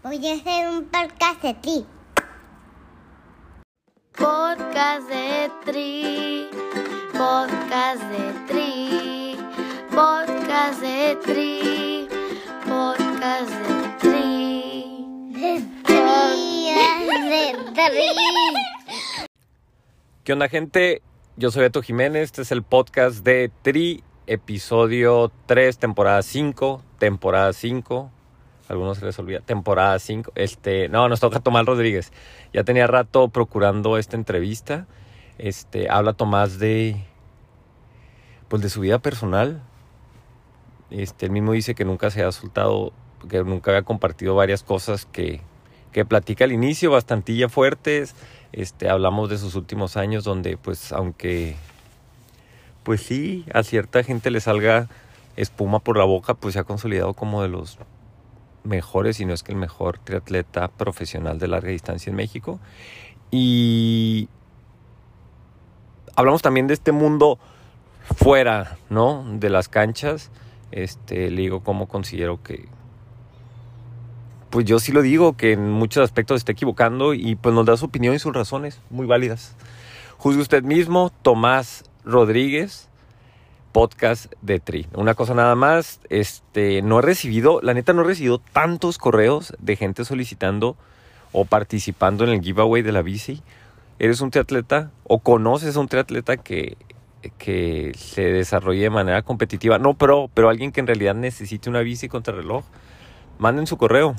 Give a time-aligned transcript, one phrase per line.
[0.00, 1.86] Voy a hacer un podcast de ti.
[4.16, 6.48] Podcast de Tri,
[7.12, 9.36] podcast de Tri,
[9.90, 12.08] podcast de Tri,
[12.64, 15.32] podcast de Tri.
[15.32, 16.70] De tri,
[17.28, 19.26] de tri.
[20.22, 21.02] ¿Qué onda, gente?
[21.36, 22.22] Yo soy Beto Jiménez.
[22.22, 26.84] Este es el podcast de Tri, episodio 3, temporada 5.
[27.00, 28.12] Temporada 5.
[28.68, 29.40] Algunos se les olvida.
[29.40, 30.32] Temporada 5.
[30.34, 32.12] Este, no, nos toca Tomás Rodríguez.
[32.52, 34.86] Ya tenía rato procurando esta entrevista.
[35.38, 36.96] Este, habla Tomás de.
[38.48, 39.62] Pues de su vida personal.
[40.90, 42.92] Este, él mismo dice que nunca se ha soltado,
[43.28, 45.40] que nunca había compartido varias cosas que,
[45.92, 48.14] que platica al inicio, bastantilla fuertes.
[48.52, 51.56] Este, hablamos de sus últimos años donde, pues, aunque,
[52.82, 54.88] pues sí, a cierta gente le salga
[55.36, 57.78] espuma por la boca, pues se ha consolidado como de los
[58.68, 62.60] mejores, si no es que el mejor triatleta profesional de larga distancia en México.
[63.30, 64.28] Y
[66.14, 67.38] hablamos también de este mundo
[68.16, 69.24] fuera, ¿no?
[69.38, 70.30] De las canchas.
[70.70, 72.68] Este, le digo cómo considero que,
[74.50, 77.76] pues yo sí lo digo, que en muchos aspectos está equivocando y pues nos da
[77.76, 79.56] su opinión y sus razones muy válidas.
[80.18, 82.87] Juzgue usted mismo, Tomás Rodríguez,
[83.78, 84.88] podcast de Tri.
[84.92, 89.54] Una cosa nada más, este, no he recibido, la neta no he recibido tantos correos
[89.60, 90.76] de gente solicitando
[91.30, 93.40] o participando en el giveaway de la bici.
[94.00, 96.76] ¿Eres un triatleta o conoces a un triatleta que,
[97.38, 99.78] que se desarrolle de manera competitiva?
[99.78, 102.64] No pro, pero alguien que en realidad necesite una bici contra reloj.
[103.38, 104.16] Manden su correo.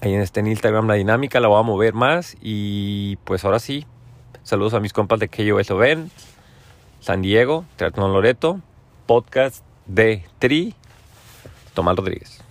[0.00, 2.36] Ahí en este en Instagram la dinámica la voy a mover más.
[2.42, 3.86] Y pues ahora sí.
[4.42, 6.10] Saludos a mis compas de KOS ven
[7.06, 8.60] San Diego, Triatlón Loreto,
[9.06, 10.74] podcast de Tri,
[11.72, 12.42] Tomás Rodríguez.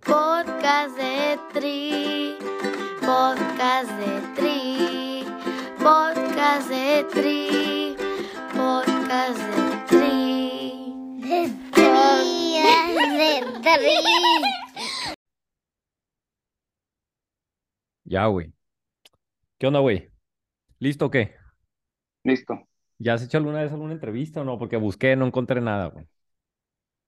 [0.00, 2.34] Podcast de Tri,
[3.02, 5.24] podcast de Tri,
[5.78, 7.96] podcast de Tri,
[8.54, 10.94] podcast de Tri.
[11.20, 12.62] De tri,
[13.18, 13.96] de tri.
[18.04, 18.54] Ya, güey.
[19.58, 20.09] ¿Qué onda, güey?
[20.80, 21.34] ¿Listo o qué?
[22.24, 22.66] Listo.
[22.98, 24.58] ¿Ya has hecho alguna vez alguna entrevista o no?
[24.58, 26.06] Porque busqué, no encontré nada, güey.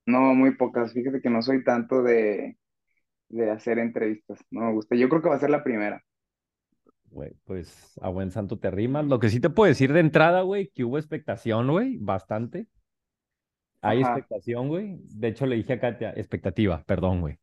[0.06, 0.92] No, muy pocas.
[0.92, 2.58] Fíjate que no soy tanto de,
[3.30, 4.40] de hacer entrevistas.
[4.50, 4.96] No me gusta.
[4.96, 6.02] Yo creo que va a ser la primera.
[7.10, 9.04] Güey, pues a buen santo te rimas.
[9.06, 12.68] Lo que sí te puedo decir de entrada, güey, que hubo expectación, güey, bastante.
[13.82, 14.00] Hay Ajá.
[14.00, 14.98] expectación, güey.
[15.04, 17.38] De hecho, le dije a Katia, expectativa, perdón, güey.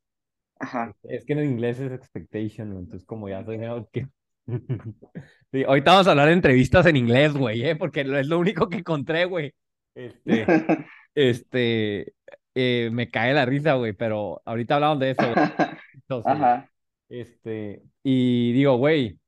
[0.59, 0.93] Ajá.
[1.03, 3.59] Es que en inglés es expectation, entonces como ya soy
[3.91, 4.07] que...
[5.51, 7.75] Sí, ahorita vamos a hablar de entrevistas en inglés, güey, ¿eh?
[7.75, 9.53] Porque es lo único que encontré, güey.
[9.95, 10.45] Este,
[11.15, 12.13] este,
[12.53, 15.23] eh, me cae la risa, güey, pero ahorita hablamos de eso.
[15.93, 16.69] Entonces, Ajá.
[17.09, 19.19] este, y digo, güey,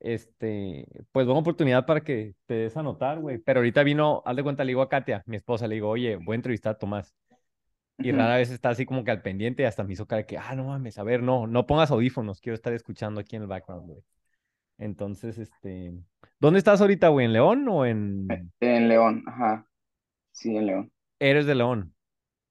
[0.00, 3.38] este, pues buena oportunidad para que te des a notar, güey.
[3.38, 6.16] Pero ahorita vino, haz de cuenta, le digo a Katia, mi esposa, le digo, oye,
[6.16, 7.14] voy a entrevistar a Tomás.
[7.98, 10.26] Y rara vez está así como que al pendiente y hasta me hizo cara de
[10.26, 13.42] que, ah, no mames, a ver, no, no pongas audífonos, quiero estar escuchando aquí en
[13.42, 14.02] el background, güey.
[14.80, 15.94] Entonces, este,
[16.40, 17.26] ¿dónde estás ahorita, güey?
[17.26, 18.52] ¿En León o en...
[18.60, 19.22] En León.
[19.26, 19.66] Ajá.
[20.32, 20.92] Sí, en León.
[21.18, 21.94] Eres de León?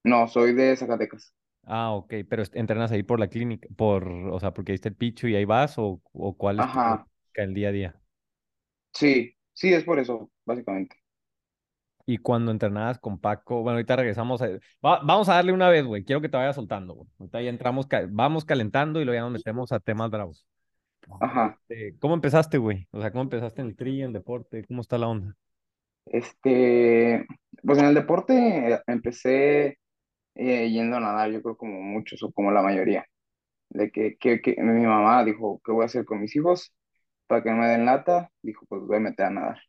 [0.03, 1.33] No, soy de Zacatecas.
[1.65, 4.95] Ah, ok, pero entrenas ahí por la clínica, por, o sea, porque ahí está el
[4.95, 7.07] picho y ahí vas, o, o cuál es Ajá.
[7.35, 8.01] el día a día.
[8.93, 10.95] Sí, sí, es por eso, básicamente.
[12.05, 14.47] Y cuando entrenabas con Paco, bueno, ahorita regresamos a...
[14.85, 17.07] va- vamos a darle una vez, güey, quiero que te vayas soltando, güey.
[17.19, 20.45] Ahorita ya entramos, vamos calentando y luego ya nos metemos a temas bravos.
[21.19, 21.59] Ajá.
[21.69, 22.87] Eh, ¿cómo empezaste, güey?
[22.91, 24.65] O sea, ¿cómo empezaste en el tri, en el deporte?
[24.65, 25.35] ¿Cómo está la onda?
[26.05, 27.25] Este,
[27.63, 29.77] pues en el deporte empecé
[30.35, 33.05] eh, yendo a nadar, yo creo como muchos o como la mayoría.
[33.69, 36.73] De que, que, que mi mamá dijo, ¿qué voy a hacer con mis hijos?
[37.27, 39.59] Para que no me den lata, dijo, pues voy a meter a nadar.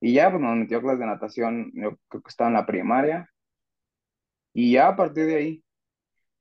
[0.00, 2.66] Y ya, pues nos metió a clases de natación, yo creo que estaba en la
[2.66, 3.28] primaria.
[4.52, 5.64] Y ya a partir de ahí,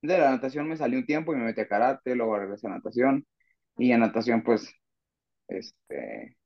[0.01, 2.71] de la natación me salí un tiempo y me metí a karate, luego regresé a
[2.71, 3.25] natación.
[3.79, 4.73] Y en natación, pues,
[5.47, 6.37] este,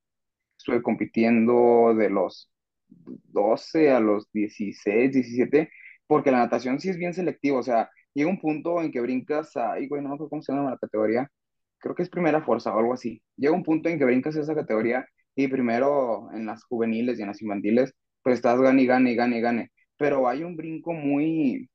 [0.57, 2.51] estuve compitiendo de los
[2.89, 5.69] 12 a los 16, 17,
[6.07, 9.55] porque la natación sí es bien selectiva, o sea, llega un punto en que brincas,
[9.57, 11.31] ay, güey, no me acuerdo cómo se llama la categoría,
[11.79, 13.21] creo que es primera fuerza o algo así.
[13.37, 17.29] Llega un punto en que brincas esa categoría y primero en las juveniles y en
[17.29, 17.93] las infantiles,
[18.23, 19.71] pues estás gane y gane y gane y gane.
[19.97, 21.69] Pero hay un brinco muy,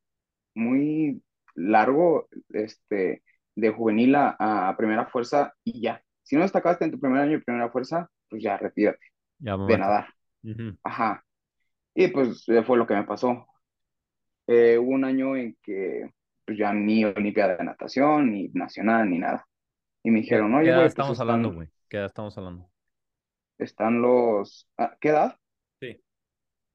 [0.55, 1.23] muy
[1.55, 3.23] largo, este,
[3.61, 4.37] de juvenil a,
[4.71, 6.03] a primera fuerza y ya.
[6.23, 9.07] Si no destacaste en tu primer año de primera fuerza, pues ya retírate
[9.39, 9.79] Ya, de mamá.
[9.79, 10.09] nadar.
[10.45, 10.79] Ujú.
[10.85, 11.25] Ajá.
[11.95, 13.47] Y pues fue lo que me pasó.
[14.47, 16.11] Eh, hubo un año en que
[16.47, 19.47] pues ya ni Olimpiada de Natación, ni Nacional, ni nada.
[20.05, 21.69] Y me ¿Qué, dijeron, qué oye, edad pues estamos hablando, güey?
[21.89, 22.71] ¿Qué edad estamos hablando?
[23.59, 25.37] están los, ah, ¿qué edad?
[25.81, 26.01] Sí.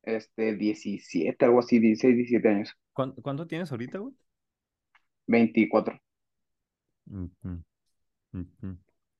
[0.03, 4.15] Este, 17, algo así, 16, 17 años, ¿Cuánto, cuánto tienes ahorita, güey?
[5.27, 5.99] 24.
[7.07, 7.63] Ujú,
[8.33, 8.77] ujú.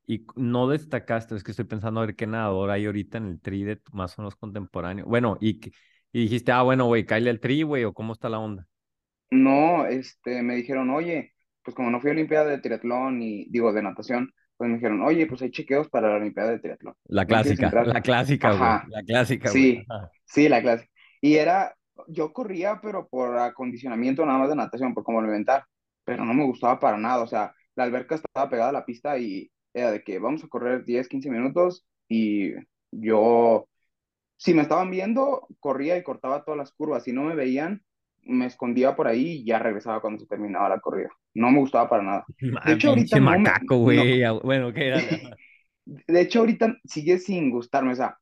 [0.07, 3.27] Y c- no destacaste, es que estoy pensando a ver qué nadador hay ahorita en
[3.27, 5.06] el tri de más o menos contemporáneo.
[5.07, 5.62] Bueno, y,
[6.13, 8.68] y dijiste, ah, bueno, güey, cáele al tri, güey, o cómo está la onda.
[9.31, 11.33] No, este, me dijeron, oye,
[11.63, 15.01] pues como no fui a Olimpiada de triatlón y, digo, de natación, pues me dijeron,
[15.01, 16.94] oye, pues hay chequeos para la Olimpiada de triatlón.
[17.06, 19.71] La ¿No quieres clásica, la clásica, güey, la clásica, güey.
[19.71, 20.12] sí, Ajá.
[20.25, 20.89] sí, la clase.
[21.21, 21.75] Y era,
[22.07, 25.65] yo corría, pero por acondicionamiento nada más de natación, por complementar,
[26.03, 29.17] pero no me gustaba para nada, o sea, la alberca estaba pegada a la pista
[29.17, 32.53] y era de que vamos a correr 10, 15 minutos y
[32.91, 33.67] yo,
[34.37, 37.83] si me estaban viendo, corría y cortaba todas las curvas, si no me veían,
[38.21, 41.09] me escondía por ahí y ya regresaba cuando se terminaba la corrida.
[41.33, 42.25] No me gustaba para nada.
[42.65, 44.21] De hecho, ahorita no me, macaco, güey.
[44.43, 44.93] Bueno, ¿qué?
[45.85, 48.17] De hecho ahorita sigue sin gustarme, o sea,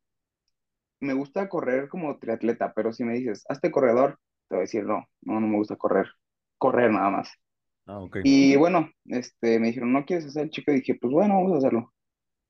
[1.00, 4.84] me gusta correr como triatleta, pero si me dices, hazte corredor, te voy a decir,
[4.86, 6.08] no, no, no me gusta correr,
[6.58, 7.32] correr nada más.
[7.88, 8.18] Ah, ok.
[8.24, 10.72] Y bueno, este, me dijeron, ¿no quieres hacer el chico?
[10.72, 11.94] Y dije, pues bueno, vamos a hacerlo.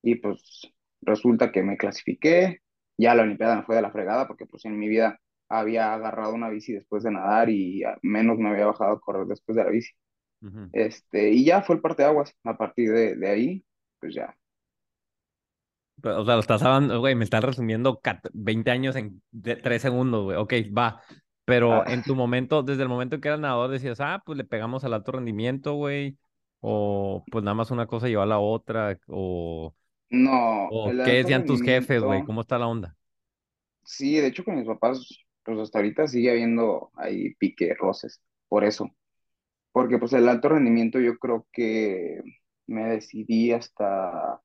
[0.04, 0.62] Y pues
[1.02, 2.60] resulta que me clasifiqué,
[2.98, 5.20] ya la Olimpiada me fue de la fregada, porque pues en mi vida
[5.50, 9.56] había agarrado una bici después de nadar y menos me había bajado a correr después
[9.58, 9.92] de la bici.
[10.74, 12.36] Este, y ya fue el parteaguas.
[12.46, 13.66] A partir de, de ahí,
[14.00, 14.36] pues ya.
[16.04, 19.22] O sea, lo estás hablando, güey, me estás resumiendo cat- 20 años en
[19.62, 20.38] 3 segundos, güey.
[20.38, 21.00] Ok, va.
[21.46, 24.38] Pero en Ah, tu momento, desde el momento en que eras nadador, decías, ah, pues
[24.38, 26.18] le pegamos al alto rendimiento, güey.
[26.62, 29.00] O pues nada más una cosa lleva a la otra.
[29.08, 29.76] O,
[30.10, 32.24] no, o qué decían tus jefes, güey.
[32.24, 32.98] ¿Cómo está la onda?
[33.84, 35.08] Sí, de hecho con mis papás,
[35.44, 38.90] pues hasta ahorita sigue habiendo ahí pique, roces, por eso.
[39.72, 42.22] Porque pues el alto rendimiento yo creo que
[42.68, 44.42] me decidí hasta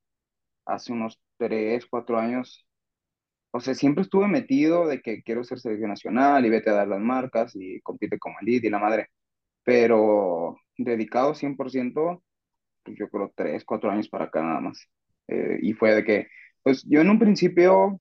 [0.66, 2.65] hace unos tres, cuatro años.
[3.56, 6.88] O sea, siempre estuve metido de que quiero ser selección nacional y vete a dar
[6.88, 9.08] las marcas y compite como elite y la madre.
[9.64, 12.22] Pero dedicado 100%,
[12.84, 14.88] pues yo creo tres, cuatro años para acá nada más.
[15.28, 16.28] Eh, y fue de que,
[16.62, 18.00] pues yo en un principio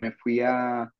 [0.00, 0.92] me fui a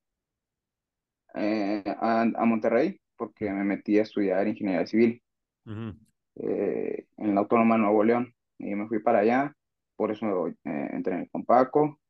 [1.34, 5.22] eh, a, a Monterrey porque me metí a estudiar ingeniería civil
[5.64, 5.96] Ujú.
[6.36, 9.54] eh, en la Autónoma de Nuevo León y me fui para allá,
[9.96, 12.00] por eso eh, entrené con Paco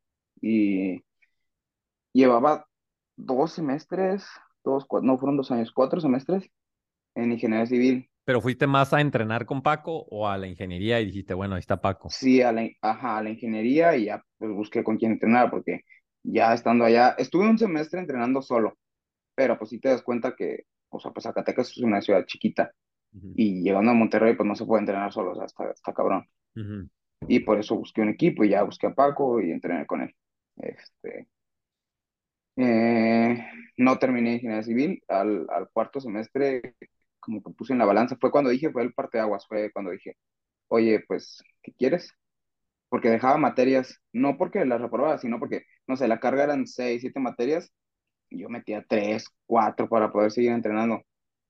[0.41, 1.03] y
[2.13, 2.67] llevaba
[3.17, 4.25] dos semestres,
[4.65, 6.51] dos, no fueron dos años, cuatro semestres
[7.17, 8.11] en ingeniería civil.
[8.25, 11.61] Pero fuiste más a entrenar con Paco o a la ingeniería y dijiste, bueno, ahí
[11.61, 12.19] está Paco.
[12.19, 15.81] Sí, a la, ajá, a la ingeniería y ya pues busqué con quién entrenar porque
[16.23, 18.79] ya estando allá, estuve un semestre entrenando solo,
[19.35, 22.73] pero pues sí te das cuenta que, o sea, pues Zacatecas es una ciudad chiquita
[23.15, 25.93] Ujú, y llegando a Monterrey pues no se puede entrenar solo, o sea, está, está
[25.95, 26.29] cabrón.
[26.57, 26.89] ujú.
[27.27, 30.15] Y por eso busqué un equipo y ya busqué a Paco y entrené con él.
[30.57, 31.29] Este,
[32.57, 33.47] eh,
[33.95, 36.75] no terminé ingeniería civil, al, al cuarto semestre
[37.21, 40.17] como que puse en la balanza, fue cuando dije, fue el parteaguas, fue cuando dije,
[40.69, 42.11] oye, pues, ¿qué quieres?
[42.89, 47.01] Porque dejaba materias, no porque las reprobaba, sino porque, no sé, la carga eran seis,
[47.01, 47.71] siete materias,
[48.31, 51.03] y yo metía tres, cuatro para poder seguir entrenando.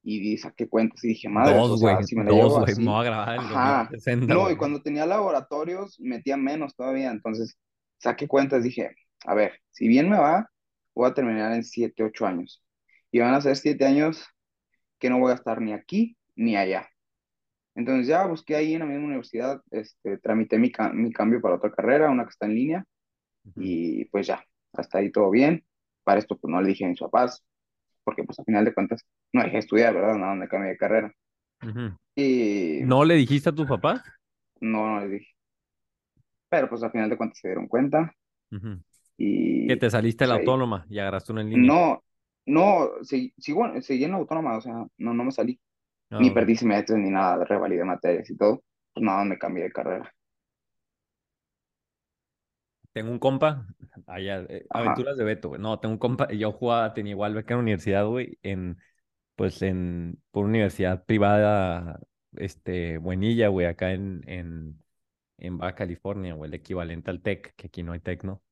[0.03, 2.59] Y saqué cuentas y dije, madres, o Dos, güey, sea, si me la dos, llevo
[2.59, 3.91] voy así, a grabar ajá.
[3.91, 4.57] 2060, No, y güey.
[4.57, 7.59] cuando tenía laboratorios metía menos todavía, entonces
[7.99, 8.91] saqué cuentas, dije,
[9.27, 10.51] a ver, si bien me va,
[10.95, 12.63] voy a terminar en siete, ocho años.
[13.11, 14.25] Y van a ser siete años
[14.99, 16.89] que no voy a estar ni aquí ni allá.
[17.75, 21.71] Entonces ya busqué ahí en la misma universidad, este, tramité mi, mi cambio para otra
[21.73, 22.85] carrera, una que está en línea,
[23.45, 24.45] Ujú, y pues ya,
[24.75, 25.65] hasta ahí todo bien.
[26.05, 27.45] Para esto pues no le dije a mis papás,
[28.05, 30.17] porque pues a final de cuentas no dejé de estudiar, ¿verdad?
[30.17, 31.15] Nada, me cambié de carrera.
[31.63, 31.97] ujú.
[32.17, 34.03] Y ¿No le dijiste a tus papás?
[34.61, 35.37] no, no les dije.
[36.49, 38.15] Pero pues a final de cuentas se dieron cuenta
[38.53, 38.83] Ujú.
[38.92, 38.92] Que
[39.67, 40.41] y te saliste de pues la ahí.
[40.41, 41.75] autónoma y agarraste una en línea.
[41.75, 42.05] No,
[42.47, 42.91] no,
[43.39, 45.61] sigo, seguí en la autónoma, o sea, no, no me salí,
[46.19, 48.63] ni Ah, perdí semestres ni nada, revalidé materias y todo,
[48.95, 50.15] pues nada, me cambié de carrera.
[52.93, 53.67] Tengo un compa,
[54.07, 55.61] allá, eh, Aventuras de Beto, güey.
[55.61, 58.79] No, tengo un compa, yo jugaba, tenía igual beca en la universidad, güey, en,
[59.37, 62.01] pues en, por universidad privada,
[62.37, 64.83] este, Buenilla, güey, acá en, en,
[65.39, 68.43] en Baja California, güey, el equivalente al TEC, que aquí no hay TEC, ¿no?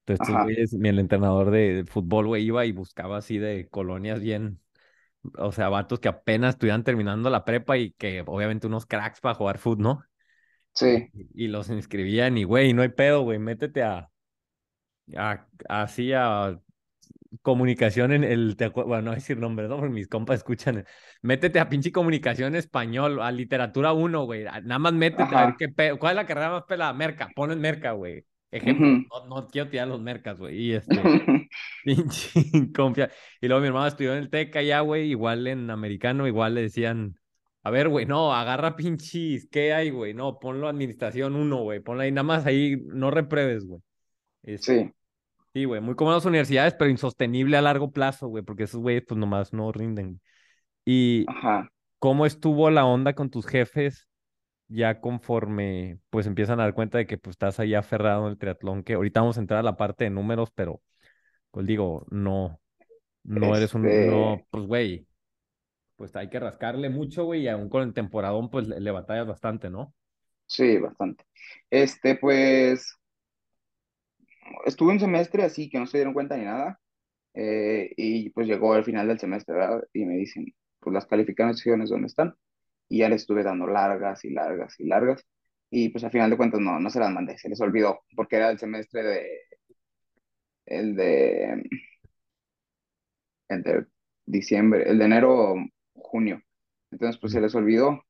[0.00, 4.60] Entonces, estos güeyes, el entrenador de, fútbol, güey, iba y buscaba así de colonias bien,
[5.38, 9.34] o sea, vatos que apenas estuvieran terminando la prepa y que obviamente unos cracks para
[9.36, 10.04] jugar fútbol, ¿no?
[10.74, 14.10] sí, Y, y los inscribían y, güey, no hay pedo, güey, métete a,
[15.16, 16.60] a- así a
[17.42, 19.76] comunicación en el, te bueno, no voy a decir nombre, ¿no?
[19.78, 20.86] Porque mis compas escuchan.
[21.22, 24.44] Métete a pinche comunicación español, a literatura 1, güey.
[24.44, 26.92] Nada más métete a ver qué pe- ¿Cuál es la carrera más pelada?
[26.94, 28.26] Merca, pones merca, güey.
[28.50, 30.56] Ejemplo, no, no quiero tirar los mercas, güey.
[30.58, 30.96] Y este,
[31.84, 32.30] pinche
[32.74, 33.10] confia.
[33.40, 36.62] Y luego mi hermano estudió en el TEC ya, güey, igual en americano, igual le
[36.62, 37.14] decían,
[37.62, 40.14] a ver, güey, no, agarra pinches, ¿qué hay, güey?
[40.14, 41.80] No, ponlo administración 1, güey.
[41.80, 43.80] Ponlo ahí, nada más ahí, no repruebes, güey.
[44.42, 44.92] Este, Sí,
[45.52, 49.02] Sí, güey, muy cómodo las universidades, pero insostenible a largo plazo, güey, porque esos güeyes
[49.06, 50.20] pues nomás no rinden.
[50.84, 51.70] ¿Y ajá.
[51.98, 54.09] cómo estuvo la onda con tus jefes
[54.70, 58.38] ya conforme pues empiezan a dar cuenta de que pues estás ahí aferrado en el
[58.38, 60.82] triatlón, que ahorita vamos a entrar a la parte de números, pero
[61.52, 62.60] pues digo, no,
[63.24, 65.08] no eres un, no, Este, pues güey,
[65.96, 69.26] pues hay que rascarle mucho, güey, y aún con el temporadón pues le, le batallas
[69.28, 69.94] bastante, ¿no?
[70.46, 71.24] sí, bastante.
[71.70, 72.98] Este, pues,
[74.66, 76.80] estuve un semestre así que no se dieron cuenta ni nada.
[77.34, 79.82] eh, y pues llegó el final del semestre, ¿verdad?
[79.94, 80.46] Y me dicen,
[80.80, 82.34] pues las calificaciones, ¿dónde están?
[82.90, 85.26] Y ya les estuve dando largas y largas y largas.
[85.70, 88.36] Y pues al final de cuentas no, no se las mandé, se les olvidó, porque
[88.36, 89.28] era el semestre de,
[90.66, 91.64] el de,
[93.48, 93.86] el de
[94.26, 95.54] diciembre, el de enero,
[95.94, 96.42] junio.
[96.90, 98.04] Entonces pues se les olvidó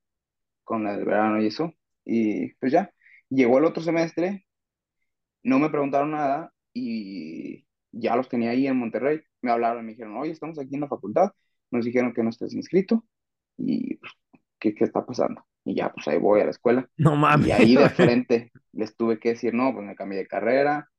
[0.64, 1.74] con el verano y eso.
[2.04, 2.92] Y pues ya,
[3.28, 4.46] llegó el otro semestre,
[5.42, 9.20] no me preguntaron nada y ya los tenía ahí en Monterrey.
[9.42, 11.32] Me hablaron, me dijeron, oye, estamos aquí en la facultad,
[11.70, 13.04] nos dijeron que no estás inscrito
[13.56, 14.12] y pues,
[14.60, 15.44] ¿qué, qué está pasando?
[15.64, 16.88] Y ya, pues ahí voy a la escuela.
[16.98, 20.28] No Y mames, ahí de frente les tuve que decir, no, pues me cambié de
[20.28, 20.90] carrera,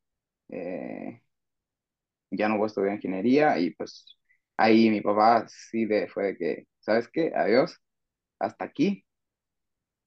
[0.50, 1.22] eh,
[2.32, 4.06] ya no voy a estudiar ingeniería y pues
[4.58, 7.32] ahí mi papá sí de, fue de que, ¿sabes qué?
[7.36, 7.78] Adiós,
[8.40, 9.06] hasta aquí.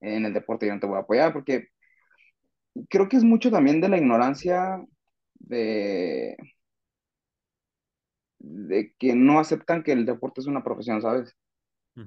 [0.00, 1.68] En el deporte yo no te voy a apoyar porque
[2.88, 4.84] creo que es mucho también de la ignorancia
[5.34, 6.36] de,
[8.38, 11.34] de que no aceptan que el deporte es una profesión, ¿sabes?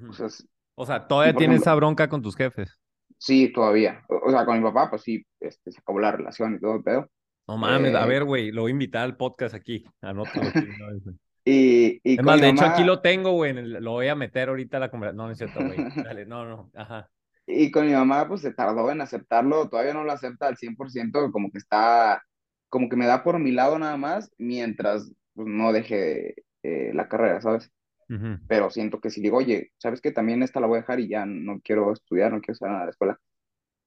[0.08, 0.30] O sea,
[0.78, 2.80] O sea, todavía tienes ejemplo, esa bronca con tus jefes.
[3.18, 4.04] sí, todavía.
[4.10, 6.76] O, o sea, con mi papá, pues sí, este, se acabó la relación y todo
[6.76, 7.10] el pedo.
[7.48, 9.84] No mames, a Eh, ver, güey, lo voy a invitar al podcast aquí.
[10.02, 11.04] Anótalo aquí una vez,
[11.46, 14.78] y, y Es más, de hecho aquí lo tengo, güey, lo voy a meter ahorita
[14.78, 15.18] a la conversación.
[15.18, 15.86] No, no es cierto, güey.
[15.96, 17.10] Dale, no, no, ajá.
[17.46, 21.32] y con mi mamá, pues se tardó en aceptarlo, todavía no lo acepta al 100%,
[21.32, 22.22] como que está,
[22.70, 27.08] como que me da por mi lado nada más, mientras pues, no deje eh, la
[27.08, 27.72] carrera, ¿sabes?
[28.48, 30.12] Pero siento que si digo, oye, ¿sabes qué?
[30.12, 32.80] También esta la voy a dejar y ya no quiero estudiar, no quiero estar en
[32.80, 33.20] la escuela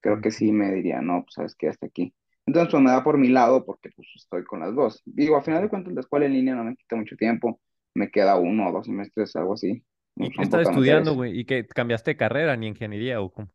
[0.01, 2.13] creo que sí me diría, no, pues sabes que hasta aquí.
[2.45, 5.01] Entonces, pues me da por mi lado porque pues estoy con las dos.
[5.05, 7.61] Digo, a final de cuentas, la escuela en línea no me quita mucho tiempo,
[7.93, 9.83] me queda uno o dos semestres, algo así,
[10.17, 11.39] ¿Y qué son estás estudiando, güey?
[11.39, 13.49] ¿Y que cambiaste de carrera ni ingeniería o cómo?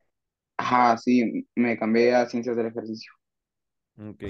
[0.56, 3.12] Ajá, sí, me cambié a ciencias del ejercicio.
[3.98, 4.24] Ok.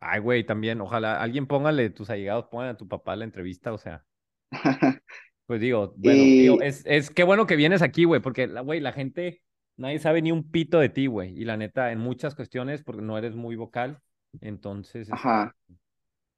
[0.00, 3.78] Ay, güey, también, ojalá alguien póngale, tus allegados, pongan a tu papá la entrevista, o
[3.78, 4.04] sea,
[5.46, 8.60] pues digo, bueno, digo, Y, es, es qué bueno que vienes aquí, güey, porque, la-
[8.62, 9.42] güey, la gente,
[9.76, 13.02] nadie sabe ni un pito de ti, güey, y la neta, en muchas cuestiones, porque
[13.02, 14.00] no eres muy vocal,
[14.40, 15.54] entonces, este, ajá,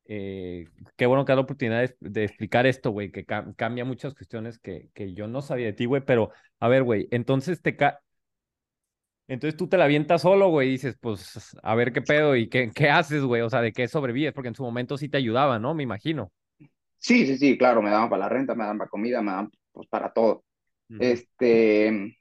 [0.06, 3.84] eh, qué bueno que da la oportunidad de, de explicar esto, güey, que cam- cambia
[3.84, 6.30] muchas cuestiones que, que yo no sabía de ti, güey, pero,
[6.60, 8.00] a ver, güey, entonces te ca
[9.28, 12.48] entonces tú te la avientas solo, güey, y dices, pues, a ver qué pedo y
[12.48, 15.16] qué, qué haces, güey, o sea, de qué sobrevives, porque en su momento sí te
[15.18, 15.74] ayudaba, ¿no?
[15.74, 16.30] Me imagino.
[17.04, 19.50] Sí, sí, sí, claro, me daban para la renta, me daban para comida, me daban
[19.72, 20.44] pues para todo.
[20.98, 22.16] Este,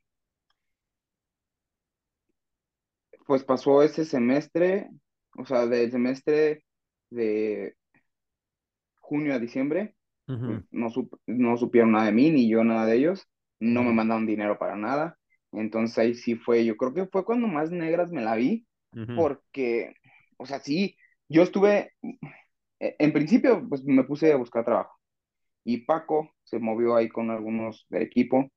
[3.25, 4.89] pues pasó ese semestre,
[5.37, 6.63] o sea, del semestre
[7.09, 7.75] de
[8.99, 9.95] junio a diciembre
[10.71, 13.27] no, sup- no supieron nada de mí, ni yo nada de ellos,
[13.59, 15.17] no me mandaron dinero para nada,
[15.53, 18.67] entonces ahí sí fue, yo creo que fue cuando más negras me la vi,
[19.13, 19.95] porque,
[20.37, 20.97] o sea, sí,
[21.29, 21.93] yo estuve,
[22.79, 24.97] en principio, pues me puse a buscar trabajo,
[25.63, 28.49] y Paco se movió ahí con algunos del equipo,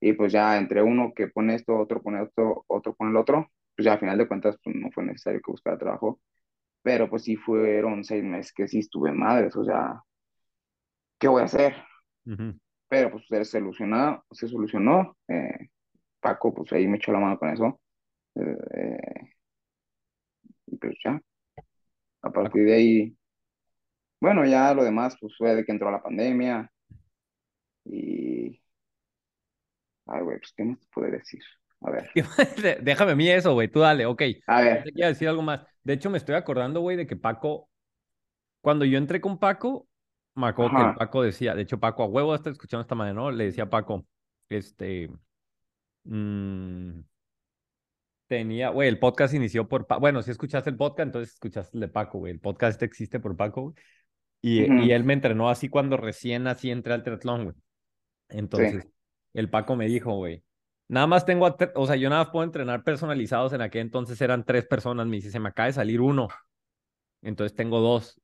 [0.00, 3.50] y pues ya entre uno que pone esto, otro pone esto, otro pone el otro,
[3.76, 6.20] pues ya a final de cuentas pues, no fue necesario que buscara trabajo,
[6.82, 10.02] pero pues sí fueron seis meses que sí estuve madres, o sea,
[11.18, 11.74] ¿qué voy a hacer?
[12.88, 15.16] pero pues se solucionó, se solucionó.
[15.28, 15.68] eh,
[16.20, 17.80] Paco, pues ahí me echó la mano con eso.
[18.36, 19.30] eh, eh,
[20.66, 21.20] y pues ya,
[22.22, 23.16] a partir de ahí,
[24.20, 26.70] bueno, ya lo demás, pues fue de que entró la pandemia
[27.84, 28.60] y,
[30.06, 31.42] ay, güey, pues, ¿qué más te puedo decir?
[31.82, 32.10] A ver,
[32.82, 34.22] Déjame a mí eso, güey, tú dale, ok.
[34.46, 35.60] a ver, Te quiero decir algo más.
[35.84, 37.68] De hecho, me estoy acordando, güey, de que Paco,
[38.60, 39.86] cuando yo entré con Paco,
[40.34, 43.30] me acuerdo que Paco decía, de hecho, Paco a huevo está escuchando esta manera, ¿no?
[43.30, 44.06] Le decía a Paco,
[44.48, 45.10] este,
[46.04, 47.00] mm,
[48.26, 51.88] tenía, güey, el podcast inició por, bueno, si escuchaste el podcast, entonces escuchaste el de
[51.88, 52.32] Paco, güey.
[52.32, 53.74] El podcast este existe por Paco, güey.
[54.42, 54.84] Y, Ujú.
[54.84, 57.56] y él me entrenó así cuando recién así entré al triatlón, güey.
[58.28, 58.86] Entonces,
[59.34, 60.44] el Paco me dijo, güey,
[60.88, 64.44] nada más tengo, o sea, yo nada más puedo entrenar personalizados, en aquel entonces eran
[64.44, 66.28] tres personas, me dice, se me acaba de salir uno,
[67.22, 68.20] entonces tengo dos.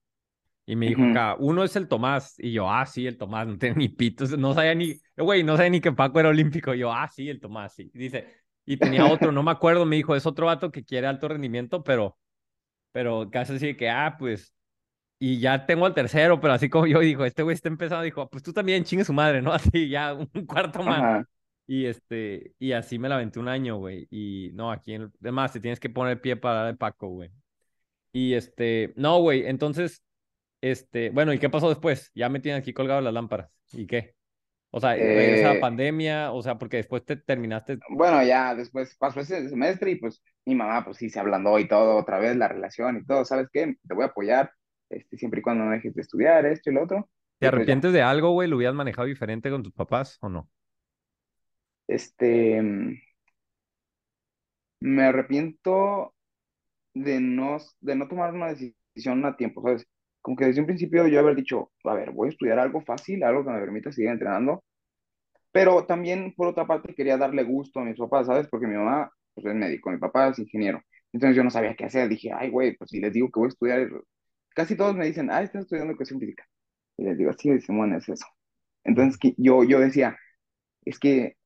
[0.67, 1.11] Y me dijo Ujú.
[1.11, 4.39] acá, uno es el Tomás, y yo, ah, sí, el Tomás, no tengo ni pitos,
[4.39, 7.29] no sabía ni, güey, no sabía ni que Paco era olímpico, y yo, ah, sí,
[7.29, 7.91] el Tomás, sí.
[7.95, 8.29] Dice,
[8.65, 11.83] y tenía otro, no me acuerdo, me dijo, es otro vato que quiere alto rendimiento,
[11.83, 12.17] pero,
[12.93, 14.55] pero casi así de que, ah, pues,
[15.25, 18.29] y ya tengo al tercero, pero así como yo dijo, este güey está empezando, dijo,
[18.31, 19.53] pues tú también chingue su madre, ¿no?
[19.55, 21.07] Así ya un cuarto más.
[21.07, 21.25] Ajá.
[21.67, 24.07] Y este, y así me la aventé un año, güey.
[24.11, 27.31] Y no, aquí en, además te tienes que poner pie para dar de Paco, güey.
[28.13, 30.03] Y este, no, güey, entonces,
[30.63, 32.11] este, bueno, ¿y qué pasó después?
[32.15, 33.51] Ya me tienen aquí colgado las lámparas.
[33.73, 34.15] ¿Y qué?
[34.71, 37.83] O sea, regresa la Eh, pandemia, o sea, porque después te terminaste.
[37.91, 41.69] bueno, ya después pasó ese semestre y pues mi mamá pues sí se ablandó y
[41.69, 43.75] todo, otra vez la relación y todo, ¿sabes qué?
[43.87, 44.53] Te voy a apoyar,
[44.93, 47.09] este, siempre y cuando no dejes de estudiar esto y lo otro.
[47.39, 48.49] ¿Te pues arrepientes de algo, güey?
[48.49, 50.49] ¿Lo hubieras manejado diferente con tus papás o no?
[51.89, 52.97] este, mm,
[54.81, 56.15] me arrepiento
[56.95, 59.87] de no, de no tomar una decisión a tiempo, ¿sabes?
[60.23, 63.23] Como que desde un principio yo haber dicho, a ver, voy a estudiar algo fácil,
[63.25, 64.65] algo que me permita seguir entrenando,
[65.53, 68.49] pero también por otra parte quería darle gusto a mis papás, ¿sabes?
[68.49, 70.83] Porque mi mamá pues, es médico, mi papá es ingeniero,
[71.13, 73.47] entonces yo no sabía qué hacer, dije, ay, güey, pues si les digo que voy
[73.49, 73.91] a estudiar,
[74.55, 76.47] casi todos me dicen, ah, estás estudiando educación física,
[76.97, 78.27] y les digo, sí, Simón, es eso.
[78.85, 80.17] Entonces que yo, yo decía,
[80.85, 81.37] es que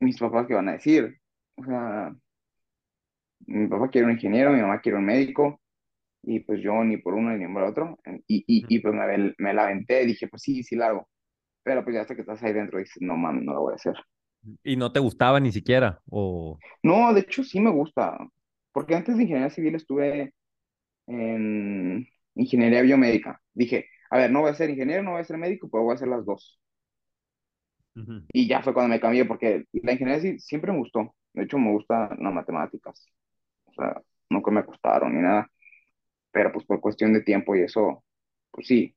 [0.00, 1.18] mis papás, ¿qué van a decir?
[1.56, 2.14] O sea,
[3.46, 5.60] mi papá quiere un ingeniero, mi mamá quiere un médico,
[6.22, 9.54] y pues yo ni por uno ni por otro, y, y, y pues me, me
[9.54, 11.08] la aventé, dije, pues sí, sí la hago,
[11.62, 13.76] pero pues ya hasta que estás ahí dentro dices, no mames, no lo voy a
[13.76, 13.94] hacer.
[14.64, 16.58] Y no te gustaba ni siquiera, o...
[16.82, 18.16] No, de hecho sí me gusta,
[18.72, 20.34] porque antes de ingeniería civil estuve
[21.06, 23.40] en ingeniería biomédica.
[23.54, 25.92] Dije, a ver, no voy a ser ingeniero, no voy a ser médico, pero voy
[25.92, 26.60] a hacer las dos.
[27.96, 31.14] Ujú, Y ya fue cuando me cambié, porque la ingeniería sí, siempre me gustó.
[31.34, 33.06] De hecho, me gustan las matemáticas.
[33.66, 35.50] O sea, nunca me costaron ni nada.
[36.32, 38.04] Pero pues por cuestión de tiempo y eso,
[38.50, 38.96] pues sí.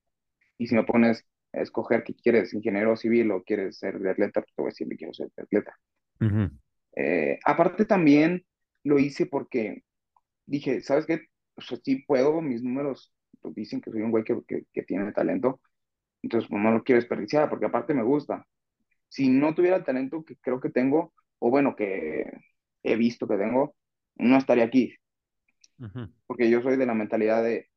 [0.58, 4.42] Y si me pones a escoger que quieres, ingeniero civil o quieres ser de atleta,
[4.42, 5.78] pues te voy a decir que quiero ser de atleta.
[6.22, 6.50] ujú,
[6.96, 8.46] Eh, aparte también
[8.84, 9.84] lo hice porque
[10.48, 11.22] dije, ¿sabes qué?
[11.58, 14.84] O sea, sí puedo, mis números pues, dicen que soy un güey que, que, que
[14.84, 15.62] tiene talento,
[16.22, 18.46] entonces pues, no lo quiero desperdiciar, porque aparte me gusta.
[19.10, 22.26] Si no tuviera el talento que creo que tengo, o bueno, que
[22.84, 23.76] he visto que tengo,
[24.16, 24.96] no estaría aquí,
[26.28, 27.70] porque yo soy de la mentalidad de,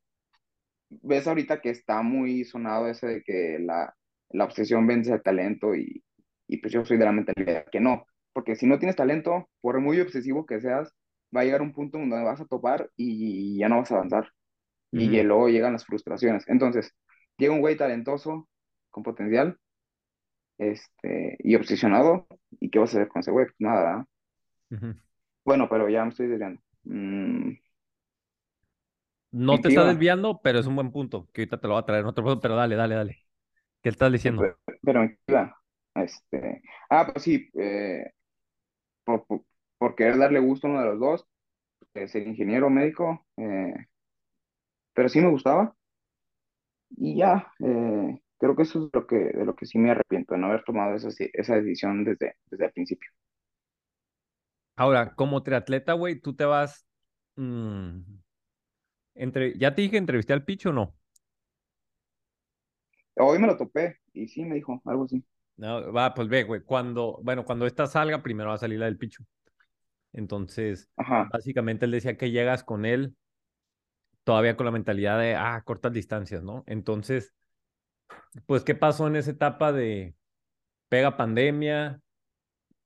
[0.90, 3.94] ves ahorita que está muy sonado ese de que la,
[4.30, 6.02] la obsesión vence al talento y,
[6.46, 9.80] y pues yo soy de la mentalidad que no, porque si no tienes talento, por
[9.80, 10.94] muy obsesivo que seas,
[11.36, 14.30] va a llegar un punto donde vas a topar y ya no vas a avanzar.
[14.92, 16.44] Y ujú, luego llegan las frustraciones.
[16.48, 16.94] Entonces,
[17.38, 18.48] llega un güey talentoso,
[18.90, 19.58] con potencial,
[20.58, 22.26] este, y obsesionado,
[22.60, 23.46] ¿y qué vas a hacer con ese güey?
[23.46, 24.06] Pues nada,
[24.70, 24.94] ujú.
[25.44, 26.60] Bueno, pero ya me estoy desviando.
[26.84, 27.52] Mm,
[29.30, 29.86] No ¿en te iba?
[29.86, 32.24] desviando, pero es un buen punto, que ahorita te lo voy a traer en otro
[32.24, 33.18] punto, pero dale, dale, dale.
[33.82, 34.54] ¿Qué estás diciendo?
[34.64, 35.56] pe- Pero ¿en qué iba?
[35.94, 38.12] Este, ah, pues sí, eh,
[39.04, 39.44] por, por,
[39.78, 41.26] por querer darle gusto a uno de los dos,
[41.94, 43.74] eh, ser ingeniero médico, eh,
[44.98, 45.76] pero sí me gustaba,
[46.90, 50.34] y ya, eh, creo que eso es lo que, de lo que sí me arrepiento,
[50.34, 53.08] de no haber tomado esa, esa decisión desde, desde el principio.
[54.74, 56.84] Ahora, como triatleta, güey, tú te vas...
[57.36, 58.00] mm,
[59.14, 59.56] entre...
[59.56, 60.96] ¿Ya te dije entrevisté al Picho o no?
[63.18, 65.24] Hoy me lo topé, y sí me dijo algo así.
[65.58, 68.86] No, va, pues ve, güey, cuando, bueno, cuando esta salga, primero va a salir la
[68.86, 69.22] del Picho.
[70.12, 71.28] Entonces, Ajá.
[71.32, 73.14] básicamente él decía que llegas con él
[74.28, 76.62] todavía con la mentalidad de, ah, cortas distancias, ¿no?
[76.66, 77.34] Entonces,
[78.46, 80.14] pues, ¿qué pasó en esa etapa de
[80.88, 82.02] pega pandemia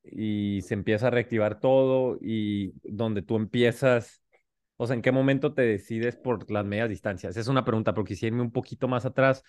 [0.04, 4.22] y se empieza a reactivar todo y donde tú empiezas,
[4.76, 7.36] o sea, ¿en qué momento te decides por las medias distancias?
[7.36, 9.42] Es una pregunta, pero quisiera irme un poquito más atrás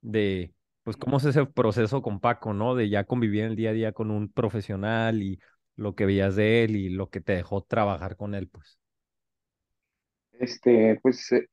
[0.00, 0.54] de,
[0.84, 2.74] pues, cómo es ese proceso con Paco, ¿no?
[2.74, 5.40] De ya convivir en el día a día con un profesional y
[5.76, 8.78] lo que veías de él y lo que te dejó trabajar con él, pues.
[10.38, 11.48] Este, pues eh,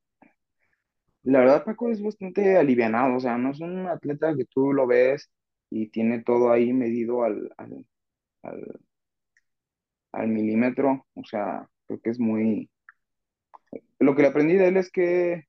[1.23, 4.87] la verdad Paco es bastante alivianado, o sea, no es un atleta que tú lo
[4.87, 5.29] ves
[5.69, 7.85] y tiene todo ahí medido al, al,
[8.43, 8.81] al,
[10.13, 12.69] al milímetro, o sea, creo que es muy...
[13.99, 15.45] Lo que le aprendí de él es que,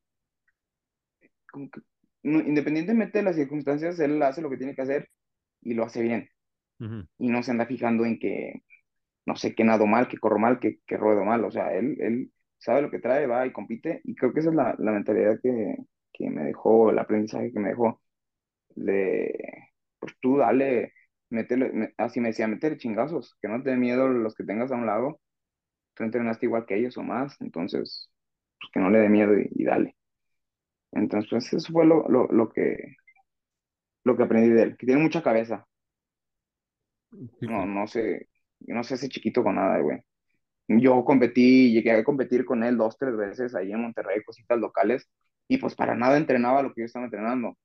[1.50, 1.80] como que
[2.22, 5.08] no- independientemente de las circunstancias, él hace lo que tiene que hacer
[5.62, 6.28] y lo hace bien,
[7.18, 8.62] y no se anda fijando en que,
[9.26, 11.96] no sé, que nado mal, que corro mal, que, que ruedo mal, o sea, él,
[12.00, 14.92] él sabe lo que trae, va y compite, y creo que esa es la, la
[14.92, 15.76] mentalidad que,
[16.12, 18.02] que me dejó, el aprendizaje que me dejó,
[18.76, 19.32] de,
[20.00, 20.92] pues tú dale,
[21.30, 24.76] métele, así me decía, métele chingazos, que no te dé miedo los que tengas a
[24.76, 25.20] un lado,
[25.94, 28.10] tú entrenaste igual que ellos o más, entonces,
[28.60, 29.96] pues que no le dé miedo y, y dale.
[30.92, 32.96] Entonces, pues eso fue lo, lo, lo que,
[34.04, 35.66] lo que aprendí de él, que tiene mucha cabeza,
[37.46, 38.28] no, no sé,
[38.60, 40.00] no sé ese chiquito con nada, güey.
[40.68, 45.08] Yo competí, llegué a competir con él dos, tres veces ahí en Monterrey, cositas locales,
[45.48, 47.58] y pues para nada entrenaba lo que yo estaba entrenando.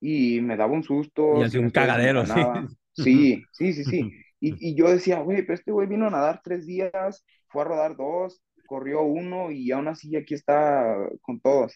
[0.00, 0.84] Y me daba un
[1.30, 2.48] Y susto, si no un cagadero, sí.
[2.92, 4.10] Sí, sí, sí, sí.
[4.40, 7.64] Y, y yo decía, güey, pero este güey vino a nadar tres días, fue a
[7.66, 11.74] rodar dos, corrió uno y aún así aquí está con todos.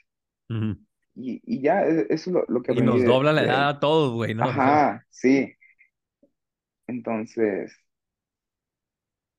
[0.51, 0.77] Ujú.
[1.15, 3.45] Y, y ya, e- eso es lo, lo que Y nos de, dobla la de
[3.45, 3.71] edad él.
[3.71, 4.45] a todos, güey, ¿no?
[4.45, 5.55] Ajá, sí.
[6.89, 7.73] Entonces,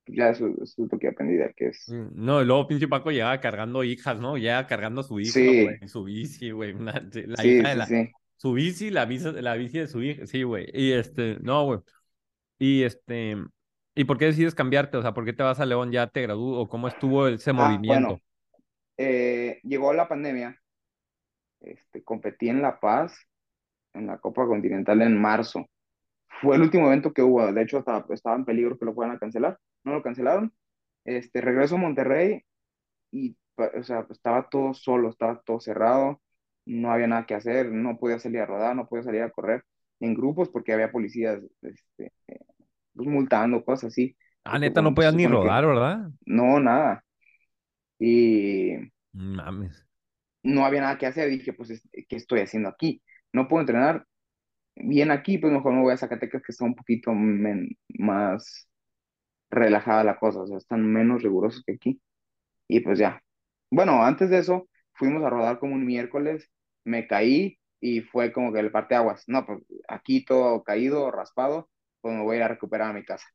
[0.07, 2.87] ya eso, eso es lo que aprendí de que es, Mm, No, y luego pinche
[2.87, 4.37] Paco llegaba cargando hijas, ¿no?
[4.37, 7.75] Llega cargando a su hija, güey, su bici, güey, una- sí, la sí, hija de
[7.75, 8.11] sí, la, sí.
[8.35, 11.79] su bici, la bici, la bici de su hija, sí, güey, y este, no, güey,
[12.59, 13.37] y este,
[13.95, 14.97] ¿y por qué decides cambiarte?
[14.97, 15.91] O sea, ¿por qué te vas a León?
[15.91, 16.59] ¿Ya te graduó?
[16.61, 18.21] ¿O cómo estuvo ese Ah, bueno, movimiento?
[18.97, 20.59] eh, llegó la pandemia,
[21.61, 23.17] este, competí en La Paz,
[23.93, 25.65] en la Copa Continental en marzo.
[26.41, 29.15] Fue el último evento que hubo, de hecho estaba, estaba en peligro que lo fueran
[29.15, 30.53] a cancelar, no lo cancelaron.
[31.05, 32.43] Este, regreso a Monterrey
[33.11, 36.21] y, o sea, estaba todo solo, estaba todo cerrado,
[36.65, 39.63] no había nada que hacer, no podía salir a rodar, no podía salir a correr
[39.99, 42.13] en grupos porque había policías, este,
[42.95, 46.09] pues, multando, cosas así, Ah, neta, no podías ni supone que rodar, ¿verdad?
[46.25, 47.03] no, nada.
[47.99, 48.75] Y
[49.13, 49.85] Mames.
[50.43, 53.01] no había nada que hacer, dije, pues, es- ¿qué estoy haciendo aquí?
[53.33, 54.05] No puedo entrenar
[54.75, 58.69] bien aquí, pues mejor me voy a Zacatecas, que está un poquito men- más
[59.49, 62.01] relajada la cosa, o sea, están menos rigurosos que aquí.
[62.67, 63.21] Y pues ya.
[63.71, 66.49] Bueno, antes de eso, fuimos a rodar como un miércoles,
[66.83, 69.23] me caí y fue como que el parteaguas.
[69.27, 71.69] No, pues aquí todo caído, raspado,
[72.01, 73.27] pues me voy a ir a recuperar a mi casa.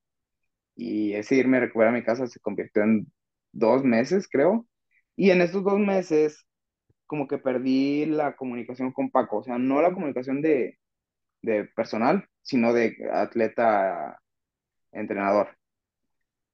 [0.77, 3.07] Y ese irme a recuperar a mi casa se convirtió en
[3.53, 4.67] dos meses, creo.
[5.17, 6.47] Y en estos dos meses,
[7.07, 10.79] como que perdí la comunicación con Paco, o sea, no la comunicación de,
[11.43, 14.21] de personal, sino de atleta
[14.93, 15.57] entrenador.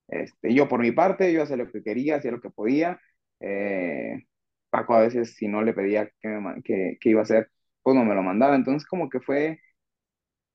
[0.09, 3.01] Este, yo por mi parte, yo hacía lo que quería, hacía lo que podía.
[3.41, 4.25] Eh,
[4.71, 7.51] Paco a veces si no le pedía que, me que, que iba a hacer,
[7.83, 8.57] pues no me lo mandaba.
[8.57, 9.61] Entonces como que fue,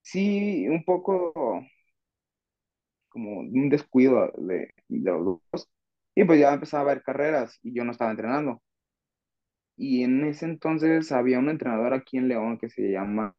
[0.02, 1.34] sí, un poco
[3.10, 5.70] como un descuido de, de los dos.
[6.16, 8.62] Y pues ya empezaba a haber carreras y yo no estaba entrenando.
[9.76, 13.36] Y en ese entonces había un entrenador aquí en León que se llama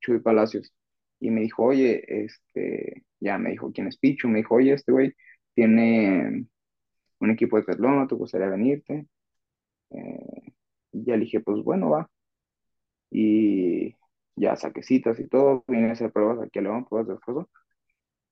[0.00, 0.72] Chuy Palacios.
[1.20, 4.92] Y me dijo, oye, este, ya me dijo quién es Pichu, me dijo, oye, este
[4.92, 5.14] güey
[5.58, 6.46] tiene
[7.18, 9.08] un equipo de triatlón, ¿te gustaría venirte?
[9.90, 10.52] Eh,
[10.92, 12.08] y ya le dije, pues bueno, va.
[13.10, 13.96] Y
[14.36, 17.50] ya saqué citas y todo, vine a hacer pruebas aquí a León, pruebas de esfuerzo.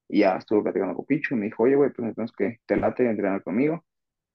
[0.08, 2.76] Y ya estuve platicando con Pichu y me dijo, oye, güey, pues entonces que te
[2.76, 3.84] late entrenar conmigo.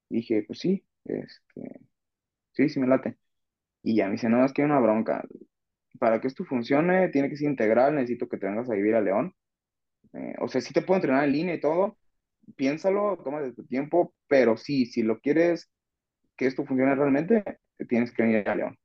[0.09, 1.79] Y dije, pues sí, este,
[2.53, 3.17] sí, sí me late.
[3.83, 5.23] Y ya me dice, no, es que hay una bronca.
[5.99, 9.01] Para que esto funcione, tiene que ser integral, necesito que te vengas a vivir a
[9.01, 9.33] León.
[10.13, 11.97] Eh, o sea, sí te puedo entrenar en línea y todo,
[12.55, 15.71] piénsalo, tómate tu tiempo, pero sí, si lo quieres
[16.37, 18.77] que esto funcione realmente, tienes que venir a León.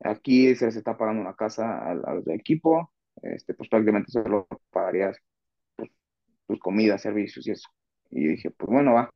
[0.00, 4.46] Aquí se les está pagando una casa a, a los equipo, este, pues prácticamente solo
[4.70, 5.18] pagarías
[6.46, 7.68] tus comidas, servicios y eso.
[8.10, 9.10] Y yo dije, pues bueno, va.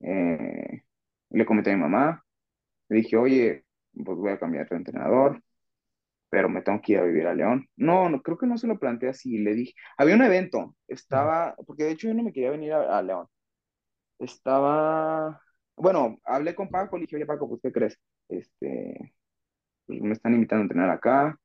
[0.00, 0.82] Eh,
[1.30, 2.24] le comenté a mi mamá,
[2.88, 5.42] le dije, oye, pues voy a cambiar de entrenador,
[6.30, 7.68] pero me tengo que ir a vivir a León.
[7.76, 11.54] No, no, creo que no se lo planteé así, le dije, había un evento, estaba,
[11.66, 13.26] porque de hecho yo no me quería venir a, a León,
[14.18, 15.40] estaba,
[15.76, 17.98] bueno, hablé con Paco, le dije, oye Paco, pues ¿qué crees?
[18.28, 19.14] Este,
[19.86, 21.38] pues me están invitando a entrenar acá,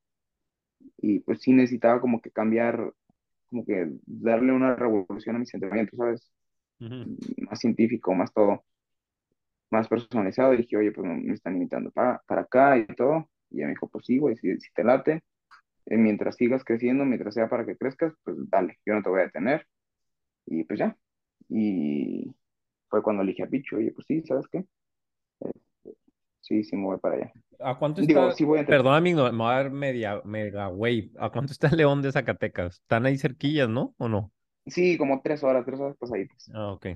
[0.97, 2.93] y pues sí necesitaba como que cambiar,
[3.49, 6.31] como que darle una revolución a mis entrenamientos, ¿sabes?
[6.79, 7.17] Ujú.
[7.49, 8.63] Más científico, más todo,
[9.71, 13.57] más personalizado, y dije, oye, pues me están invitando para, para acá y todo, y
[13.57, 15.23] ella me dijo, pues sí, güey, si, si te late,
[15.87, 19.21] eh, mientras sigas creciendo, mientras sea para que crezcas, pues dale, yo no te voy
[19.21, 19.67] a detener.
[20.45, 20.97] Y pues ya.
[21.49, 22.33] Y
[22.89, 24.65] fue cuando elegí a Picho, oye, pues sí, ¿sabes qué?
[26.41, 27.33] Sí, sí me voy para allá.
[27.59, 28.35] ¿A cuánto Digo, está?
[28.35, 31.11] sí voy a mi, no, me voy a dar media, mega wave.
[31.19, 32.75] ¿A cuánto está León de Zacatecas?
[32.75, 33.93] ¿Están ahí cerquillas, no?
[33.97, 34.31] ¿O no?
[34.65, 36.49] Sí, como tres horas, tres horas pasaditas.
[36.53, 36.87] Ah, ok.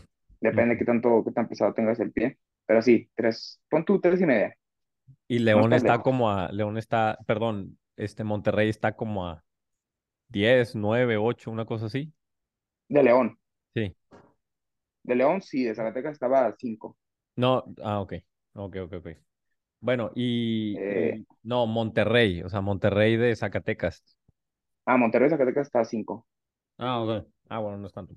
[0.41, 2.38] Depende de qué tanto, qué tan pesado tengas el pie.
[2.65, 4.56] Pero sí, tres, pon tú tres y media.
[5.28, 6.04] Y No León está está lejos.
[6.04, 9.44] como a, León está, perdón, este Monterrey está como a
[10.30, 12.13] 10, 9, 8, una cosa así.
[12.89, 13.38] De León.
[13.74, 13.96] Sí.
[15.04, 16.98] De León, sí, de Zacatecas estaba a cinco.
[17.36, 18.13] No, ah, ok.
[18.54, 19.08] Ok, ok, ok.
[19.82, 24.04] Bueno, y, Eh, no, Monterrey, o sea, Monterrey de Zacatecas.
[24.86, 26.26] ah, Monterrey, Zacatecas está a 5.
[26.78, 27.26] Ah, ok.
[27.50, 28.15] Ah, bueno, no es tanto.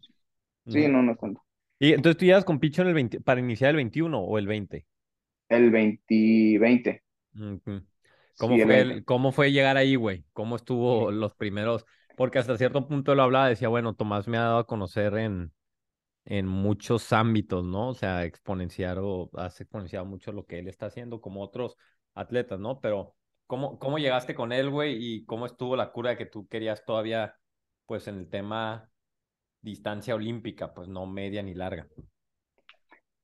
[0.66, 0.88] Sí, Ujú.
[0.88, 1.42] no, no es tanto.
[1.79, 4.46] Y entonces tú llegas con Picho en el 20 para iniciar el 21 o el
[4.46, 4.87] 20.
[5.50, 7.02] El 20, 20.
[7.34, 7.82] Ujú.
[8.37, 8.80] ¿Cómo Sí, el fue 20.
[8.80, 10.24] el- cómo fue llegar ahí, güey?
[10.32, 11.84] ¿Cómo estuvo los primeros?
[12.16, 15.52] Porque hasta cierto punto lo hablaba, decía, bueno, Tomás me ha dado a conocer en,
[16.24, 17.90] en muchos ámbitos, ¿no?
[17.90, 21.76] O sea, exponenciar o has exponenciado mucho lo que él está haciendo, como otros
[22.14, 22.80] atletas, ¿no?
[22.80, 24.96] Pero, ¿cómo, cómo llegaste con él, güey?
[25.00, 27.37] ¿Y cómo estuvo la cura que tú querías todavía,
[27.87, 28.90] pues, en el tema
[29.62, 31.88] distancia olímpica, pues no media ni larga?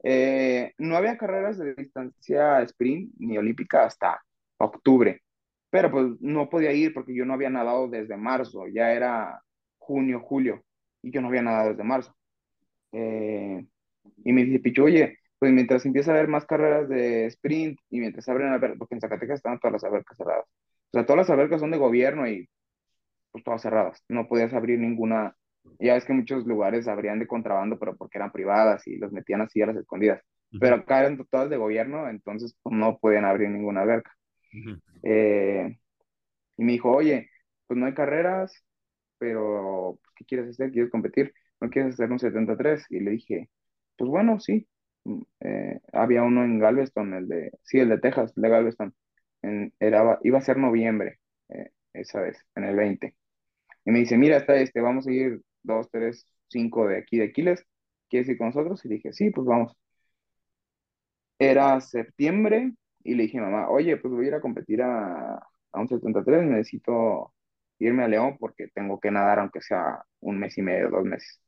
[0.07, 4.21] Eh, no había carreras de distancia sprint ni olímpica hasta
[4.59, 5.23] octubre,
[5.71, 9.41] pero pues no podía ir porque yo no había nadado desde marzo, ya era
[9.79, 10.63] junio, julio,
[11.03, 12.15] y yo no había nadado desde marzo.
[12.93, 13.67] Eh,
[14.25, 18.01] y me dice, Pichu, oye, pues mientras empieza a haber más carreras de sprint y
[18.01, 20.47] mientras abren albercas, porque en Zacatecas estaban todas las albercas cerradas.
[20.47, 22.49] O sea, todas las albercas son de gobierno y
[23.33, 24.03] pues todas cerradas.
[24.09, 25.37] No podías abrir ninguna.
[25.79, 29.43] Ya es que muchos lugares abrían de contrabando, pero porque eran privadas y los metían
[29.43, 30.23] así a las escondidas.
[30.59, 34.13] Pero acá eran todas de gobierno, entonces pues, no podían abrir ninguna alberca.
[35.03, 35.79] Eh,
[36.57, 37.31] y me dijo, oye,
[37.67, 38.55] pues no hay carreras,
[39.19, 40.73] pero pues, ¿qué quieres hacer?
[40.73, 41.35] ¿Quieres competir?
[41.61, 42.87] ¿No quieres hacer un 73?
[42.91, 43.51] Y le dije,
[43.97, 44.69] pues bueno, sí.
[45.05, 48.95] Mm, eh, había uno en Galveston, el de, sí, el de Texas, el de Galveston.
[49.43, 53.17] En- era, iba a ser noviembre, eh, esa vez, en el 20.
[53.85, 57.27] Y me dice, mira, está este, vamos a ir dos, tres, cinco de aquí de
[57.27, 57.67] Aquiles.
[58.11, 58.85] ¿Quieres ir con nosotros?
[58.87, 59.77] Y dije, sí, pues vamos.
[61.39, 62.73] Era septiembre
[63.03, 66.45] y le dije mamá, oye, pues voy a ir a competir a, a un 73,
[66.45, 67.35] necesito
[67.79, 71.41] irme a León porque tengo que nadar aunque sea un mes y medio, dos meses.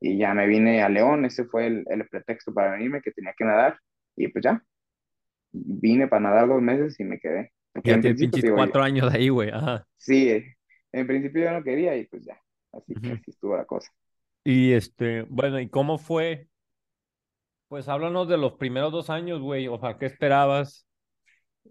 [0.00, 3.34] Y ya me vine a León, ese fue el, el pretexto para venirme, que tenía
[3.36, 3.78] que nadar.
[4.16, 4.62] Y pues ya,
[5.52, 7.52] vine para nadar dos meses y me quedé.
[7.72, 9.50] Porque Ya en tienes digo, yo- cuatro años ahí, güey.
[9.50, 9.86] Ajá.
[9.96, 10.42] sí,
[10.92, 12.40] en principio yo no quería y pues ya,
[12.72, 13.90] así que así estuvo la cosa.
[14.44, 16.48] Y este, bueno, ¿y cómo fue?
[17.68, 19.68] Pues háblanos de los primeros dos años, güey.
[19.68, 20.86] O sea, ¿qué esperabas?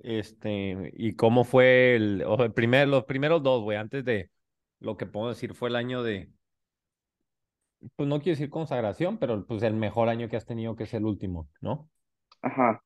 [0.04, 4.30] Este, y cómo fue el, o sea, el primer, los primeros dos, güey, antes de
[4.80, 6.30] lo que puedo decir fue el año de,
[7.96, 10.94] pues no quiero decir consagración, pero pues el mejor año que has tenido, que es
[10.94, 11.90] el último, ¿no?
[12.42, 12.84] Ajá.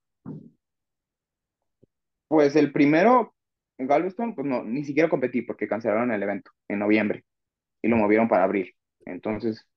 [2.30, 3.34] Pues el primero,
[3.78, 7.26] en Galveston, pues no, ni siquiera competí porque cancelaron el evento en noviembre
[7.82, 8.74] y lo movieron para abril.
[9.06, 9.68] Entonces,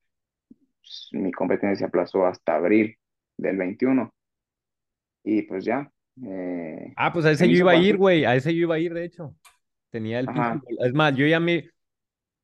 [0.80, 2.96] pues, mi competencia se aplazó hasta abril
[3.38, 4.10] del 21
[5.22, 5.90] y pues ya.
[6.24, 8.76] eh, Ah, pues a se ese yo iba a ir, güey, a ese yo iba
[8.76, 9.34] a ir, de hecho.
[9.90, 10.30] Tenía el
[10.80, 11.70] es más, yo ya me,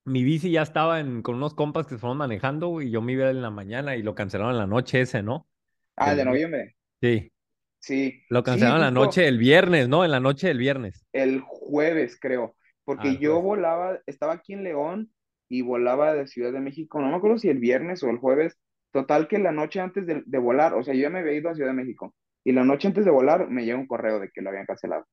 [0.04, 3.12] mi bici ya estaba en, con unos compas que se fueron manejando, y yo me
[3.14, 5.48] iba en la mañana y lo cancelaron en la noche ese, ¿no?
[5.96, 6.76] Ah, el de vi- noviembre.
[7.02, 7.32] Sí,
[7.80, 10.04] Sí, lo sí, cancelaron en la noche del viernes, ¿no?
[10.04, 11.06] En la noche del viernes.
[11.12, 12.56] el jueves, creo,
[12.96, 13.42] Ah, porque yo jueves.
[13.42, 15.12] volaba, estaba aquí en León
[15.50, 18.58] y volaba de Ciudad de México, no me acuerdo si el viernes o el jueves,
[18.92, 21.50] total que la noche antes de, de volar, o sea, yo ya me había ido
[21.50, 24.30] a Ciudad de México y la noche antes de volar me llega un correo de
[24.30, 25.06] que lo habían cancelado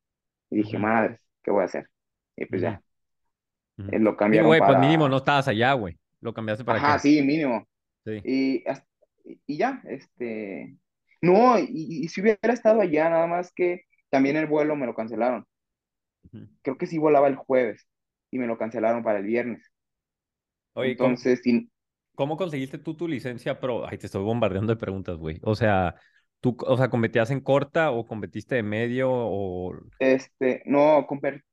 [0.51, 1.89] y dije, Ujú, madre, ¿qué voy a hacer?
[2.37, 2.81] Y pues ya,
[3.87, 5.97] eh, lo cambiaron güey, pues mínimo no estabas allá, güey.
[6.21, 6.99] ¿Lo cambiaste para ajá, qué?
[6.99, 7.67] sí, mínimo,
[8.05, 8.23] Sí.
[8.23, 8.87] y, hasta-
[9.47, 10.77] y ya, este,
[11.21, 11.65] no, y,
[12.05, 15.45] y si hubiera estado allá, nada más que también el vuelo me lo cancelaron.
[16.61, 17.87] Creo que sí volaba el jueves
[18.31, 19.63] y me lo cancelaron para el viernes.
[20.77, 21.41] Oye, ¿cómo, Entonces,
[22.15, 23.87] cómo conseguiste tú tu licencia pro?
[23.87, 25.39] Ay, te estoy bombardeando de preguntas, güey.
[25.43, 25.95] O sea,
[26.41, 29.73] ¿tú, o sea, competías en corta o competiste de medio o...
[29.99, 31.07] este, no,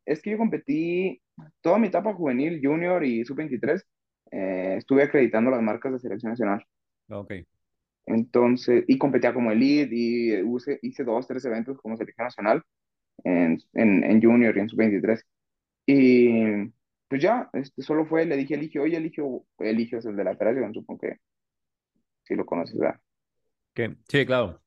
[0.05, 1.23] es que yo competí
[1.61, 3.85] toda mi etapa juvenil, junior y sub-23,
[4.33, 6.65] eh, estuve acreditando las marcas de selección nacional.
[7.09, 7.45] Ok.
[8.07, 12.63] Entonces, y competía como elite y use- hice dos, tres eventos como selección nacional
[13.25, 15.23] en, en, en junior y en sub-23.
[15.87, 16.73] Y
[17.09, 20.25] pues ya, este, solo fue, le dije a Eligio, oye, Eligio, Eligio es el de
[20.25, 21.17] la operación, supongo que
[22.25, 23.01] si lo conoces, ¿verdad?
[23.75, 23.97] ¿Qué?
[24.09, 24.61] Sí, claro.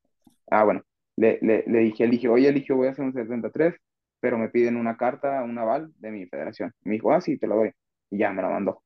[0.50, 0.82] Ah, bueno,
[1.16, 3.76] le, le, le dije, Eligio, oye, Eligio, voy a hacer un 73,
[4.20, 6.74] pero me piden una carta, un aval de mi federación.
[6.84, 7.72] Me dijo, ah, sí, te lo doy.
[8.10, 8.84] Y ya me la mandó.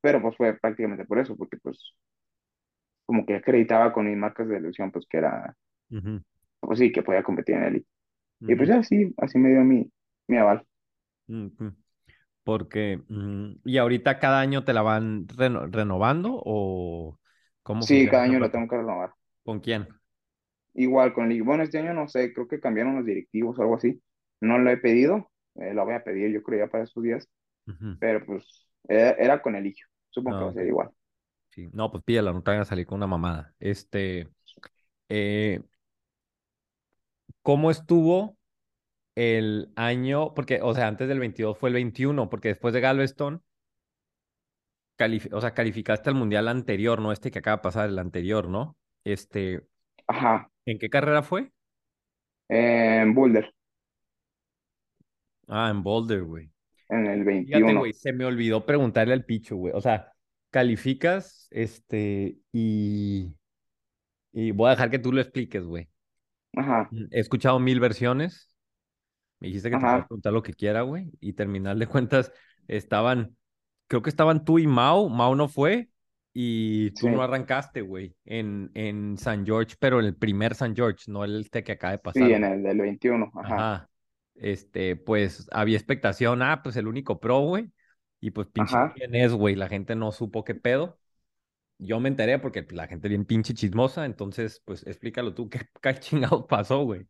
[0.00, 1.94] Pero pues fue prácticamente por eso, porque pues
[3.06, 5.56] como que acreditaba con mis marcas de ilusión, pues que era,
[5.90, 6.22] Ujú,
[6.60, 7.88] pues sí, que podía competir en élite.
[8.46, 9.90] Y pues ya, sí, así me dio mi,
[10.28, 10.66] mi aval.
[11.28, 11.72] ujú.
[12.44, 17.20] Porque, mm, ¿y ahorita cada año te la van reno- renovando o
[17.62, 19.12] cómo Sí, cada año la tengo que renovar.
[19.44, 19.88] ¿Con quién?
[20.74, 23.76] Igual con el Bueno, este año no sé, creo que cambiaron los directivos o algo
[23.76, 24.02] así.
[24.40, 27.28] No lo he pedido, eh, lo voy a pedir yo creo ya para esos días,
[27.98, 29.86] pero pues era, era con Eligio.
[30.10, 30.90] Supongo que Ah, va a ser igual.
[31.50, 31.68] Sí.
[31.72, 33.54] No, pues pídela, no te a salir con una mamada.
[33.60, 34.30] Este,
[35.08, 35.62] eh,
[37.42, 38.36] ¿cómo estuvo
[39.14, 40.34] el año?
[40.34, 43.42] Porque, o sea, antes del 22 fue el 21, porque después de Galveston,
[45.32, 48.76] o sea, calificaste al mundial anterior, no este que acaba de pasar, el anterior, ¿no?
[49.04, 49.62] Este,
[50.06, 51.52] Ajá, ¿en qué carrera fue?
[52.48, 53.52] en Boulder,
[55.48, 56.50] Ah, en Boulder, güey.
[56.88, 57.74] en el Fíjate, 21.
[57.74, 59.74] güey, se me olvidó preguntarle al Picho, güey.
[59.74, 60.12] O sea,
[60.50, 63.34] calificas, este, y,
[64.32, 65.88] y voy a dejar que tú lo expliques, güey.
[66.56, 68.51] Ajá, He escuchado mil versiones.
[69.42, 71.10] Me dijiste que te puedes ajá, preguntar lo que quiera, güey.
[71.20, 72.32] Y terminal de cuentas,
[72.68, 73.36] estaban,
[73.88, 75.08] creo que estaban tú y Mau.
[75.10, 75.90] Mau no fue.
[76.34, 80.74] Y tú sí, no arrancaste, güey, en, en San George, pero en el primer San
[80.74, 82.52] George, no el este que acaba de sí, pasar, en güey.
[82.52, 83.90] el del 21, ajá, Ajá.
[84.34, 87.70] Este, pues había expectación, ah, pues el único pro, güey.
[88.20, 88.92] Y pues pinche ajá.
[88.94, 89.54] quién es, güey.
[89.56, 90.98] La gente no supo qué pedo.
[91.78, 94.06] Yo me enteré porque pues, la gente bien pinche chismosa.
[94.06, 97.08] Entonces, pues explícalo tú, qué, qué chingados pasó, güey.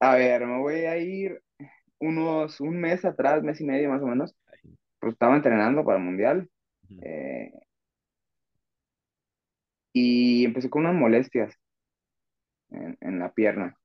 [0.00, 1.42] A ver, me voy a ir
[2.02, 4.34] unos, un mes atrás, mes y medio más o menos,
[5.00, 6.48] pues estaba entrenando para el Mundial
[6.90, 7.00] Ujú.
[7.02, 7.52] eh,
[9.92, 11.54] y empecé con unas molestias
[12.70, 13.76] en, en la pierna.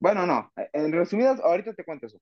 [0.00, 2.18] Bueno, no, en resumidas, ahorita te cuento eso.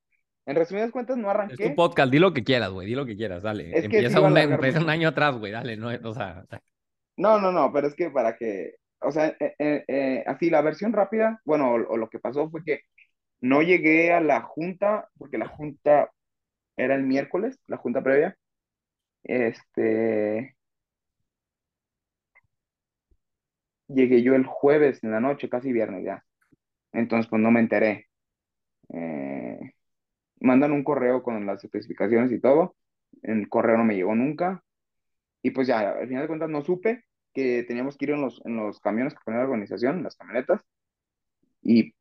[0.46, 3.06] En resumidas cuentas, no Es tu arranqué, podcast, di lo que quieras, güey, di lo
[3.06, 3.76] que quieras, dale.
[3.76, 6.44] es Empieza un, empieza un año atrás, güey, dale, no, o sea,
[7.16, 10.62] No, no, no, pero es que para que, o sea, eh, eh, eh, así la
[10.62, 12.80] versión rápida, bueno, o, o lo que pasó fue que
[13.42, 16.10] no llegué a la junta, porque la junta
[16.76, 18.38] era el miércoles, la junta previa,
[19.24, 20.56] este,
[23.88, 26.24] llegué yo el jueves en la noche, casi viernes ya,
[26.92, 28.08] entonces pues no me enteré.
[28.90, 29.72] Eh,
[30.40, 32.76] mandan un correo con las especificaciones y todo,
[33.22, 34.62] el correo no me llegó nunca,
[35.42, 38.40] y pues ya, al final de cuentas no supe que teníamos que ir en los,
[38.44, 40.62] en los camiones que ponía la organización, las camionetas,
[41.62, 41.94] y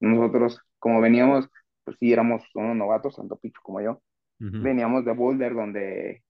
[0.00, 1.48] nosotros, como veníamos,
[1.84, 4.02] pues sí, éramos unos novatos, tanto Picho como yo,
[4.38, 6.22] veníamos de Boulder, donde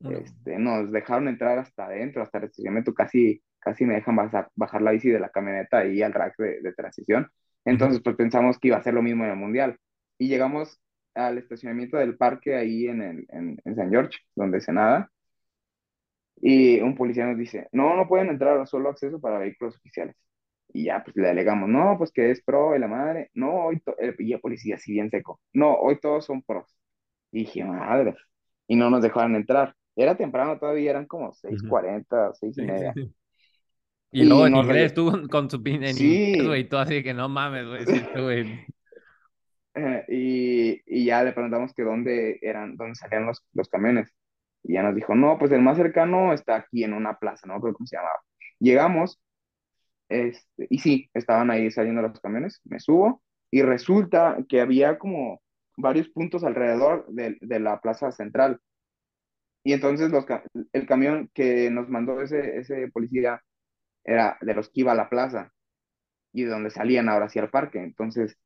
[0.00, 4.82] este, nos dejaron entrar hasta adentro, hasta el estacionamiento, casi, casi me dejan bajar, bajar
[4.82, 7.30] la bici de la camioneta y al rack de, de transición.
[7.64, 9.76] Entonces, pues pensamos que iba a ser lo mismo en el Mundial.
[10.18, 10.80] Y llegamos
[11.14, 15.10] al estacionamiento del parque ahí en, el, en, en San George, donde se nada,
[16.40, 20.16] y un policía nos dice, no, no pueden entrar, solo acceso para vehículos oficiales.
[20.72, 23.80] Y ya, pues le alegamos, no, pues que es pro y la madre, no, hoy,
[23.80, 26.76] to-", el, y el policía así bien seco, no, hoy todos son pros.
[27.32, 28.16] Y dije, madre,
[28.68, 29.74] y no nos dejaron entrar.
[29.96, 31.78] Era temprano todavía, eran como Ujú.
[31.78, 32.94] 6:40, seis y Sí, sí, media.
[32.94, 33.14] sí.
[34.10, 37.14] Y Y luego en inglés, tú con, su pin en inglés, güey, tú así que
[37.14, 38.66] no mames, güey, sí, tú, güey.
[39.74, 44.12] eh, y, y ya le preguntamos que dónde eran, dónde salían los, los camiones.
[44.62, 47.60] Y ya nos dijo, no, pues el más cercano está aquí en una plaza, no
[47.60, 48.20] creo cómo se llamaba.
[48.58, 49.20] Llegamos,
[50.08, 55.40] este, y sí, estaban ahí saliendo los camiones, me subo, y resulta que había como
[55.76, 58.60] varios puntos alrededor de, de la plaza central.
[59.64, 60.24] Y entonces los,
[60.72, 63.42] el camión que nos mandó ese, ese policía
[64.04, 65.52] era de los que iba a la plaza
[66.32, 67.80] y de donde salían ahora hacia el parque.
[67.82, 68.36] Entonces,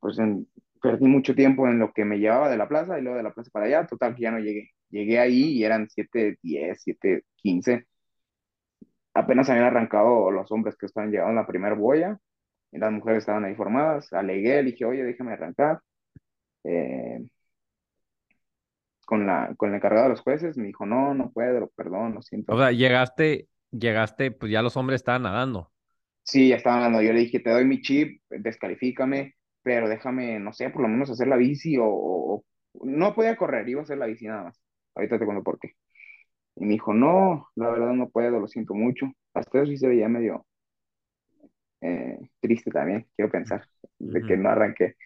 [0.00, 0.16] pues
[0.82, 3.34] perdí mucho tiempo en lo que me llevaba de la plaza y luego de la
[3.34, 3.86] plaza para allá.
[3.86, 4.70] Total, que ya no llegué.
[4.90, 7.86] Llegué ahí y eran 7:10, 7:15.
[9.16, 12.18] Apenas habían arrancado los hombres que estaban llegando a la primera boya
[12.72, 14.12] y las mujeres estaban ahí formadas.
[14.12, 15.80] Alegué, le dije, oye, déjame arrancar.
[16.64, 17.20] Eh,
[19.06, 22.20] con la, con el encargado de los jueces, me dijo, no, no puedo, perdón, lo
[22.48, 22.58] O siento.
[22.58, 25.72] sea, llegaste, llegaste, pues ya los hombres estaban nadando.
[26.22, 27.02] Sí, ya estaban hablando.
[27.02, 31.10] Yo le dije, te doy mi chip, descalifícame, pero déjame, no sé, por lo menos
[31.10, 32.44] hacer la bici o, o- o-
[32.86, 34.60] no podía correr, iba a hacer la bici nada más.
[34.94, 35.72] Ahorita te cuento por qué.
[36.56, 39.06] Y me dijo, no, la verdad no puedo, lo siento mucho.
[39.34, 40.46] Hasta eso sí se veía medio
[41.80, 43.66] eh, triste también, quiero pensar,
[43.98, 44.96] de que no arranqué.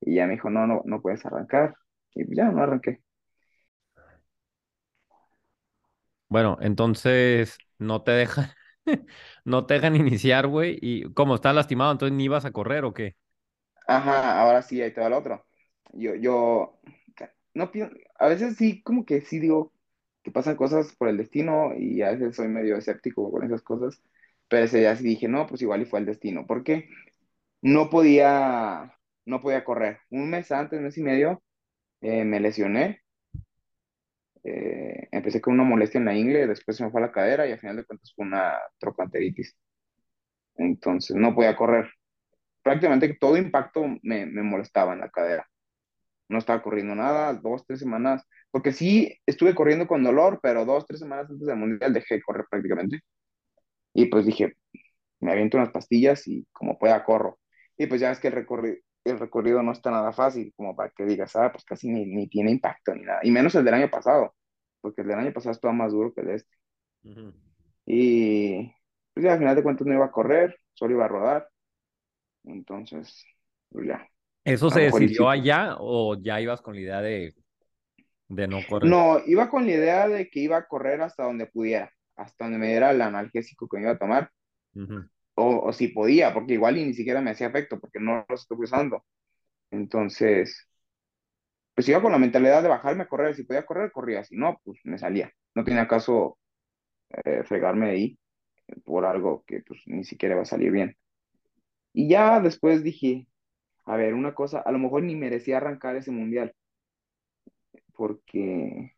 [0.00, 1.76] Y ya me dijo, no, no, no puedes arrancar.
[2.14, 3.00] Y ya no arranqué.
[6.28, 8.46] Bueno, entonces no te dejan,
[9.44, 12.94] no te dejan iniciar, güey, y como estás lastimado, entonces ni ibas a correr o
[12.94, 13.16] qué.
[13.86, 15.44] Ajá, ahora sí, ahí te va el otro.
[15.92, 16.80] Yo, yo,
[17.54, 19.71] no pienso, a veces sí, como que sí digo
[20.22, 24.02] que pasan cosas por el destino y a veces soy medio escéptico con esas cosas,
[24.48, 26.88] pero ese día sí dije, no, pues igual y fue el destino, porque
[27.62, 30.00] no podía, no podía correr.
[30.10, 31.42] Un mes antes, mes y medio,
[32.02, 33.02] eh, me lesioné,
[34.44, 37.46] eh, empecé con una molestia en la ingle, después se me fue a la cadera
[37.46, 39.56] y al final de cuentas fue una trocanteritis.
[40.56, 41.90] Entonces no podía correr.
[42.62, 45.48] Prácticamente todo impacto me, me molestaba en la cadera.
[46.28, 50.86] No estaba corriendo nada, dos, tres semanas, porque sí estuve corriendo con dolor, pero dos,
[50.86, 53.00] tres semanas antes del mundial dejé de correr prácticamente.
[53.94, 54.54] Y pues dije,
[55.20, 57.38] me aviento unas pastillas y como pueda corro.
[57.76, 60.90] Y pues ya es que el recorrido, el recorrido no está nada fácil, como para
[60.90, 63.20] que digas, ah, pues casi ni, ni tiene impacto ni nada.
[63.22, 64.34] Y menos el del año pasado,
[64.80, 66.56] porque el del año pasado estaba más duro que el de este.
[67.86, 68.72] Y
[69.14, 71.48] pues ya al final de cuentas no iba a correr, solo iba a rodar.
[72.44, 73.24] Entonces,
[73.70, 74.11] pues ya.
[74.44, 77.34] ¿Eso se decidió allá o ya ibas con la idea de,
[78.28, 78.92] de no correr?
[78.92, 82.58] No, iba con la idea de que iba a correr hasta donde pudiera, hasta donde
[82.58, 84.30] me diera el analgésico que me iba a tomar,
[84.74, 85.08] Ujú.
[85.34, 88.34] o, o si podía, porque igual y ni siquiera me hacía efecto, porque no lo
[88.34, 89.04] estoy usando.
[89.70, 90.68] Entonces,
[91.74, 94.60] pues iba con la mentalidad de bajarme a correr, si podía correr, corría, si no,
[94.64, 95.32] pues me salía.
[95.54, 96.38] No tenía caso
[97.24, 98.18] eh, fregarme de ahí
[98.84, 100.96] por algo que pues ni siquiera va a salir bien.
[101.94, 103.28] Y ya después dije,
[103.84, 106.54] a ver, una cosa, a lo mejor ni merecía arrancar ese mundial,
[107.94, 108.92] porque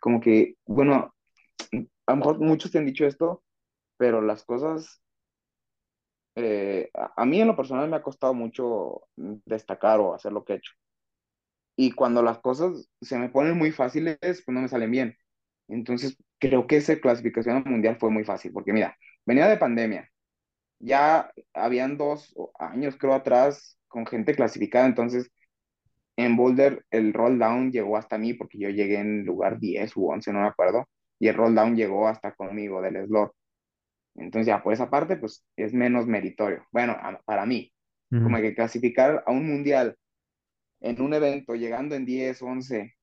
[0.00, 1.14] como que, bueno,
[2.06, 3.42] a lo mejor muchos te han dicho esto,
[3.96, 5.02] pero las cosas,
[6.36, 10.54] eh, a, mí en lo personal me ha costado mucho destacar o hacer lo que
[10.54, 10.72] he hecho.
[11.76, 15.16] Y cuando las cosas se me ponen muy fáciles, pues no me salen bien.
[15.68, 20.10] Entonces, creo que esa clasificación al mundial fue muy fácil, porque mira, venía de pandemia,
[20.80, 25.30] ya habían dos años, creo, atrás con gente clasificada, entonces
[26.16, 30.08] en Boulder el roll down llegó hasta mí, porque yo llegué en lugar 10 u
[30.10, 33.32] 11, no me acuerdo, y el roll down llegó hasta conmigo del slot.
[34.16, 36.66] Entonces ya por esa parte, pues es menos meritorio.
[36.72, 37.72] Bueno, a- para mí,
[38.20, 38.42] como Ujú.
[38.42, 39.96] que clasificar a un mundial
[40.80, 42.94] en un evento llegando en 10, 11,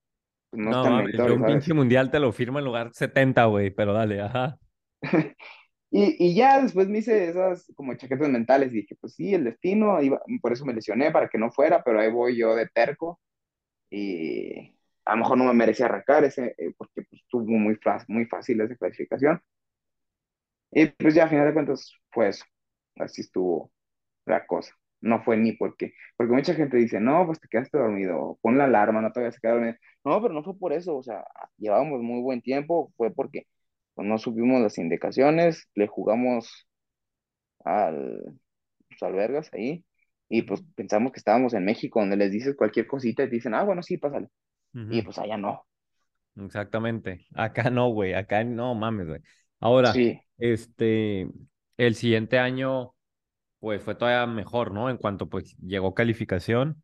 [0.50, 3.70] pues no es No tan meritorio, un mundial te lo firmo en lugar 70, güey,
[3.72, 4.60] pero dale, ajá.
[5.92, 9.46] Y, y ya después me hice esas como chaquetas mentales y dije, pues sí, el
[9.46, 12.68] destino, iba- por eso me lesioné, para que no fuera, pero ahí voy yo de
[12.68, 13.22] terco
[13.92, 14.76] y
[15.06, 17.80] a lo mejor no me merecía arrancar ese, eh, porque pues, estuvo muy,
[18.10, 19.42] muy fácil esa clasificación.
[20.72, 22.46] Y pues ya a final de cuentas fue eso,
[22.98, 23.72] así estuvo
[24.26, 24.74] la cosa.
[25.02, 28.66] No fue ni porque, porque mucha gente dice, no, pues te quedaste dormido, pon la
[28.66, 29.78] alarma, no te vayas a quedar dormido.
[30.06, 31.26] No, pero no fue por eso, o sea,
[31.58, 33.48] llevábamos muy buen tiempo, fue porque
[33.96, 36.68] pues, no subimos las indicaciones, le jugamos
[37.64, 38.22] al,
[38.88, 39.84] pues, al Vergas ahí,
[40.30, 43.54] y pues pensamos que estábamos en México, donde les dices cualquier cosita y te dicen,
[43.54, 44.28] ah, bueno, sí, pásale.
[44.74, 45.66] Y pues allá no.
[46.36, 47.26] Exactamente.
[47.34, 49.22] Acá no, güey, acá no mames, güey.
[49.62, 51.30] Ahora, Sí, este,
[51.78, 52.93] el siguiente año,
[53.60, 54.89] pues fue todavía mejor, ¿no?
[54.89, 56.84] En cuanto pues llegó calificación.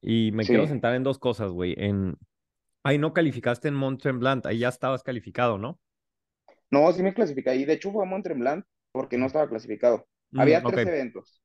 [0.00, 1.74] Y me quiero sentar en dos cosas, güey.
[1.78, 2.16] En,
[2.82, 5.78] ahí no calificaste en Mont Tremblant, ahí ya estabas calificado, ¿no?
[6.72, 7.64] No, sí me clasificé ahí.
[7.64, 10.08] De hecho, fue a Mont Tremblant porque no estaba clasificado.
[10.32, 11.40] Mm, Había tres eventos.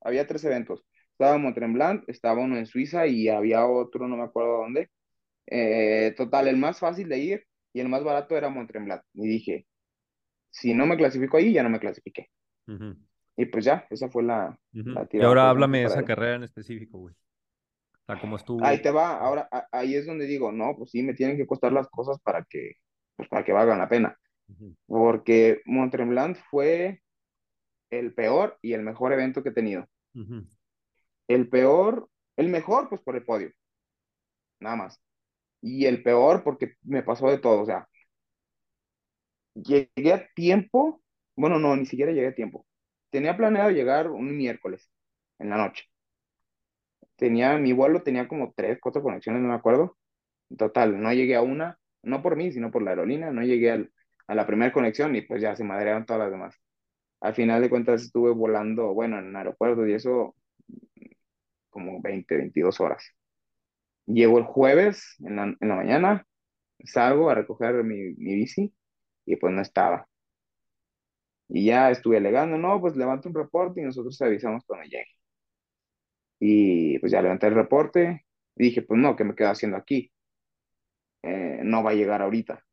[0.00, 0.84] Había tres eventos.
[1.12, 4.90] Estaba Mont Tremblant, estaba uno en Suiza y había otro, no me acuerdo dónde.
[5.46, 9.02] Eh, total, el más fácil de ir y el más barato era Mont Tremblant.
[9.14, 9.66] Y dije,
[10.50, 12.28] si no me clasifico ahí, ya no me clasifiqué.
[13.36, 14.56] Y pues ya, esa fue la,
[14.92, 16.04] la Y ahora pues háblame de esa ahí.
[16.04, 17.14] carrera en específico, güey.
[17.14, 18.82] O sea, cómo Ahí estuvo.
[18.82, 21.88] te va, ahora ahí es donde digo, no, pues sí, me tienen que costar las
[21.88, 22.72] cosas para que,
[23.16, 24.18] pues para que valgan la pena.
[24.86, 27.02] Porque Mont Tremblant fue
[27.90, 29.88] el peor y el mejor evento que he tenido.
[31.28, 33.52] El peor, el mejor, pues por el podio,
[34.60, 35.00] nada más.
[35.60, 37.86] Y el peor porque me pasó de todo, o sea,
[39.54, 41.02] llegué a tiempo,
[41.36, 42.66] bueno, no, ni siquiera llegué a tiempo.
[43.10, 44.90] Tenía planeado llegar un miércoles
[45.38, 45.84] en la noche.
[47.16, 49.96] Tenía, mi vuelo tenía como tres, cuatro conexiones, no me acuerdo.
[50.56, 53.92] Total, no llegué a una, no por mí, sino por la aerolínea, no llegué al-
[54.26, 56.56] a la primera conexión y pues ya se madrearon todas las demás.
[57.20, 60.36] Al final de cuentas estuve volando, bueno, en aeropuerto y eso
[61.70, 63.04] como 20 22 horas.
[64.06, 66.26] Llego el jueves en la, en la mañana,
[66.84, 68.74] salgo a recoger mi, mi bici
[69.26, 70.08] y pues no estaba.
[71.48, 75.04] Y ya estuve alegando, no, pues levanta un reporte y nosotros te avisamos cuando llegue.
[76.40, 80.12] Y pues ya levanté el reporte dije, pues no, ¿qué me quedo haciendo aquí?
[81.22, 82.64] Eh, no va a llegar ahorita.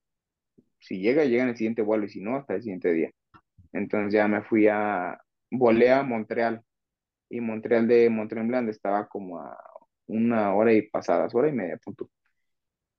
[0.80, 3.12] Si llega, llega en el siguiente vuelo y si no, hasta el siguiente día.
[3.74, 5.20] Entonces ya me fui a,
[5.52, 6.62] volé a Montreal
[7.30, 9.58] y Montreal de Montreal estaba como a
[10.08, 12.10] una hora y pasadas, hora y media, punto.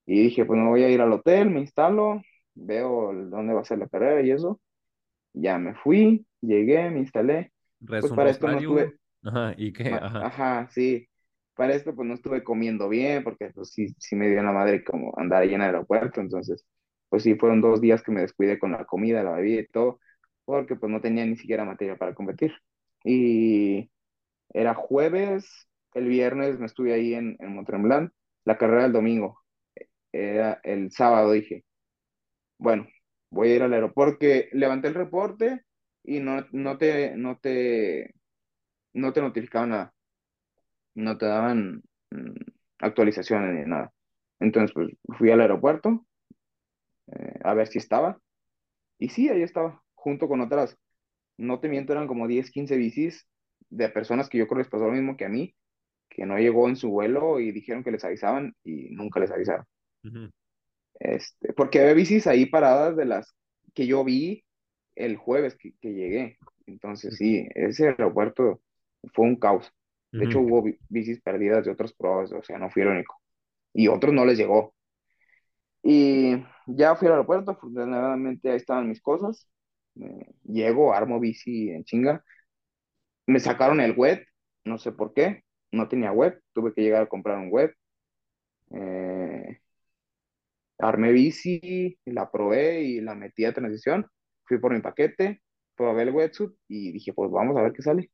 [0.06, 2.22] Y dije, pues me voy a ir al hotel, me instalo,
[2.54, 4.60] veo dónde va a ser la carrera y eso.
[5.32, 7.52] Ya me fui, llegué, me instalé.
[7.86, 9.90] Pues para esto no estuve, Ajá, ¿y qué?
[9.94, 10.26] Ajá.
[10.26, 11.08] ajá, sí.
[11.58, 14.84] Para esto pues no estuve comiendo bien porque pues sí, sí me dio la madre
[14.84, 16.22] como andar ahí en el aeropuerto.
[16.22, 16.66] Entonces,
[17.10, 20.00] pues sí, fueron dos días que me descuidé con la comida, la bebida y todo,
[20.46, 22.54] porque pues no tenía ni siquiera materia para competir.
[23.04, 23.90] Y
[24.54, 28.12] era jueves, el viernes me estuve ahí en, en Mont-Tremblant,
[28.46, 29.40] la carrera del domingo,
[30.12, 31.64] era el sábado dije,
[32.58, 32.86] bueno.
[33.30, 35.64] voy a ir al aeropuerto, porque levanté el reporte
[36.04, 38.14] y no, no te, no te,
[38.94, 39.22] no te
[39.66, 39.94] nada,
[40.98, 42.34] no te daban mm,
[42.80, 43.92] actualizaciones ni nada.
[44.40, 46.04] Entonces, pues fui al aeropuerto
[47.12, 48.20] eh, a ver si estaba,
[48.98, 50.76] y sí, ahí estaba, junto con otras,
[51.36, 53.26] no te miento, eran como 10, 15 bicis
[53.70, 55.54] de personas que yo creo les pasó lo mismo que a mí,
[56.08, 59.64] que no llegó en su vuelo y dijeron que les avisaban y nunca les avisaron.
[60.98, 63.34] Este, porque había bicis ahí paradas de las
[63.74, 64.44] que yo vi
[64.96, 66.38] el jueves que, que llegué.
[66.66, 68.60] Entonces, sí, ese aeropuerto
[69.14, 69.72] fue un caos.
[70.16, 73.16] De hecho, hubo bi- bicis perdidas de otros pruebas, o sea, no fui el único.
[73.74, 74.74] Y otros no les llegó.
[75.82, 76.36] Y
[76.66, 79.48] ya fui al aeropuerto, afortunadamente ahí estaban mis cosas.
[80.00, 82.24] Eh, llego, armo bici en chinga.
[83.26, 84.24] Me sacaron el web,
[84.64, 87.74] no sé por qué, no tenía web, tuve que llegar a comprar un web.
[88.72, 89.60] Eh,
[90.78, 94.06] Armé bici, la probé y la metí a transición.
[94.44, 95.42] Fui por mi paquete,
[95.76, 98.10] probé el wetsuit y dije, pues vamos a ver qué sale.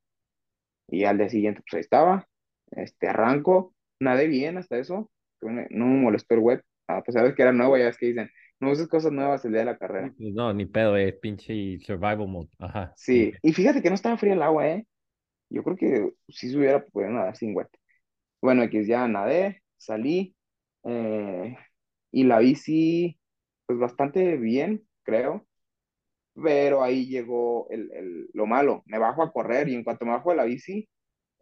[0.89, 2.29] Y al día siguiente, pues ahí estaba.
[2.71, 5.11] Este, arranco, nadé bien hasta eso.
[5.41, 6.63] No me, molestó el wet.
[6.87, 8.31] A pesar de que era nuevo, ya es que dicen,
[8.61, 10.13] no uses cosas nuevas el día de la carrera.
[10.17, 12.49] pues no, ni pedo, es pinche survival mode.
[12.59, 12.93] Ajá.
[12.97, 14.87] Sí, y fíjate que no estaba fría el agua, ¿eh?
[15.51, 17.69] Yo creo que sí se hubiera podido nadar sin wet.
[18.43, 20.35] Bueno, que ya nadé, salí,
[20.85, 21.57] eh,
[22.11, 23.19] y la bici,
[23.67, 25.47] pues bastante bien, creo.
[26.43, 28.83] Pero ahí llegó el, el- lo malo.
[28.87, 30.89] Me bajo a correr y en cuanto me bajo de la bici,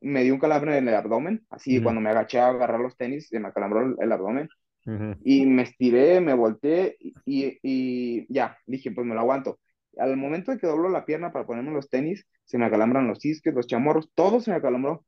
[0.00, 1.46] me dio un calambre en el abdomen.
[1.50, 1.82] Así, bien.
[1.82, 4.48] cuando me agaché a agarrar los tenis, se me acalambró el, abdomen.
[4.86, 5.16] Ujú, ujú.
[5.24, 9.60] Y me estiré, me volteé y, y, ya, dije, pues me lo aguanto.
[9.98, 13.24] Al momento de que doblo la pierna para ponerme los tenis, se me acalambran los
[13.24, 15.04] isquios, los chamorros, todo se me acalambró.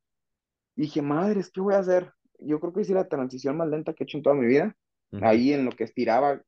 [0.77, 2.13] Dije, madres, ¿qué voy a hacer?
[2.39, 4.77] Yo creo que hice la transición más lenta que he hecho en toda mi vida.
[5.13, 5.25] Ujú.
[5.25, 6.43] Ahí en lo que estiraba,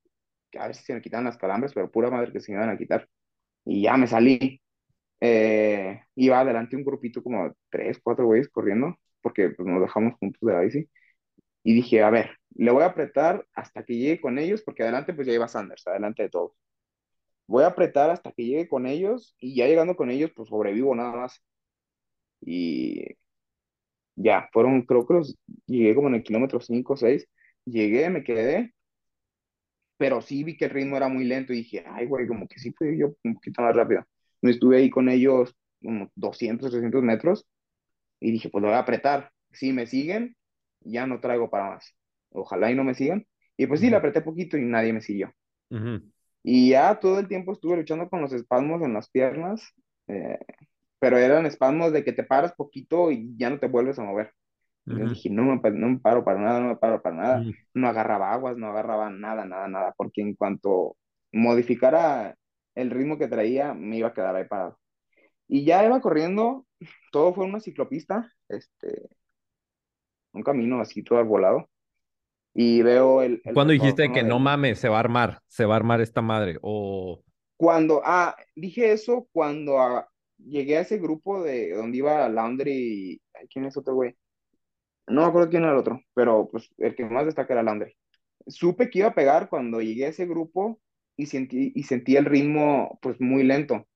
[0.59, 2.71] a ver si se me quitan las calambres, pero pura madre que se me iban
[2.71, 3.09] a quitar.
[3.67, 4.61] Y ya me salí
[5.21, 10.41] eh, iba adelante un grupito como tres, cuatro güeyes corriendo, porque pues, nos dejamos juntos
[10.43, 10.89] de la bici.
[11.65, 15.15] Y dije, a ver, le voy a apretar hasta que llegue con ellos, porque adelante
[15.15, 16.53] pues ya iba Sanders, adelante de todos.
[17.47, 20.95] Voy a apretar hasta que llegue con ellos y ya llegando con ellos pues sobrevivo
[20.95, 21.43] nada más.
[22.41, 23.17] Y
[24.17, 27.29] ya, fueron, creo que los, llegué como en el kilómetro 5 o 6,
[27.65, 28.75] llegué, me quedé,
[29.99, 32.59] pero sí vi que el ritmo era muy lento y dije, ay güey, como que
[32.59, 34.05] sí fui yo un poquito más rápido.
[34.43, 37.47] Me estuve ahí con ellos como 200, 300 metros
[38.21, 39.33] Y dije, pues lo voy a apretar.
[39.53, 40.37] Si me siguen,
[40.81, 41.95] ya no traigo para más.
[42.31, 43.27] Ojalá y no me sigan.
[43.57, 45.33] Y pues sí, le apreté poquito y nadie me siguió.
[46.43, 49.73] Y ya todo el tiempo estuve luchando con los espasmos en las piernas,
[50.09, 50.39] eh,
[51.01, 54.33] pero eran espasmos de que te paras poquito y ya no te vuelves a mover.
[54.87, 57.45] Ujú, dije, no me, no me paro para nada, no me paro para nada.
[57.75, 60.97] No agarraba aguas, no agarraba nada, nada, nada, porque en cuanto
[61.33, 62.37] modificara
[62.75, 64.79] el ritmo que traía, me iba a quedar ahí parado.
[65.49, 66.67] Y ya iba corriendo,
[67.13, 69.09] todo fue una ciclopista, este,
[70.33, 71.69] un camino así todo arbolado
[72.59, 75.75] y veo el, el Cuando dijiste que no mames, se va a armar, se va
[75.75, 76.59] a armar esta madre.
[76.63, 77.23] O.
[77.59, 80.09] Cuando, ah, dije eso cuando ah,
[80.39, 83.23] llegué a ese grupo de donde iba Laundry y...
[83.51, 84.17] ¿Quién es otro güey?
[85.09, 87.95] No me acuerdo quién era el otro, pero pues el que más destaca era Laundry.
[88.47, 90.81] Supe que iba a pegar cuando llegué a ese grupo
[91.17, 93.87] y sentí, y sentí el ritmo pues muy lento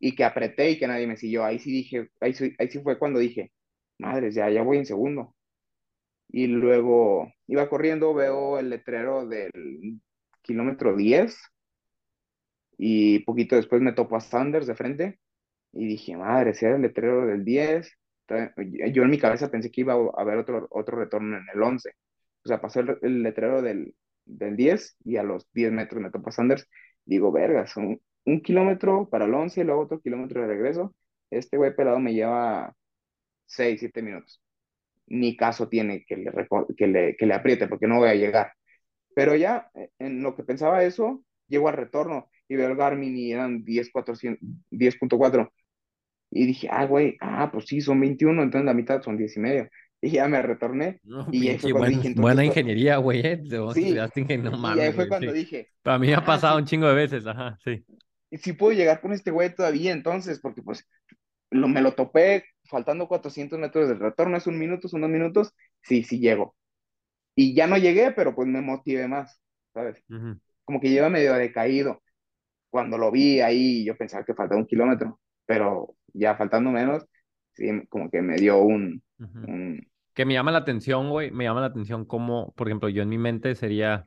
[0.00, 1.44] y que apreté y que nadie me siguió.
[1.44, 3.52] Ahí sí dije, ahí ahí sí fue cuando dije,
[3.98, 5.34] madres, ya, ya voy en segundo.
[6.28, 10.00] Y luego iba corriendo, veo el letrero del
[10.42, 11.38] kilómetro 10
[12.78, 15.20] y poquito después me topo a Sanders de frente
[15.72, 17.92] y dije, madre, si era el letrero del 10.
[18.32, 21.62] Entonces, Yo en mi cabeza pensé que iba a haber otro, otro retorno en el
[21.62, 21.90] 11.
[22.44, 26.10] O sea, pasó el, el letrero del, del 10 y a los 10 metros me
[26.10, 26.68] topo a Sanders.
[27.04, 30.94] Digo, verga, son un kilómetro para el 11 y luego otro kilómetro de regreso.
[31.30, 32.74] Este güey pelado me lleva
[33.46, 34.42] 6 7 minutos.
[35.06, 36.32] Ni caso tiene que le,
[36.76, 38.52] que le, que le apriete porque no voy a llegar.
[39.14, 43.16] Pero ya eh, en lo que pensaba eso, llego al retorno y veo el Garmin
[43.16, 44.38] y eran 10.400
[44.70, 45.52] 10.4.
[46.32, 49.40] Y dije, ah, güey, ah, pues sí, son 21 entonces la mitad son 10 y
[49.40, 49.68] medio.
[50.02, 51.00] Y ya me retorné.
[51.04, 53.36] No, Y ahí fue cuando buen- dije, entonces, buena ingeniería, güey, ¿eh?
[53.42, 53.82] De vos sí.
[53.82, 55.32] estudiaste ingen- no Y ahí mames, fue güey, cuando sí.
[55.32, 57.84] dije, Para mí ha ah, pasado sí, un chingo de veces, ajá, sí.
[58.32, 60.88] sí puedo llegar con este güey todavía entonces, porque pues
[61.50, 65.54] lo, me lo topé faltando 400 metros del retorno, es un minuto, son dos minutos,
[65.82, 66.56] sí, sí llego.
[67.36, 69.40] Y ya no llegué, pero pues me motivé más,
[69.74, 70.02] ¿sabes?
[70.10, 72.02] Ujú, Como que lleva medio decaído.
[72.70, 77.04] Cuando lo vi ahí, yo pensaba que faltaba un kilómetro, pero ya faltando menos,
[77.52, 79.02] sí, como que me dio un,
[80.14, 83.08] Que me llama la atención, güey, me llama la atención cómo, por ejemplo, yo en
[83.08, 84.06] mi mente sería,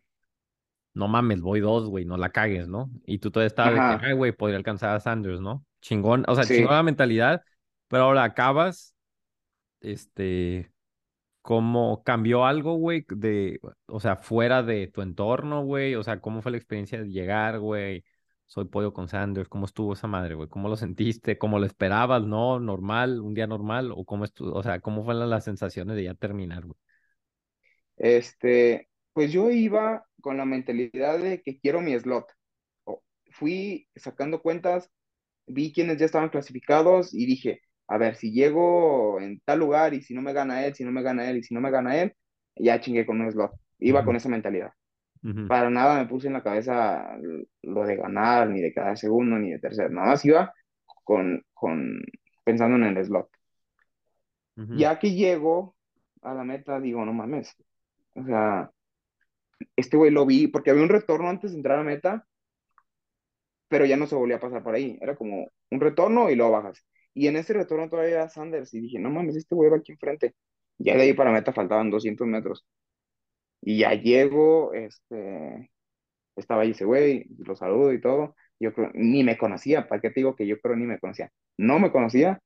[0.93, 2.89] no mames, voy dos, güey, no la cagues, ¿no?
[3.06, 3.99] Y tú todavía estabas de Ajá.
[3.99, 5.66] que, ay, güey, podría alcanzar a Sanders, ¿no?
[5.82, 6.56] Chingón, o sea, Sí.
[6.56, 7.43] chingón la mentalidad,
[7.88, 8.95] pero ahora acabas,
[9.82, 10.72] este,
[11.41, 13.06] ¿cómo cambió algo, güey?
[13.10, 17.10] De, o sea, fuera de tu entorno, güey, o sea, ¿cómo fue la experiencia de
[17.10, 18.03] llegar, güey?
[18.47, 20.49] Soy pollo con Sanders, ¿cómo estuvo esa madre, güey?
[20.49, 21.37] ¿Cómo lo sentiste?
[21.37, 22.59] ¿Cómo lo esperabas, no?
[22.59, 23.19] ¿Normal?
[23.21, 23.91] ¿Un día normal?
[23.95, 24.53] ¿O cómo estuvo?
[24.55, 26.77] O sea, ¿cómo fueron las sensaciones de ya terminar, güey?
[27.97, 32.25] Este, pues yo iba con la mentalidad de que quiero mi slot.
[33.31, 34.89] Fui sacando cuentas,
[35.47, 40.01] vi quienes ya estaban clasificados y dije, a ver, si llego en tal lugar y
[40.01, 41.97] si no me gana él, si no me gana él y si no me gana
[42.01, 42.13] él,
[42.57, 43.53] ya chingué con un slot.
[43.79, 44.05] Iba Ujú.
[44.05, 44.71] con esa mentalidad.
[45.47, 47.17] Para nada me puse en la cabeza
[47.63, 49.89] lo de ganar, ni de quedar segundo, ni de tercero.
[49.89, 50.53] Nada más iba
[51.03, 52.01] con, con
[52.43, 53.30] pensando en el slot.
[54.57, 54.76] ujú.
[54.78, 55.76] Ya que llego
[56.21, 57.55] a la meta, digo, no mames.
[58.15, 58.71] O sea,
[59.76, 62.28] este güey lo vi, porque había un retorno antes de entrar a meta,
[63.67, 64.97] pero ya no se volvía a pasar por ahí.
[65.01, 66.86] Era como un retorno y luego bajas.
[67.13, 69.91] Y en ese retorno todavía era Sanders y dije, no mames, este güey va aquí
[69.93, 70.36] enfrente.
[70.78, 72.65] Ya de ahí para meta faltaban 200 metros.
[73.66, 75.72] Y ya llego, este,
[76.36, 78.36] estaba ahí ese güey, lo saludo y todo.
[78.59, 81.32] Yo creo, ni me conocía, ¿para qué te digo que yo creo ni me conocía?
[81.57, 82.41] No me conocía,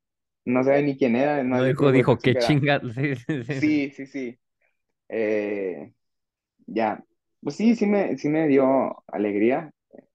[0.46, 2.82] no sabía ni quién era, No dijo, dijo, qué chinga.
[2.94, 3.84] Sí, sí, sí.
[3.88, 4.40] Sí, sí, sí.
[5.10, 5.94] Eh,
[6.68, 7.04] ya,
[7.42, 9.72] pues sí, sí me, sí me dio alegría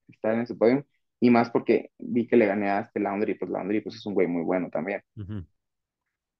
[0.08, 0.86] estar en ese podio.
[1.20, 4.14] Y más porque vi que le gané a este Laundry, pues Laundry pues es un
[4.14, 5.02] güey muy bueno también.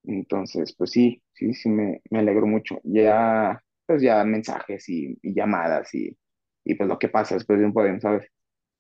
[0.05, 2.81] Entonces, pues sí, sí, sí me, me alegró mucho.
[2.85, 6.17] Ya, pues ya mensajes y, y llamadas y,
[6.65, 8.29] y pues lo que pasa después de un podio, ¿sabes?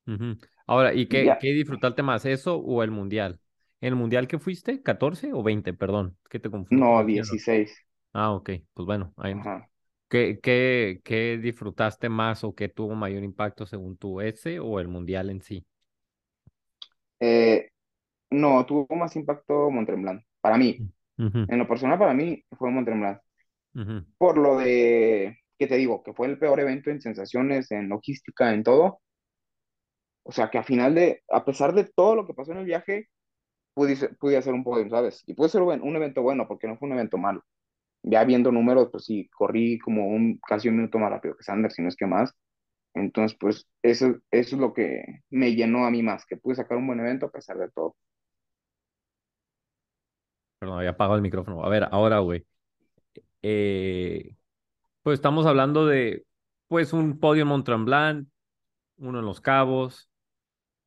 [0.06, 0.36] Ujú.
[0.66, 3.40] Ahora, ¿y qué, qué disfrutaste más, eso o el mundial?
[3.80, 4.82] ¿El mundial que fuiste?
[4.82, 5.72] ¿14 o 20?
[5.74, 7.42] Perdón, que te confu- no, confundieron.
[7.46, 7.74] 16.
[8.12, 9.68] Ah, ok, pues bueno, ahí- Ajá.
[10.08, 14.88] ¿qué, qué, qué disfrutaste más o qué tuvo mayor impacto según tú, ese o el
[14.88, 15.66] mundial en sí?
[17.20, 17.70] Eh,
[18.30, 20.24] no, tuvo más impacto Montremblant.
[20.40, 20.84] Para mí,
[21.18, 22.70] Ujú, en lo personal, para mí fue
[23.74, 27.88] Ujú, por lo de, que te digo, que fue el peor evento en sensaciones, en
[27.88, 29.00] logística, en todo.
[30.22, 32.64] O sea, que a final de, a pesar de todo lo que pasó en el
[32.64, 33.08] viaje,
[33.74, 35.22] pude, pude hacer un podio, ¿sabes?
[35.26, 37.44] Y puede ser un, un evento bueno, porque no fue un evento malo.
[38.02, 41.74] Ya viendo números, pues sí, corrí como un, casi un minuto más rápido que Sanders,
[41.76, 42.32] si no es que más.
[42.94, 46.78] Entonces, pues eso, eso es lo que me llenó a mí más, que pude sacar
[46.78, 47.96] un buen evento a pesar de todo.
[50.58, 51.64] Perdón, había apagado el micrófono.
[51.64, 52.44] A ver, ahora, güey.
[53.44, 54.36] Eh,
[55.02, 56.26] pues estamos hablando de,
[56.68, 58.28] pues, un podio en Mont Tremblant,
[58.98, 60.10] uno en Los Cabos,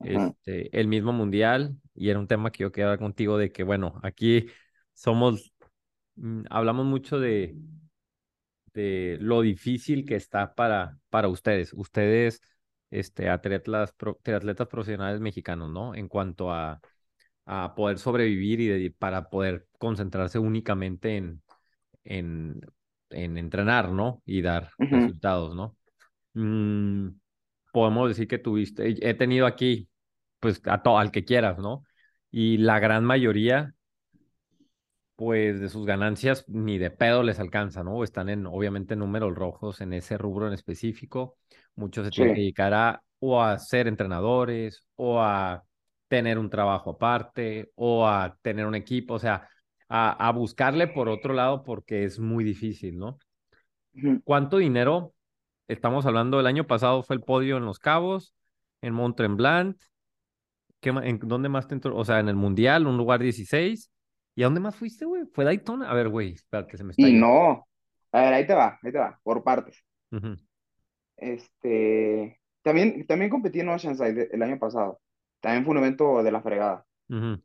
[0.02, 3.64] este, el mismo mundial, y era un tema que yo quería hablar contigo de que,
[3.64, 4.48] bueno, aquí
[4.94, 5.54] somos,
[6.18, 7.56] mm, hablamos mucho de,
[8.74, 12.42] de lo difícil que está para, para ustedes, ustedes,
[12.92, 15.96] este, atletas, pro- atletas profesionales mexicanos, ¿no?
[15.96, 16.82] En cuanto a,
[17.46, 21.42] a poder sobrevivir y de- para poder concentrarse únicamente en,
[22.08, 22.62] en,
[23.10, 24.22] en entrenar, ¿no?
[24.26, 25.78] Y dar resultados, ¿no?
[26.34, 27.10] Mm,
[27.74, 29.90] podemos decir que tuviste, he tenido aquí,
[30.40, 31.84] pues, a to- al que quieras, ¿no?
[32.32, 33.74] Y la gran mayoría,
[35.16, 38.04] pues, de sus ganancias ni de pedo les alcanza, ¿no?
[38.04, 41.38] Están en, obviamente, números rojos en ese rubro en específico.
[41.76, 45.64] Muchos se tienen que dedicar a, o a ser entrenadores, o a
[46.08, 49.50] tener un trabajo aparte, o a tener un equipo, o sea,
[49.90, 53.18] a, a buscarle por otro lado porque es muy difícil, ¿no?
[54.24, 55.14] ¿Cuánto dinero
[55.68, 56.40] estamos hablando?
[56.40, 58.36] El año pasado fue el podio en Los Cabos,
[58.82, 59.80] en Mont Tremblant.
[60.80, 61.96] ¿Qué en dónde más te entró?
[61.98, 63.92] O sea, en el Mundial, un lugar 16.
[64.36, 65.24] ¿Y a dónde más fuiste, güey?
[65.34, 65.90] ¿Fue Daytona?
[65.90, 67.32] A ver, güey, espérate, se me está Y yendo.
[67.32, 67.68] no,
[68.12, 69.84] a ver, ahí te va, ahí te va, por partes.
[71.18, 75.02] Este, también, también competí en Oceanside el año pasado.
[75.40, 76.86] También fue un evento de la fregada.
[77.10, 77.42] ujú.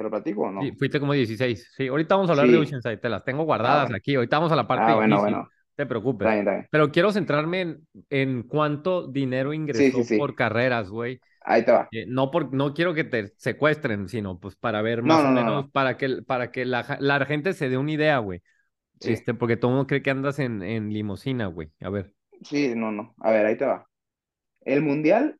[0.00, 0.62] ¿Te lo platico o no?
[0.62, 1.70] Sí, fuiste como 16.
[1.76, 2.62] Sí, ahorita vamos a hablar de Sí.
[2.64, 3.96] Oceanside, te las tengo Ah, guardadas bueno.
[3.96, 4.14] aquí.
[4.14, 5.32] Ahorita vamos a la parte Ah, bueno, difícil.
[5.32, 5.42] bueno.
[5.44, 6.26] No te preocupes.
[6.26, 6.68] Está bien, está bien.
[6.70, 11.20] Pero quiero centrarme en, en cuánto dinero ingresó sí, por carreras, güey.
[11.42, 11.88] Ahí te va.
[11.92, 15.24] Eh, no, por, no quiero que te secuestren, sino pues para ver No, más o
[15.24, 15.70] no, no, menos, no.
[15.70, 16.84] para que, para que la,
[17.26, 18.40] gente se dé una idea, güey.
[19.00, 21.72] Sí, Este, porque todo el mundo cree que andas en, en limosina, güey.
[21.80, 22.14] A ver.
[22.44, 23.14] sí, no, no.
[23.18, 23.86] A ver, ahí te va.
[24.62, 25.38] El mundial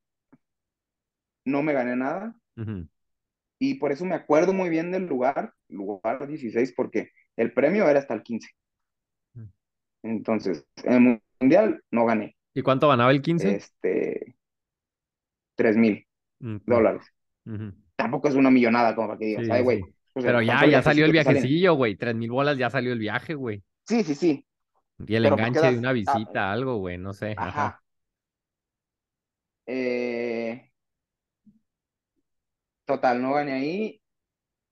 [1.45, 2.89] no me gané nada Ujú,
[3.61, 8.01] y por eso me acuerdo muy bien del lugar, lugar 16, porque el premio era
[8.01, 8.51] hasta el 15.
[9.37, 9.51] Mm.
[10.03, 12.37] Entonces, en el mundial no gané.
[12.55, 13.59] ¿Y cuánto ganaba el 15?
[13.59, 14.37] Este,
[15.57, 16.07] 3 mil
[16.41, 17.05] Ujú, dólares.
[17.47, 17.75] ujú.
[17.97, 19.81] Tampoco es una millonada como para que digas, Sí, ay, güey.
[19.83, 19.95] sí.
[20.15, 21.97] O sea, Pero ya, ya salió el viajecillo, güey.
[21.97, 23.63] Tres mil bolas ya salió el viaje, güey.
[23.87, 24.47] Sí, sí, sí.
[25.07, 26.97] Y el Pero enganche de una ah, visita, algo, güey.
[26.99, 27.41] No sé.
[27.43, 27.73] Ajá.
[27.73, 27.83] ajá.
[29.67, 30.20] Eh,
[32.91, 34.03] total, no gané ahí.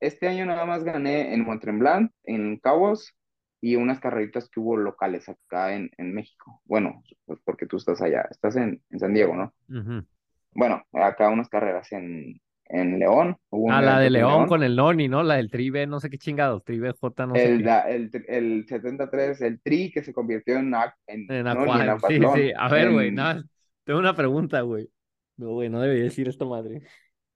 [0.01, 3.15] Este año nada más gané en Mont-Tremblant, en Cabos
[3.61, 6.63] y unas carreritas que hubo locales acá en, en México.
[6.65, 9.55] Bueno, pues porque tú estás allá, estás en, en San Diego, ¿no?
[9.69, 10.05] Ujú.
[10.53, 13.37] Bueno, acá unas carreras en, en León.
[13.51, 15.23] Hubo Ah, la de en León con el Noni, ¿no?
[15.23, 17.65] La del Tribe, no sé qué chingados, Tribe J, no sé El, qué.
[17.65, 20.73] da- el, el 73, el Tri que se convirtió en,
[21.07, 22.53] en, En no, ni en Aqua, sí, sí.
[22.57, 23.45] A ver, güey, en- nada,
[23.85, 24.91] tengo una pregunta, güey.
[25.37, 26.83] No, güey, no debería decir esta madre.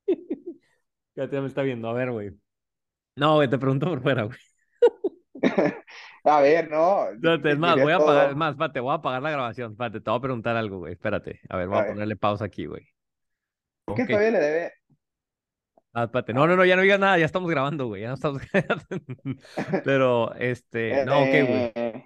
[1.17, 2.33] Ya te me está viendo, a ver, güey.
[3.17, 4.39] No, güey, te pregunto por fuera, güey.
[6.25, 7.09] A ver, no.
[7.11, 9.73] Espérate, es más, voy a apagar, es más, espérate, voy a apagar la grabación.
[9.73, 10.93] Espérate, te voy a preguntar algo, güey.
[10.93, 11.41] Espérate.
[11.49, 11.93] A ver, voy A a ver.
[11.93, 12.87] ponerle pausa aquí, güey.
[13.85, 14.09] ¿Por qué Ok.
[14.09, 14.73] todavía le debe?
[15.93, 16.33] Ah, espérate.
[16.33, 18.03] No, no, no, ya no digas nada, ya estamos grabando, güey.
[18.03, 18.41] Ya no estamos.
[19.85, 21.73] Pero, este, no, ok, güey.
[21.75, 22.05] Eh,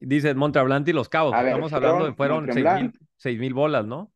[0.00, 1.34] Dices Monte y Los Cabos.
[1.34, 4.10] A ver, Estamos hablando de fueron fueron seis mil, seis mil bolas, ¿no?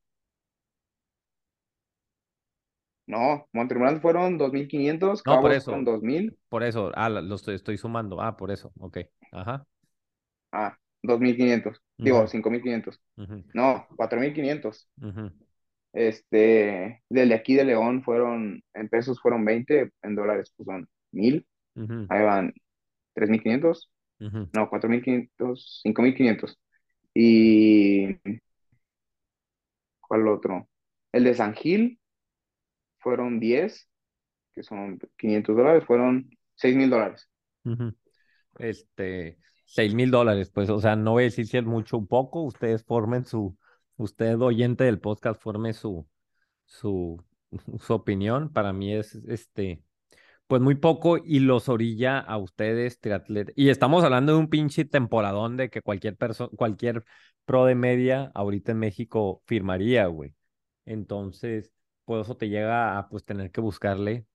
[3.06, 5.70] No, Mont-Tremblant fueron 2.500, No, por eso.
[5.70, 8.20] fueron 2.000, Por eso, ah, lo estoy, estoy sumando.
[8.20, 8.98] Ah, por eso, ok.
[9.32, 9.66] Ajá.
[10.52, 12.28] ah, 2.500, digo, Ujú.
[12.28, 14.88] 5.500, Ujú, no, 4.500.
[15.02, 15.30] ujú,
[15.92, 20.88] Este, del de aquí de León fueron, en pesos fueron 20, en dólares pues son
[21.12, 21.46] 1.000,
[21.76, 22.54] ujú, ahí van
[23.14, 23.90] 3.500,
[24.20, 24.48] ujú.
[24.52, 26.58] no, 4.500, 5.500.
[27.14, 28.18] Y,
[30.00, 30.68] ¿cuál otro?
[31.12, 31.98] El de San Gil
[33.04, 33.88] fueron 10,
[34.52, 37.28] que son 500 dólares, fueron 6.000 dólares.
[37.64, 37.94] Ujú.
[38.58, 42.06] Este, seis mil dólares, pues, o sea, no voy a decir si es mucho o
[42.06, 43.56] poco, ustedes formen su,
[43.96, 46.06] usted oyente del podcast forme su,
[46.64, 47.22] su,
[47.80, 49.82] su opinión, para mí es, este,
[50.46, 54.84] pues muy poco y los orilla a ustedes, triatletas, y estamos hablando de un pinche
[54.84, 57.04] temporadón de que cualquier persona, cualquier
[57.44, 60.34] pro de media ahorita en México firmaría, güey,
[60.84, 61.72] entonces,
[62.04, 64.26] pues eso te llega a, pues, tener que buscarle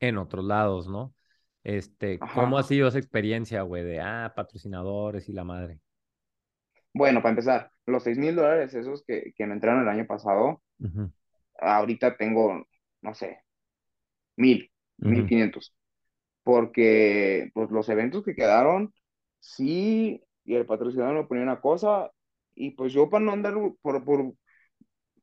[0.00, 1.14] en otros lados, ¿no?
[1.62, 3.84] Este, ¿cómo ha sido esa experiencia, güey?
[3.84, 5.80] De, ah, patrocinadores y la madre.
[6.92, 10.62] Bueno, para empezar, los 6.000 dólares esos que, que me entraron el año pasado,
[11.60, 12.66] ahorita tengo,
[13.02, 13.44] no sé,
[14.36, 15.74] 1.000, ujú, 1.500.
[16.42, 18.92] Porque pues los eventos que quedaron,
[19.38, 22.10] sí, y el patrocinador me ponía una cosa,
[22.54, 24.34] y pues yo para no andar por, por,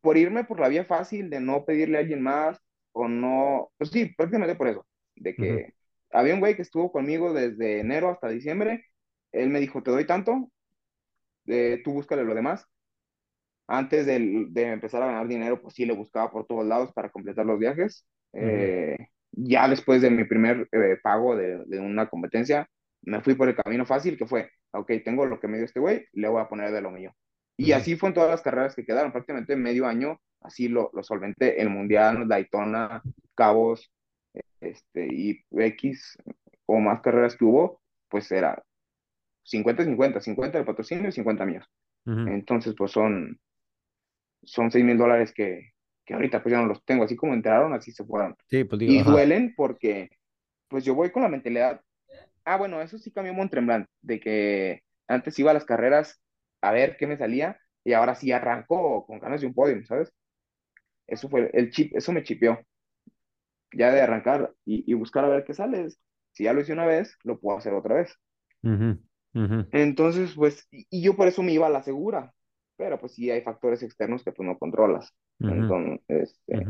[0.07, 2.57] por irme por la vía fácil de no pedirle a alguien más,
[2.93, 4.87] o no, pues sí, prácticamente por eso,
[5.17, 5.73] de que
[6.11, 8.85] había un güey que estuvo conmigo desde enero hasta diciembre,
[9.33, 10.49] él me dijo, te doy tanto,
[11.47, 12.65] eh, tú búscale lo demás.
[13.67, 17.09] Antes del- de, empezar a ganar dinero, pues sí le buscaba por todos lados para
[17.09, 18.05] completar los viajes.
[18.39, 18.97] ujú, Eh,
[19.31, 22.67] ya después de mi primer eh, pago de, de una competencia,
[23.01, 25.79] me fui por el camino fácil, que fue, ok, tengo lo que me dio este
[25.81, 27.13] güey, le voy a poner de lo mío.
[27.57, 31.03] Y así fue en todas las carreras que quedaron, prácticamente medio año, así lo, lo
[31.03, 33.01] solventé, el Mundial, Daytona,
[33.35, 33.91] Cabos,
[34.61, 36.17] este, y X
[36.67, 38.63] o más carreras que hubo, pues era
[39.43, 41.65] 50-50, 50 de patrocinio y 50 míos.
[42.05, 43.37] Entonces, pues son,
[44.43, 45.71] son 6 mil dólares que,
[46.05, 48.35] que ahorita pues ya no los tengo, así como entraron, así se fueron.
[48.49, 49.11] Sí, pues digo, Y ajá.
[49.11, 50.09] duelen porque,
[50.69, 51.81] pues yo voy con la mentalidad,
[52.45, 56.21] ah, bueno, eso sí cambió Montremblant, de que antes iba a las carreras
[56.61, 60.11] a ver qué me salía y ahora sí arranco con ganas de un podio, ¿sabes?
[61.07, 62.59] Eso fue el chip, eso me chipeó,
[63.73, 65.87] ya de arrancar y, y buscar a ver qué sale.
[66.33, 68.13] Si ya lo hice una vez, lo puedo hacer otra vez.
[69.71, 72.33] Entonces, pues, y, y yo por eso me iba a la segura,
[72.77, 75.13] pero pues sí hay factores externos que tú no controlas.
[75.45, 76.69] Entonces, este,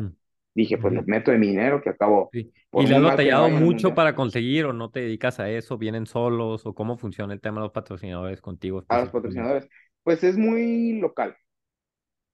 [0.57, 1.07] dije, pues le ujú.
[1.07, 2.51] meto de mi dinero que acabo, Sí.
[2.75, 5.77] ¿Y le me batallado mucho para conseguir o no te dedicas a eso?
[5.77, 9.69] ¿Vienen solos o cómo funciona el tema de los patrocinadores contigo A los patrocinadores,
[10.03, 11.37] pues es muy local.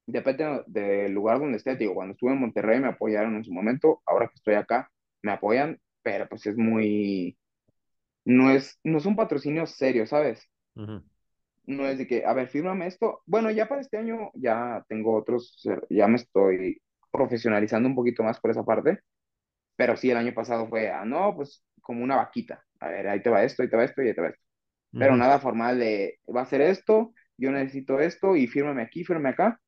[0.05, 1.75] Depende del lugar donde esté.
[1.75, 5.31] Digo, cuando estuve en Monterrey me apoyaron en su momento, ahora que estoy acá me
[5.31, 7.37] apoyan, pero pues es muy,
[8.25, 10.49] no es, no es un patrocinio serio, ¿sabes?
[10.75, 11.03] Ujú,
[11.65, 13.21] No es de que, a ver, fírmame esto.
[13.25, 16.81] Bueno, ya para este año ya tengo otros, ya me estoy
[17.13, 19.01] profesionalizando un poquito más por esa parte,
[19.75, 22.63] pero sí, el año pasado fue, ah, no, pues como una vaquita.
[22.79, 24.41] A ver, ahí te va esto, ahí te va esto y ahí te va esto.
[24.97, 29.29] Pero nada formal de, va a ser esto, yo necesito esto y fírmame aquí, fírmame
[29.31, 29.61] acá,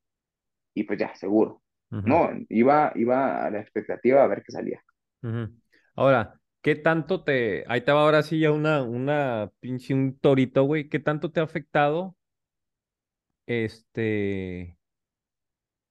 [0.74, 1.62] y pues ya, seguro.
[1.90, 4.82] ujú, No, iba, iba a la expectativa a ver qué salía.
[5.22, 5.50] ujú.
[5.94, 7.64] Ahora, ¿qué tanto te...
[7.68, 10.88] Ahí te va ahora sí ya una, una pinche, un torito, güey.
[10.88, 12.16] ¿Qué tanto te ha afectado
[13.46, 14.75] este...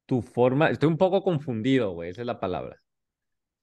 [0.05, 0.69] tu forma?
[0.69, 2.81] Estoy un poco confundido, güey, esa es la palabra.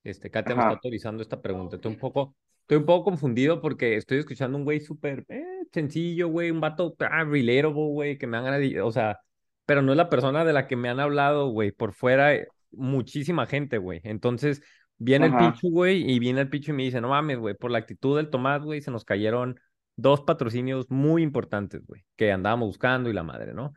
[0.03, 1.77] Este, Katia me está autorizando esta pregunta.
[1.77, 6.27] Estoy un poco, estoy un poco confundido porque estoy escuchando un güey súper eh, sencillo,
[6.27, 9.19] güey, un vato ah, relatable, güey, que me de, o sea,
[9.65, 11.71] pero no es la persona de la que me han hablado, güey.
[11.71, 14.01] Por fuera, eh, muchísima gente, güey.
[14.03, 14.61] Entonces,
[14.97, 17.71] viene el Pichu, güey, y viene el Pichu y me dice, no mames, güey, por
[17.71, 19.59] la actitud del Tomás, güey, se nos cayeron
[19.95, 23.73] dos patrocinios muy importantes, güey, que andábamos buscando y la madre, ¿no?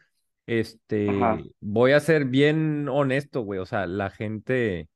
[0.46, 1.08] Este,
[1.60, 3.60] voy a ser bien honesto, güey.
[3.60, 4.88] O sea, la gente,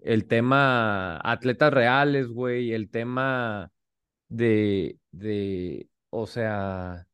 [0.00, 3.70] el tema atletas reales, güey, el tema
[4.28, 7.06] de, de, o sea,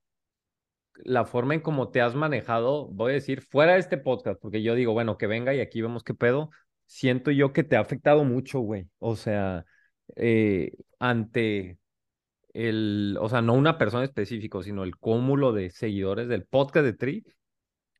[1.05, 4.62] la forma en cómo te has manejado, voy a decir, fuera de este podcast, porque
[4.62, 6.51] yo digo, bueno, que venga y aquí vemos qué pedo,
[6.87, 8.89] siento yo que te ha afectado mucho, güey.
[8.99, 9.64] O sea,
[10.16, 11.79] eh, ante
[12.55, 16.93] el, o sea, no una persona específica, sino el cúmulo de seguidores del podcast de
[16.95, 17.24] Tri,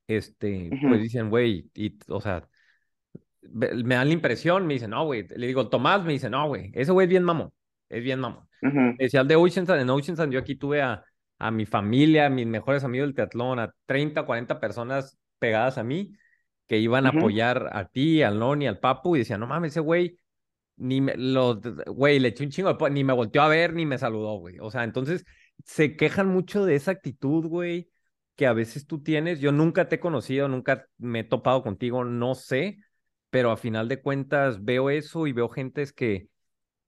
[0.07, 2.48] este, pues ujú, dicen, güey, y, o sea,
[3.52, 6.70] me dan la impresión, me dicen, no, güey, le digo, Tomás, me dice, no, güey,
[6.74, 7.52] ese güey es bien mamón,
[7.88, 8.46] es bien mamón.
[8.98, 11.04] Decía el de Oceanside, en Oceanside yo aquí tuve a,
[11.38, 15.84] a mi familia, a mis mejores amigos del teatlón, a 30, 40 personas pegadas a
[15.84, 16.12] mí
[16.66, 19.80] que iban a apoyar a ti, al Noni, al Papu, y decían, no mames, ese
[19.80, 20.18] güey,
[20.76, 23.86] ni me, lo, güey, le echó un chingo de, ni me volteó a ver, ni
[23.86, 24.59] me saludó, güey.
[24.61, 25.24] O sea, entonces
[25.64, 27.88] se quejan mucho de esa actitud, güey,
[28.37, 29.41] que a veces tú tienes.
[29.41, 32.78] Yo nunca te he conocido, nunca me he topado contigo, no sé,
[33.30, 36.28] pero a final de cuentas veo eso y veo gentes que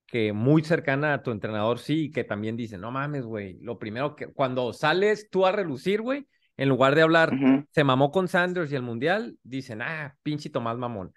[0.09, 4.15] que muy cercana a tu entrenador, sí, que también dice, no mames, güey, lo primero
[4.15, 6.27] que, cuando sales tú a relucir, güey,
[6.57, 7.31] en lugar de hablar,
[7.71, 11.13] se mamó con Sanders y el Mundial, dicen, ah, pinche Tomás Mamón.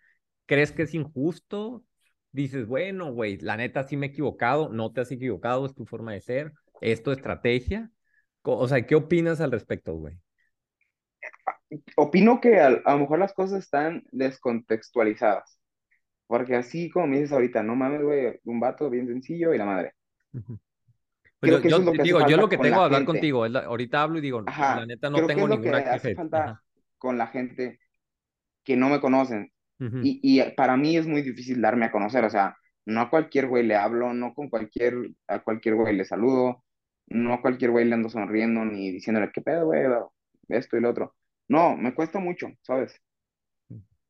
[0.47, 1.83] ¿Crees que es injusto?
[2.31, 5.85] Dices, bueno, güey, la neta sí me he equivocado, no te has equivocado, es tu
[5.85, 7.91] forma de ser, es tu estrategia.
[8.45, 10.19] O sea, ¿qué opinas al respecto, güey?
[11.97, 15.59] Opino que a, a lo mejor las cosas están descontextualizadas,
[16.29, 19.67] porque así como me dices ahorita, no mames, güey, un vato bien sencillo y la
[19.67, 19.93] madre.
[21.41, 22.81] Pues yo, Creo que eso yo es lo que digo, yo lo que tengo la
[22.81, 23.05] a hablar gente.
[23.05, 25.49] contigo, es la- ahorita hablo y digo, la Ajá, neta no creo que tengo es
[25.49, 26.63] lo que ninguna hace falta Ajá.
[26.99, 27.79] con la gente
[28.65, 29.53] que no me conocen.
[30.01, 33.49] Y, y para mí es muy difícil darme a conocer, o sea, no a cualquier
[33.49, 34.95] güey le hablo, no con cualquier,
[35.29, 36.65] a cualquier güey le saludo,
[37.13, 39.83] no a cualquier güey le ando sonriendo ni diciéndole, ¿qué pedo, güey?
[40.49, 41.15] Esto y lo otro.
[41.49, 42.95] No, me cuesta mucho, ¿sabes?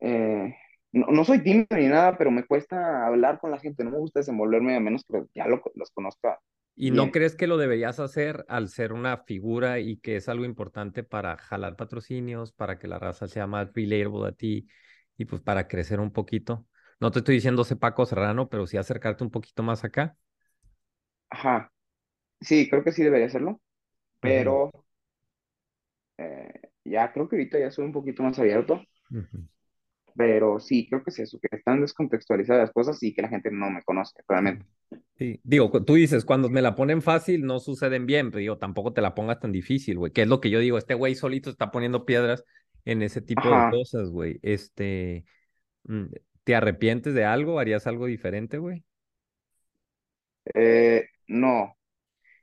[0.01, 0.55] Eh,
[0.93, 3.99] no, no soy tímido ni nada, pero me cuesta hablar con la gente, no me
[3.99, 6.39] gusta desenvolverme a menos que ya lo- los conozca
[6.75, 10.45] ¿Y no crees que lo deberías hacer al ser una figura y que es algo
[10.47, 14.69] importante para jalar patrocinios, para que la raza sea más relatable a ti
[15.19, 16.67] y pues para crecer un poquito?
[17.01, 20.17] No te estoy diciendo sé Paco Serrano, pero sí acercarte un poquito más acá.
[21.31, 21.73] Ajá,
[22.43, 23.61] sí, creo que sí debería hacerlo,
[24.25, 24.71] Ujú, pero
[26.19, 26.53] eh,
[26.85, 28.81] ya creo que ahorita ya soy un poquito más abierto.
[29.11, 29.45] ujú.
[30.17, 33.51] Pero sí, creo que es eso, que están descontextualizadas las cosas y que la gente
[33.51, 34.65] no me conoce realmente.
[35.19, 38.59] Sí, digo, cu- tú dices, cuando me la ponen fácil no suceden bien, pero digo,
[38.59, 41.15] tampoco te la pongas tan difícil, güey, que es lo que yo digo, este güey
[41.15, 42.45] solito está poniendo piedras
[42.85, 44.41] en ese tipo de Ajá, cosas, güey.
[44.43, 45.25] Este,
[45.85, 46.07] mm,
[46.45, 47.61] ¿te arrepientes de algo?
[47.61, 48.85] ¿Harías algo diferente, güey?
[50.55, 51.77] eh, no.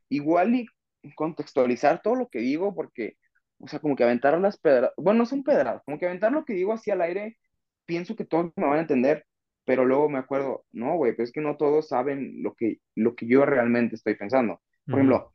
[0.09, 0.67] Igual y
[1.15, 3.17] contextualizar todo lo que digo, porque,
[3.59, 6.45] o sea, como que aventar las pedradas, bueno, no son pedradas, como que aventar lo
[6.45, 7.37] que digo así al aire,
[7.85, 9.25] pienso que todos me van a entender,
[9.65, 13.15] pero luego me acuerdo, no, güey, pero es que no todos saben lo que, lo
[13.15, 14.61] que yo realmente estoy pensando.
[14.89, 15.33] Por Ujú, ejemplo,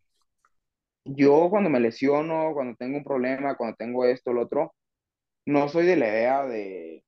[1.05, 4.75] yo cuando me lesiono, cuando tengo un problema, cuando tengo esto, lo otro,
[5.47, 7.05] no soy de la idea de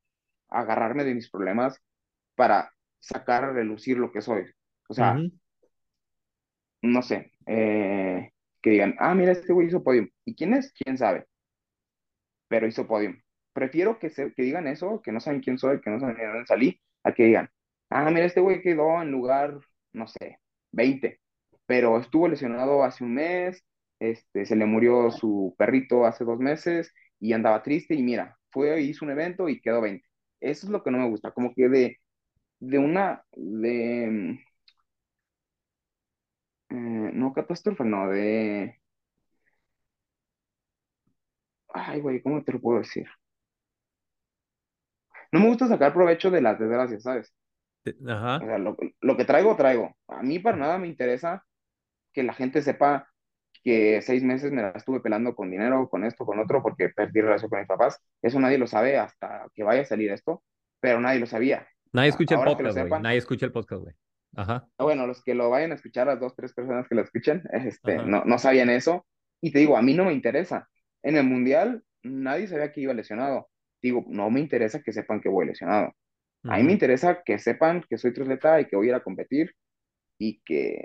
[0.49, 1.81] agarrarme de mis problemas
[2.37, 4.45] para sacar a relucir lo que soy.
[4.89, 5.25] O sea,
[6.87, 8.31] no sé, eh,
[8.63, 10.09] que digan, ah, mira, este güey hizo podium.
[10.25, 10.73] ¿Y quién es?
[10.73, 11.27] ¿Quién sabe?
[12.49, 13.21] Pero hizo podium.
[13.53, 16.27] Prefiero que, se, que digan eso, que no saben quién soy, que no saben de
[16.27, 17.51] dónde salí, a que digan,
[17.91, 19.59] ah, mira, este güey quedó en lugar,
[19.93, 20.39] no sé,
[20.73, 21.21] 20,
[21.67, 23.65] pero estuvo lesionado hace un mes,
[23.99, 28.81] este, se le murió su perrito hace dos meses y andaba triste y mira, fue,
[28.83, 30.07] hizo un evento y quedó 20.
[30.41, 31.99] Eso es lo que no me gusta, como que de,
[32.61, 34.39] de una, de,
[36.71, 36.75] eh,
[37.13, 38.81] no catástrofe, no, de,
[41.75, 43.07] ay, güey, ¿cómo te lo puedo decir?
[45.33, 47.35] No me gusta sacar provecho de las desgracias, ¿sabes?
[47.87, 48.41] O Ajá.
[48.41, 49.97] sea, lo, lo que traigo, traigo.
[50.09, 51.45] A mí para nada me interesa
[52.13, 53.09] que la gente sepa
[53.63, 57.21] que seis meses me la estuve pelando con dinero, con esto, con otro, porque perdí
[57.21, 58.01] relación con mis papás.
[58.23, 60.43] Eso nadie lo sabe hasta que vaya a salir esto,
[60.81, 61.67] pero nadie lo sabía.
[61.93, 63.03] Nadie escucha el Ahora podcast, güey.
[63.03, 63.95] Nadie escucha el podcast, güey.
[64.37, 67.43] Ajá, bueno, los que lo vayan a escuchar, las dos, tres personas que lo escuchen,
[67.53, 68.07] este, ajá.
[68.07, 69.07] no, no sabían eso.
[69.41, 70.69] Y te digo, a mí no me interesa.
[71.03, 73.49] En el mundial, nadie sabía que iba lesionado.
[73.83, 75.95] Digo, no me interesa que sepan que voy lesionado.
[76.45, 79.03] A mí me interesa que sepan que soy triatleta y que voy a ir a
[79.03, 79.53] competir
[80.19, 80.85] y que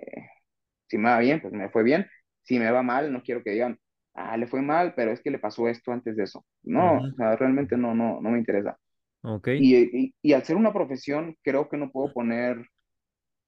[0.88, 2.08] si me va bien, pues me fue bien.
[2.44, 3.80] Si me va mal, no quiero que digan,
[4.14, 6.46] ah, le fue mal, pero es que le pasó esto antes de eso.
[6.64, 7.08] No, Ujú.
[7.08, 8.78] o sea, realmente no, no, no me interesa.
[9.24, 9.48] Ok.
[9.48, 12.66] Y, y, y al ser una profesión, creo que no puedo poner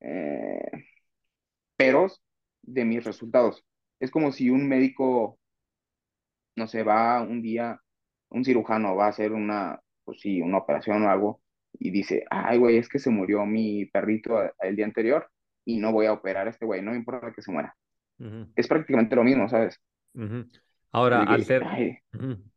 [0.04, 0.86] eh,
[1.76, 2.22] peros
[2.62, 3.66] de mis resultados.
[4.00, 5.40] Es como si un médico,
[6.56, 7.80] no sé, va un día,
[8.30, 11.42] un cirujano va a hacer una, pues sí, una operación o algo,
[11.80, 15.28] y dice, ay, güey, es que se murió mi perrito el día anterior
[15.66, 17.76] y no voy a operar a este güey, no me importa que se muera.
[18.56, 19.82] Es prácticamente lo mismo, ¿sabes?
[20.92, 21.66] Ahora, al ser.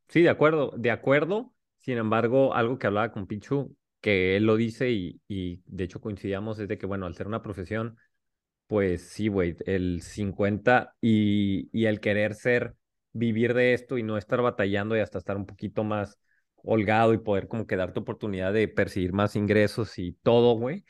[0.08, 1.52] Sí, de acuerdo, de acuerdo.
[1.78, 6.00] Sin embargo, algo que hablaba con Pichu, que él lo dice y, y de hecho
[6.00, 7.96] coincidíamos, es de que, bueno, al ser una profesión,
[8.66, 12.74] pues sí, güey, el 50 y, y el querer ser,
[13.12, 16.18] vivir de esto y no estar batallando y hasta estar un poquito más
[16.56, 20.84] holgado y poder como que darte oportunidad de percibir más ingresos y todo, güey,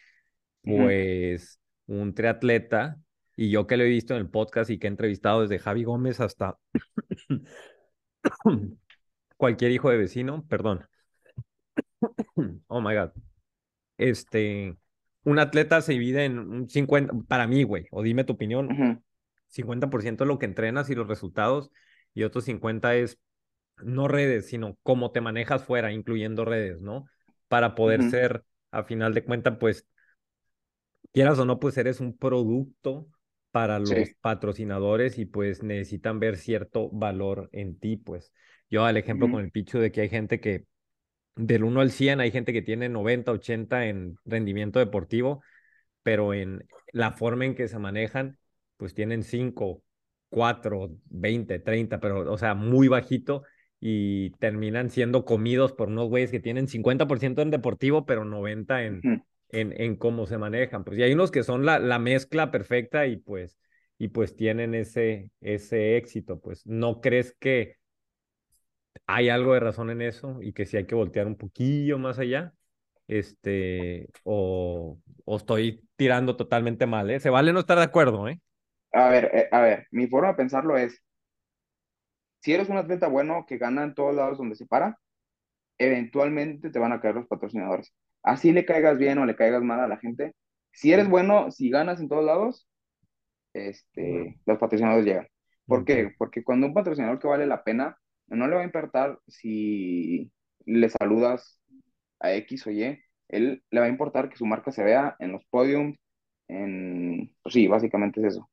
[0.63, 2.99] pues un triatleta,
[3.37, 5.85] y yo que lo he visto en el podcast y que he entrevistado desde Javi
[5.85, 6.57] Gómez hasta
[9.37, 10.87] cualquier hijo de vecino, perdón.
[12.69, 13.11] Oh my God.
[13.99, 14.77] Este,
[15.25, 19.03] un atleta se divide en un 50, para mí, güey, o dime tu opinión, ujú,
[19.49, 21.71] 50% es lo que entrenas y los resultados,
[22.15, 23.19] y otro 50 es
[23.79, 27.07] no redes, sino cómo te manejas fuera, incluyendo redes, ¿no?
[27.49, 29.87] Para poder ser, a final de cuentas, pues,
[31.13, 33.09] quieras o no, pues eres un producto
[33.51, 38.33] para los sí, patrocinadores y pues necesitan ver cierto valor en ti, pues.
[38.69, 40.67] Yo al ejemplo con el picho de que hay gente que
[41.37, 45.43] del uno al 100 hay gente que tiene 90, 80 en rendimiento deportivo,
[46.03, 48.39] pero en la forma en que se manejan,
[48.77, 49.83] pues tienen 5,
[50.31, 53.43] 4, 20, 30, pero, o sea, muy bajito
[53.79, 59.05] y terminan siendo comidos por unos güeyes que tienen 50% en deportivo, pero 90 en,
[59.51, 60.85] en, en cómo se manejan.
[60.85, 63.59] Pues y hay unos que son la, la mezcla perfecta y pues,
[63.99, 66.41] y pues tienen ese, ese éxito.
[66.41, 67.77] Pues, ¿no crees que
[69.07, 72.19] hay algo de razón en eso y que sí hay que voltear un poquillo más
[72.19, 72.53] allá,
[73.09, 77.21] este, o, o estoy tirando totalmente mal, ¿eh?
[77.21, 78.41] Se vale no estar de acuerdo, ¿eh?
[78.93, 81.03] A ver, eh, a ver, mi forma de pensarlo es,
[82.41, 84.99] si eres un atleta bueno que gana en todos lados donde se para,
[85.79, 87.95] eventualmente te van a caer los patrocinadores.
[88.23, 90.35] Así le caigas bien o le caigas mal a la gente.
[90.73, 92.69] Si eres bueno, si ganas en todos lados,
[93.53, 95.29] este, los patrocinadores llegan.
[95.67, 96.15] ¿Por qué?
[96.17, 100.31] Porque cuando un patrocinador que vale la pena, no le va a importar si
[100.67, 101.61] le saludas
[102.21, 105.33] a X o Y, él le va a importar que su marca se vea en
[105.33, 105.99] los podiums,
[106.49, 108.51] en, pues sí, básicamente es eso.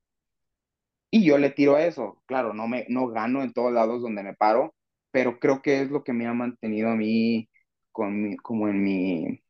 [1.11, 2.21] Y yo le tiro a eso.
[2.25, 4.73] Claro, no me, no gano en todos lados donde me paro,
[5.11, 7.49] pero creo que es lo que me ha mantenido a mí
[7.91, 9.43] con mi- como en mi,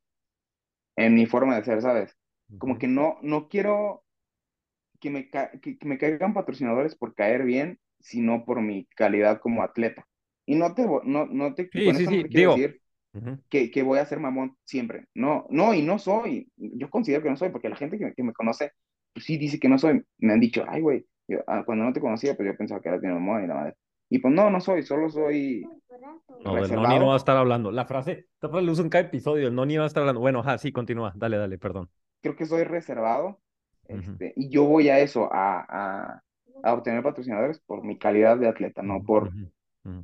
[0.95, 2.15] en mi forma de ser, ¿sabes?
[2.57, 4.03] Como que no, no quiero
[5.01, 9.39] que me, ca- que, que me caigan patrocinadores por caer bien, sino por mi calidad
[9.41, 10.07] como atleta.
[10.45, 12.53] Y no te, no, no te, Sí, con sí, esto no sí, te quiero digo.
[12.53, 12.81] decir
[13.13, 13.43] Ujú.
[13.49, 15.05] que, que voy a ser mamón siempre.
[15.13, 16.51] No, no, y no soy.
[16.57, 18.71] Yo considero que no soy, porque la gente que, me que me conoce,
[19.13, 20.03] pues sí dice que no soy.
[20.19, 21.05] Me han dicho, ay, güey,
[21.47, 23.75] ah, cuando no te conocía, pues yo pensaba que eras mi mamón y la madre.
[24.09, 25.71] Y pues no, no soy, solo soy
[26.45, 27.71] No, del Noni no va a estar hablando.
[27.71, 30.19] La frase, esta frase la uso en cada episodio, el Noni va a estar hablando.
[30.21, 31.13] Bueno, ajá, sí, continúa.
[31.15, 31.89] Dale, dale, perdón.
[32.21, 33.39] Creo que soy reservado.
[33.93, 35.59] Ujú, Este, y yo voy a eso, a,
[36.13, 36.21] a,
[36.63, 39.35] a obtener patrocinadores por mi calidad de atleta, no por,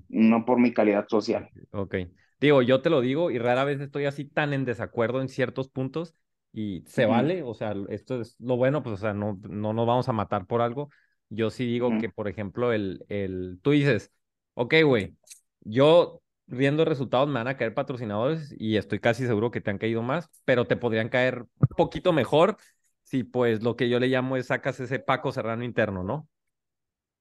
[0.10, 1.50] no por mi calidad social.
[1.72, 1.96] ok.
[2.40, 5.70] Digo, yo te lo digo y rara vez estoy así tan en desacuerdo en ciertos
[5.70, 6.14] puntos
[6.54, 9.74] y se Ujú, vale, o sea, esto es lo bueno, pues, o sea, no, no
[9.74, 10.90] nos vamos a matar por algo.
[11.30, 14.12] Yo sí digo que, por ejemplo, el, el, tú dices,
[14.56, 15.16] ok, güey,
[15.62, 19.78] yo viendo resultados me van a caer patrocinadores y estoy casi seguro que te han
[19.78, 22.58] caído más, pero te podrían caer un poquito mejor
[23.04, 26.28] si, pues, lo que yo le llamo es sacas ese Paco Serrano interno, ¿no?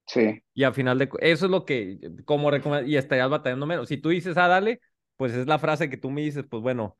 [0.08, 2.50] Sí, Y al final de eso es lo que, como
[2.80, 3.88] y estarías batallando menos.
[3.88, 4.80] Si tú dices, ah, dale,
[5.16, 6.96] pues es la frase que tú me dices, pues bueno,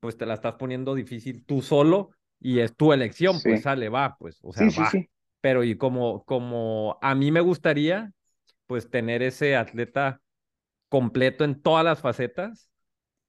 [0.00, 3.88] pues te la estás poniendo difícil tú solo y es tu elección, pues sí, sale,
[3.88, 4.90] va, pues, o sea, sí, va.
[4.90, 5.08] sí.
[5.40, 8.12] Pero y como, como a mí me gustaría,
[8.66, 10.20] pues tener ese atleta
[10.88, 12.68] completo en todas las facetas,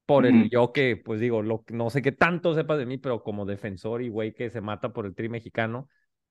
[0.06, 3.22] por el yo que, pues digo, lo, no sé qué tanto sepas de mí, pero
[3.22, 5.88] como defensor y güey que se mata por el tri mexicano,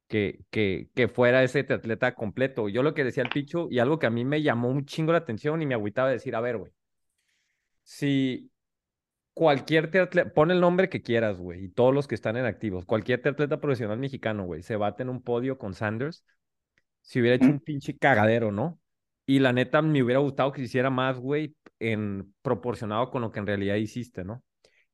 [0.07, 2.69] que, que, que fuera ese atleta completo.
[2.69, 5.11] Yo lo que decía el Pichu y algo que a mí me llamó un chingo
[5.11, 6.71] la atención y me agüitaba decir, a ver, güey,
[7.83, 8.51] si
[9.33, 12.85] cualquier atleta, pon el nombre que quieras, güey, y todos los que están en activos,
[12.85, 16.23] cualquier atleta profesional mexicano, güey, se bate en un podio con Sanders,
[17.01, 18.79] si hubiera hecho un pinche cagadero, ¿no?
[19.25, 23.31] Y la neta me hubiera gustado que se hiciera más, güey, en proporcionado con lo
[23.31, 24.43] que en realidad hiciste, ¿no?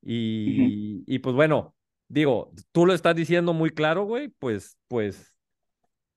[0.01, 1.76] Y, y pues bueno,
[2.10, 5.34] digo, tú lo estás diciendo muy claro, güey, pues, pues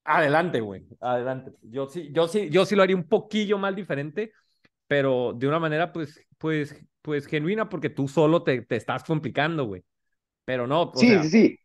[0.05, 1.53] Adelante, güey, adelante.
[1.63, 4.33] Yo sí, yo sí, yo sí lo haría un poquillo más diferente,
[4.89, 9.67] pero de una manera, pues, pues, pues genuina, porque tú solo te, te estás complicando,
[9.67, 9.85] güey.
[10.45, 11.59] Pero no, o Sí, sea, sí, sí.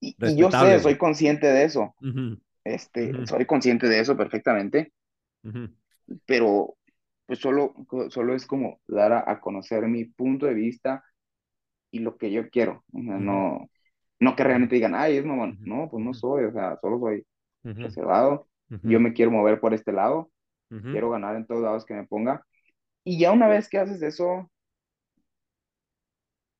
[0.00, 1.96] Y, y yo sé, soy consciente de eso.
[2.02, 4.92] Ujú, Este, ujú, soy consciente de eso perfectamente,
[5.44, 5.68] ujú,
[6.26, 6.76] pero
[7.26, 7.74] pues solo,
[8.10, 11.02] solo es como dar a, a conocer mi punto de vista
[11.94, 12.84] y lo que yo quiero.
[12.92, 13.70] O sea, ujú, no,
[14.20, 15.58] no que realmente digan, ay, es mamón.
[15.58, 17.26] ujú, No, pues no soy, o sea, solo soy
[17.82, 18.48] reservado.
[18.82, 20.30] Yo me quiero mover por este lado,
[20.90, 22.44] quiero ganar en todos lados que me ponga.
[23.04, 24.50] Y ya una vez que haces eso,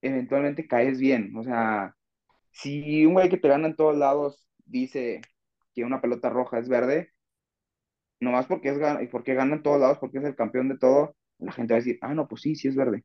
[0.02, 1.34] eventualmente caes bien.
[1.36, 1.94] O sea,
[2.52, 5.22] si un güey que te gana en todos lados dice
[5.74, 7.12] que una pelota roja es verde,
[8.20, 11.52] nomás porque es porque gana en todos lados, porque es el campeón de todo, la
[11.52, 13.04] gente va a decir, ah, no, pues sí, sí es verde.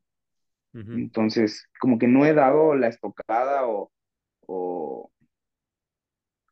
[0.72, 3.92] Entonces, como que no he dado la estocada o,
[4.46, 5.10] o,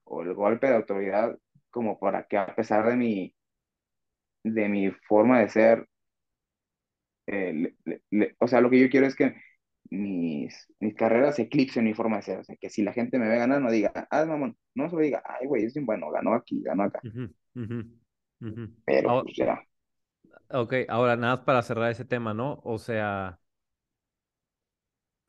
[0.04, 1.38] o el golpe de autoridad
[1.70, 3.34] como para que a pesar de mi,
[4.42, 5.88] de mi forma de ser,
[7.26, 9.34] eh, le- le- le- o sea, lo que yo quiero es que
[9.90, 12.38] mis, mis carreras eclipsen mi forma de ser.
[12.38, 15.02] O sea, que si la gente me ve ganar, no diga, ah, mamón, no solo
[15.02, 17.00] diga, ay, güey, es bueno, ganó aquí, ganó acá.
[18.40, 18.70] ujú.
[18.84, 19.62] Pero Ahora- pues ya.
[20.50, 22.60] ok, ahora nada más para cerrar ese tema, ¿no?
[22.64, 23.40] O sea,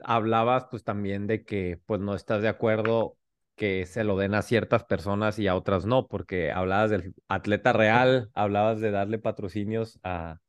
[0.04, 3.18] hablabas pues también de que pues no estás de acuerdo
[3.56, 7.74] que se lo den a ciertas personas y a otras no, porque hablabas del atleta
[7.74, 10.40] real, hablabas de darle patrocinios a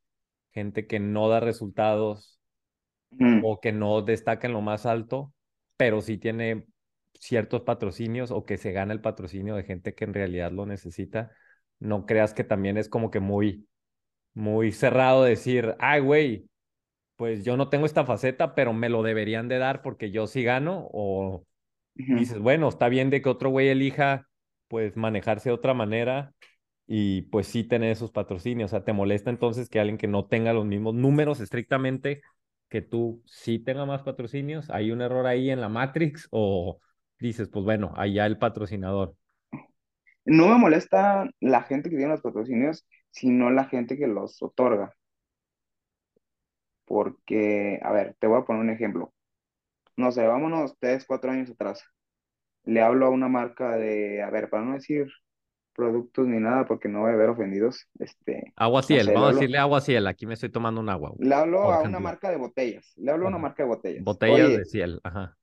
[0.52, 2.40] gente que no da resultados
[3.10, 5.32] Mm, o que no destaca en lo más alto,
[5.76, 6.66] pero sí tiene
[7.18, 11.32] ciertos patrocinios o que se gana el patrocinio de gente que en realidad lo necesita.
[11.78, 13.66] No creas que también es como que muy,
[14.34, 16.49] muy cerrado decir, ay, güey
[17.20, 20.42] pues yo no tengo esta faceta, pero me lo deberían de dar porque yo sí
[20.42, 21.44] gano, o
[21.94, 24.26] dices, bueno, está bien de que otro güey elija
[24.68, 26.32] pues manejarse de otra manera
[26.86, 30.28] y pues sí tener esos patrocinios, o sea, ¿te molesta entonces que alguien que no
[30.28, 32.22] tenga los mismos números estrictamente
[32.70, 34.70] que tú sí tenga más patrocinios?
[34.70, 36.80] ¿Hay un error ahí en la Matrix o
[37.18, 39.14] dices, pues bueno, allá el patrocinador?
[40.24, 44.94] No me molesta la gente que tiene los patrocinios, sino la gente que los otorga.
[46.90, 49.14] Porque, a ver, te voy a poner un ejemplo.
[49.96, 51.84] No sé, vámonos tres, cuatro años atrás.
[52.64, 55.08] Le hablo a una marca de, a ver, para no decir
[55.74, 59.26] productos ni nada, porque no voy a ver ofendidos, este, Agua no Ciel, sé, le
[59.26, 62.00] vamos a decirle Agua Ciel, aquí me estoy tomando un agua, le hablo a una
[62.00, 64.06] marca de botellas, le hablo a una marca de botellas.
[64.06, 65.38] Botellas de Ciel, ajá.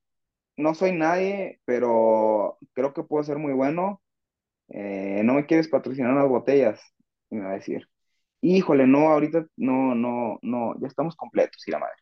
[0.58, 4.02] no soy nadie, pero creo que puedo ser muy bueno.
[4.70, 6.82] eh, ¿no me quieres patrocinar unas botellas?
[7.32, 7.90] Y me va a decir,
[8.56, 11.96] híjole, no, ahorita no, no, no, ya estamos completos, y la madre.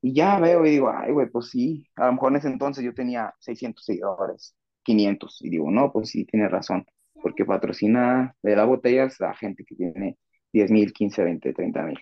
[0.00, 2.84] Y ya veo y digo, ay, güey, pues sí, a lo mejor en ese entonces
[2.84, 6.86] yo tenía 600 seguidores, 500, y digo, no, pues sí, tienes razón,
[7.20, 10.18] porque patrocina, le da botellas a gente que tiene
[10.52, 11.98] 10 mil, 15, 20, 30 mil.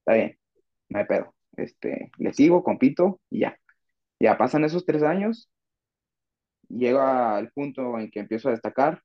[0.00, 0.38] Está bien,
[0.88, 1.34] no hay pedo.
[1.56, 3.58] Este, le sigo, compito y ya.
[4.20, 5.50] Ya pasan esos tres años,
[6.68, 9.02] llega el punto en que empiezo a destacar,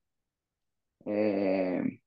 [1.05, 1.99] eh,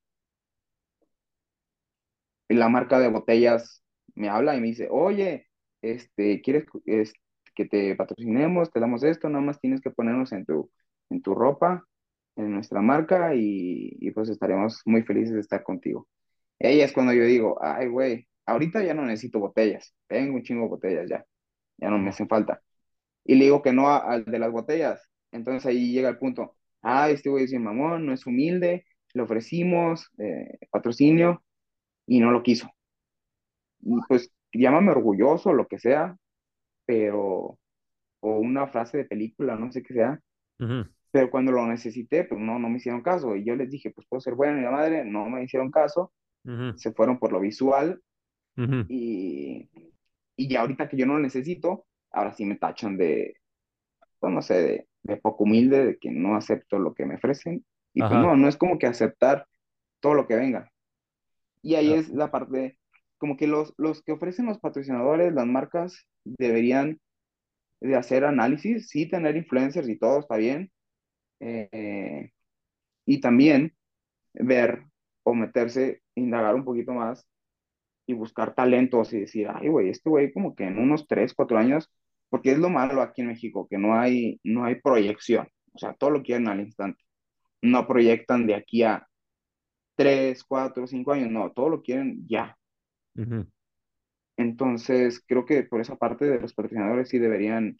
[2.54, 3.84] la marca de botellas
[4.14, 5.48] me habla y me dice, oye,
[5.82, 7.12] este, ¿quieres es-
[7.54, 8.70] que te patrocinemos?
[8.70, 10.70] Te damos esto, nada más tienes que ponernos en tu,
[11.10, 11.84] en tu ropa,
[12.36, 16.08] en nuestra marca y, y pues estaremos muy felices de estar contigo.
[16.58, 20.64] Ella es cuando yo digo, ay, güey, ahorita ya no necesito botellas, tengo un chingo
[20.64, 21.24] de botellas ya,
[21.78, 22.62] ya no me hacen falta.
[23.24, 25.02] Y le digo que no al de las botellas.
[25.32, 28.84] Entonces ahí llega el punto, ah, este güey es mamón, no es humilde,
[29.14, 31.42] le ofrecimos eh, patrocinio
[32.06, 32.68] y no lo quiso.
[33.80, 36.16] Y pues llámame orgulloso, lo que sea,
[36.86, 37.58] pero,
[38.20, 40.20] o una frase de película, no sé qué sea,
[41.10, 43.36] pero cuando lo necesité, pues no, no me hicieron caso.
[43.36, 46.12] Y yo les dije, pues puedo ser bueno y la madre, no me hicieron caso,
[46.74, 48.02] se fueron por lo visual
[48.88, 49.70] y,
[50.36, 53.34] y ya ahorita que yo no lo necesito, ahora sí me tachan de,
[54.20, 57.64] pues no sé, de, de poco humilde, de que no acepto lo que me ofrecen.
[57.94, 59.46] Y pues no, no es como que aceptar
[60.00, 60.69] todo lo que venga.
[61.62, 62.78] Y ahí Ah, es la parte,
[63.18, 67.00] como que los, los que ofrecen los patrocinadores, las marcas, deberían
[67.80, 70.70] de hacer análisis, sí, tener influencers y todo está bien,
[71.40, 72.30] eh,
[73.06, 73.74] y también
[74.34, 74.84] ver
[75.24, 77.26] o meterse, indagar un poquito más
[78.06, 81.58] y buscar talentos y decir, ay, güey, este güey como que en unos 3 4
[81.58, 81.90] años,
[82.28, 85.94] porque es lo malo aquí en México, que no hay, no hay proyección, o sea,
[85.94, 87.02] todo lo quieren al instante,
[87.62, 89.08] no proyectan de aquí a
[90.00, 92.56] 3 4 5 años, no, todo lo quieren ya.
[93.16, 93.46] ujú.
[94.36, 97.76] Entonces, creo que por esa parte de los patrocinadores sí deberían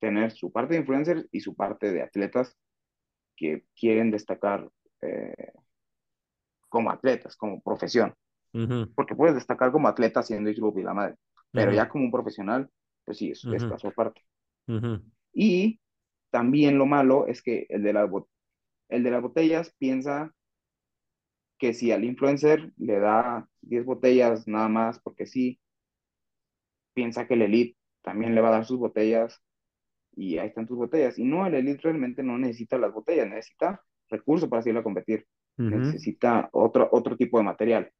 [0.00, 2.56] tener su parte de influencers y su parte de atletas
[3.36, 4.70] que quieren destacar
[5.02, 5.52] eh,
[6.68, 8.14] como atletas, como profesión.
[8.54, 10.50] Ujú, Porque puedes destacar como atleta siendo
[10.80, 11.16] y la madre,
[11.54, 12.70] pero ujú, ya como un profesional,
[13.04, 14.22] pues sí, es, es ujú, caso aparte.
[15.32, 15.80] Y
[16.30, 18.28] también lo malo es que el de, bot-
[18.88, 20.34] el de las botellas piensa
[21.58, 25.60] que si al influencer le da 10 botellas nada más, porque sí,
[26.94, 29.42] piensa que el elite también le va a dar sus botellas
[30.12, 31.18] y ahí están tus botellas.
[31.18, 35.26] Y no, el elite realmente no necesita las botellas, necesita recursos para salir a competir,
[35.56, 37.92] necesita otro, otro tipo de material.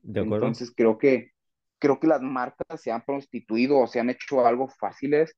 [0.00, 0.46] ¿De acuerdo?
[0.46, 1.32] Entonces creo que,
[1.78, 5.34] creo que las marcas se han prostituido o se han hecho algo fáciles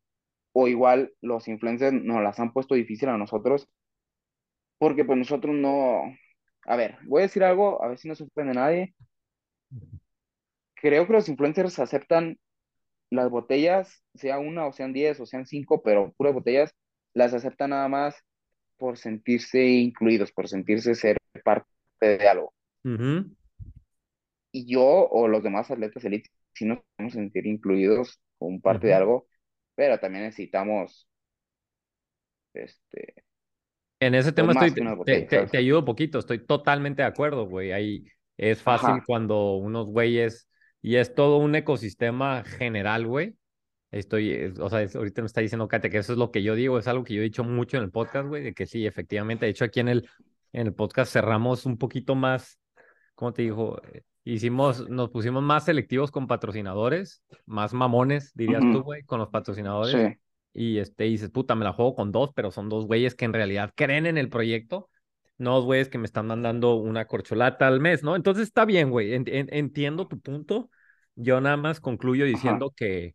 [0.52, 3.68] o igual los influencers nos las han puesto difícil a nosotros
[4.78, 6.02] porque pues nosotros no,
[6.70, 8.94] a ver, voy a decir algo, a ver si no se ofende nadie.
[10.74, 12.38] Creo que los influencers aceptan
[13.10, 16.70] las botellas, sea una o sean diez o sean cinco, pero puras botellas,
[17.12, 18.14] las aceptan nada más
[18.76, 21.66] por sentirse incluidos, por sentirse ser parte
[22.01, 22.55] de algo.
[22.84, 23.34] Ujú.
[24.52, 28.92] Y yo o los demás atletas elite sí nos podemos sentir incluidos como parte de
[28.92, 29.02] Ujú.
[29.02, 29.28] algo,
[29.74, 31.09] pero también necesitamos,
[32.55, 33.19] este,
[34.01, 34.72] En ese pues tema estoy,
[35.05, 37.72] te, ayudo poquito, estoy totalmente de acuerdo, güey.
[37.72, 38.05] Ahí
[38.36, 40.48] es fácil Ajá, cuando unos güeyes,
[40.82, 43.36] y es todo un ecosistema general, güey.
[43.90, 46.55] Estoy, o sea, es- ahorita me está diciendo Kate que eso es lo que yo
[46.55, 48.86] digo, es algo que yo he dicho mucho en el podcast, güey, de que sí,
[48.86, 49.44] efectivamente.
[49.47, 50.09] De hecho, aquí en el,
[50.52, 52.59] en el podcast cerramos un poquito más,
[53.14, 53.81] ¿cómo te dijo?
[53.93, 59.31] Eh, Hicimos, nos pusimos más selectivos con patrocinadores, más mamones, dirías tú, güey, con los
[59.31, 59.93] patrocinadores.
[59.93, 60.18] sí,
[60.52, 63.24] Y este, y dices, puta, me la juego con dos, pero son dos güeyes que
[63.24, 64.89] en realidad creen en el proyecto,
[65.39, 68.16] no dos güeyes que me están mandando una corcholata al mes, ¿no?
[68.16, 70.70] Entonces está bien, güey, en- en- entiendo tu punto.
[71.14, 73.14] Yo nada más concluyo ajá, diciendo que,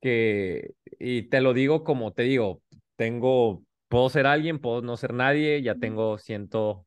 [0.00, 2.62] que, y te lo digo como te digo,
[2.96, 6.86] tengo, puedo ser alguien, puedo no ser nadie, ya tengo ciento,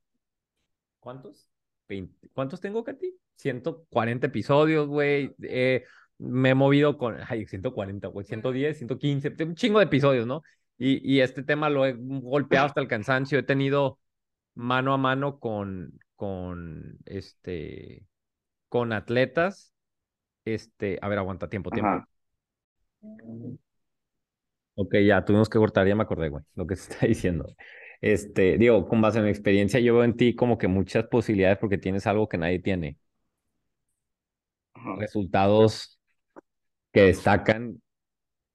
[1.00, 1.50] ¿cuántos?
[1.88, 3.18] 20, ¿cuántos tengo, Katy?
[3.36, 5.36] 140 episodios, güey.
[5.44, 5.84] eh,
[6.18, 10.42] me he movido con, ay, 140, güey, 110, 115, tengo un chingo de episodios, ¿no?
[10.78, 13.40] Y, y este tema lo he golpeado hasta el cansancio.
[13.40, 14.00] He tenido
[14.56, 18.06] mano a mano con, con, este,
[18.70, 19.74] con atletas.
[20.46, 21.96] Este, a ver, aguanta, tiempo, tiempo.
[21.96, 22.08] ajá,
[24.76, 27.56] Ok, ya, tuvimos que cortar, ya me acordé, güey, lo que se está diciendo.
[28.02, 31.58] Este, digo, con base en mi experiencia, yo veo en ti como que muchas posibilidades
[31.58, 32.98] porque tienes algo que nadie tiene.
[34.98, 35.95] Resultados
[36.96, 37.82] que destacan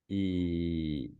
[0.08, 1.12] y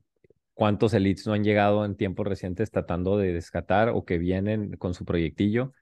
[0.55, 4.95] cuántos elites no han llegado en tiempos recientes tratando de descatar o que vienen con
[4.95, 5.75] su proyectillo.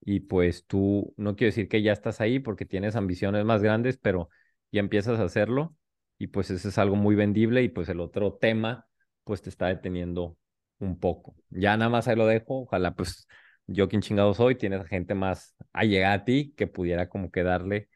[0.00, 3.98] Y pues tú, no quiero decir que ya estás ahí porque tienes ambiciones más grandes,
[3.98, 4.30] pero
[4.72, 5.76] ya empiezas a hacerlo
[6.16, 8.86] y pues eso es algo muy vendible y pues el otro tema
[9.24, 10.38] pues te está deteniendo
[10.78, 11.36] un poco.
[11.50, 13.28] Ya nada más ahí lo dejo, ojalá pues
[13.66, 17.90] yo quien chingado soy, tienes gente más allegada a ti que pudiera como que darle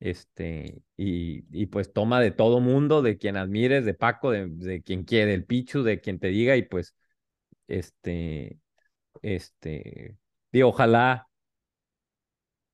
[0.00, 4.82] este, y, y pues toma de todo mundo, de quien admires, de Paco, de, de
[4.82, 6.94] quien quiere, del Pichu, de quien te diga, y pues,
[7.68, 8.58] este,
[9.22, 10.16] este,
[10.52, 11.28] digo, ojalá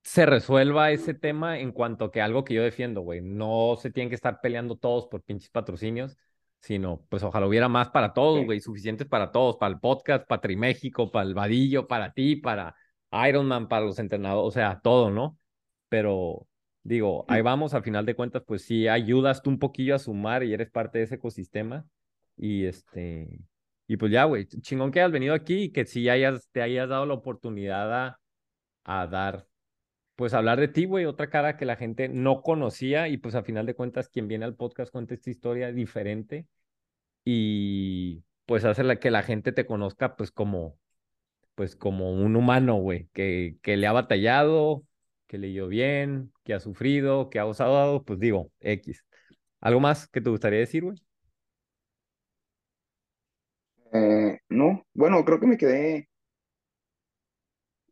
[0.03, 3.21] se resuelva ese tema en cuanto que algo que yo defiendo, güey.
[3.21, 6.17] No se tienen que estar peleando todos por pinches patrocinios,
[6.61, 10.27] sino pues ojalá hubiera más para todos, sí, güey, suficientes para todos, para el podcast,
[10.27, 12.75] para Triméxico, para el Vadillo, para ti, para
[13.29, 15.39] Ironman, para los entrenadores, o sea, todo, ¿no?
[15.89, 16.47] Pero
[16.83, 20.43] digo, ahí vamos, al final de cuentas, pues sí, ayudas tú un poquillo a sumar
[20.43, 21.87] y eres parte de ese ecosistema.
[22.37, 23.41] Y este,
[23.87, 26.89] y pues ya, güey, chingón que hayas venido aquí y que sí hayas, te hayas
[26.89, 28.21] dado la oportunidad a,
[28.85, 29.47] a dar
[30.23, 33.43] pues hablar de ti, güey, otra cara que la gente no conocía y pues a
[33.43, 36.47] final de cuentas quien viene al podcast cuenta esta historia diferente
[37.25, 40.79] y pues hace la, que la gente te conozca pues como,
[41.55, 44.85] pues como un humano, güey, que, que le ha batallado,
[45.33, 49.03] que le dio bien, que ha sufrido, que ha osado, pues digo, X.
[49.63, 51.03] ¿Algo más que te gustaría decir, güey?
[53.95, 56.11] Eh, no, bueno, creo que me quedé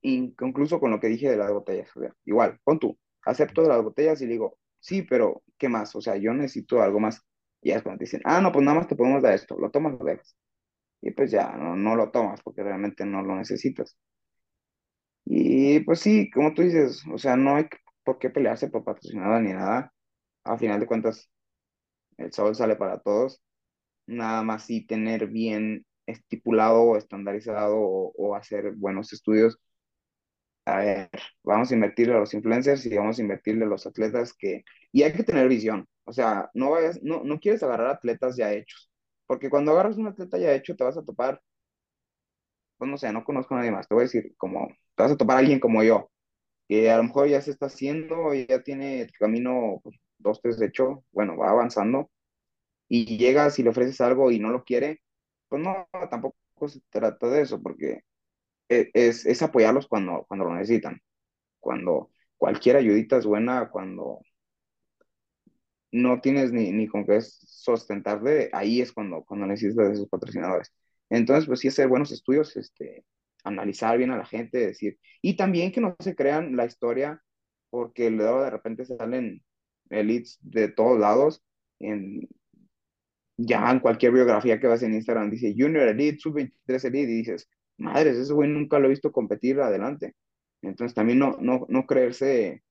[0.03, 1.89] inconcluso con lo que dije de las botellas.
[1.97, 5.97] O sea, igual, pon tú, acepto de las botellas y digo, sí, pero ¿qué más?
[5.97, 7.23] O sea, yo necesito algo más.
[7.62, 9.71] Y es cuando te dicen, ah, no, pues nada más te podemos dar esto, lo
[9.71, 10.37] tomas lo dejas.
[11.01, 13.97] Y pues ya, no, no lo tomas porque realmente no lo necesitas.
[15.24, 17.66] Y pues sí, como tú dices, o sea, no hay
[18.05, 19.92] por qué pelearse por patrocinada ni nada.
[20.44, 21.30] A final de cuentas,
[22.18, 23.42] el sol sale para todos.
[24.06, 29.59] Nada más sí tener bien estipulado o estandarizado o, o hacer buenos estudios
[30.66, 31.10] a ver,
[31.42, 35.02] vamos a invertirle a los influencers y vamos a invertirle a los atletas que, y
[35.02, 38.90] hay que tener visión, o sea, no vayas, no, no quieres agarrar atletas ya hechos,
[39.26, 41.40] porque cuando agarras un atleta ya hecho te vas a topar
[42.81, 45.12] pues no sé, no conozco a nadie más, te voy a decir, como, te vas
[45.12, 46.11] a topar a alguien como yo,
[46.69, 50.61] que a lo mejor ya se está haciendo, ya tiene el camino pues, dos, tres
[50.62, 52.11] hecho, bueno, va avanzando,
[52.89, 55.01] y llegas y le ofreces algo y no lo quiere,
[55.48, 56.36] pues no, tampoco
[56.69, 58.01] se trata de eso, porque
[58.69, 61.01] e- es, es apoyarlos cuando, cuando lo necesitan,
[61.61, 64.20] cuando cualquier ayudita es buena, cuando
[65.93, 70.73] no tienes ni, ni con qué sustentarte, ahí es cuando, cuando necesitas de esos patrocinadores.
[71.11, 73.05] Entonces, pues sí, hacer buenos estudios, este,
[73.45, 77.23] analizar bien a la gente, decir, y también que no se crean la historia,
[77.70, 79.43] porque luego de repente salen
[79.91, 81.43] elites de todos lados,
[81.81, 82.28] en,
[83.37, 87.49] ya en cualquier biografía que vas en Instagram, dice Junior Elite, Sub-23 Elite, y dices,
[87.78, 90.15] madres, ese güey nunca lo he visto competir adelante.
[90.62, 92.62] Entonces también no, no, no creerse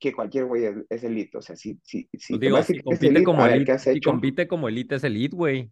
[0.00, 1.36] que cualquier güey es, es elite.
[1.36, 3.66] O sea, si, si, si Pues te vas si compite elite, como a ver, elite,
[3.66, 5.70] ¿qué has si compite como elite es elite, güey.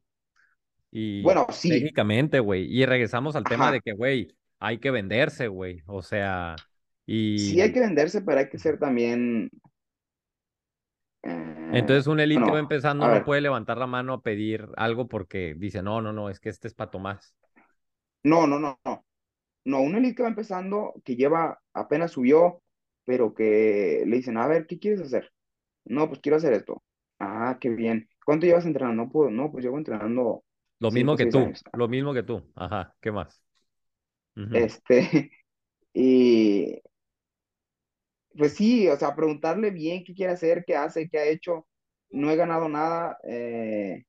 [0.91, 2.65] Y Bueno, sí, técnicamente, güey.
[2.73, 4.29] Y regresamos al tema de que, güey,
[4.59, 5.83] hay que venderse, güey.
[5.87, 6.65] O sea,
[7.35, 9.51] Sí hay y que venderse, pero hay que ser también...
[11.23, 11.29] eh,
[11.71, 14.69] entonces un elite que va bueno, empezando no ver, puede levantar la mano a pedir
[14.77, 17.35] algo porque dice, no, no, no, es que este es para Tomás.
[18.23, 19.05] no, no, no, no.
[19.65, 22.63] No, un elite que va empezando, que lleva, apenas subió,
[23.05, 25.33] pero que le dicen, a ver, ¿qué quieres hacer?
[25.85, 26.83] No, pues quiero hacer esto.
[27.21, 28.09] Ah, qué bien.
[28.25, 29.05] ¿Cuánto llevas entrenando?
[29.05, 30.45] No, puedo, no, pues llevo entrenando
[30.81, 31.63] Lo mismo o que tú, años.
[31.73, 32.51] lo mismo que tú.
[32.57, 33.41] Ajá, ¿qué más?
[34.51, 35.31] Este,
[35.95, 36.81] y
[38.37, 41.67] pues sí, o sea, preguntarle bien qué quiere hacer, qué hace, qué ha hecho.
[42.11, 44.05] No he ganado nada, eh,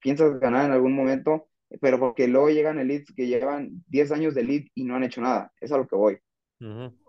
[0.00, 1.48] piensas ganar en algún momento,
[1.80, 5.22] pero porque luego llegan elites que llevan 10 años de elite y no han hecho
[5.22, 5.52] nada.
[5.60, 6.18] Es a lo que voy.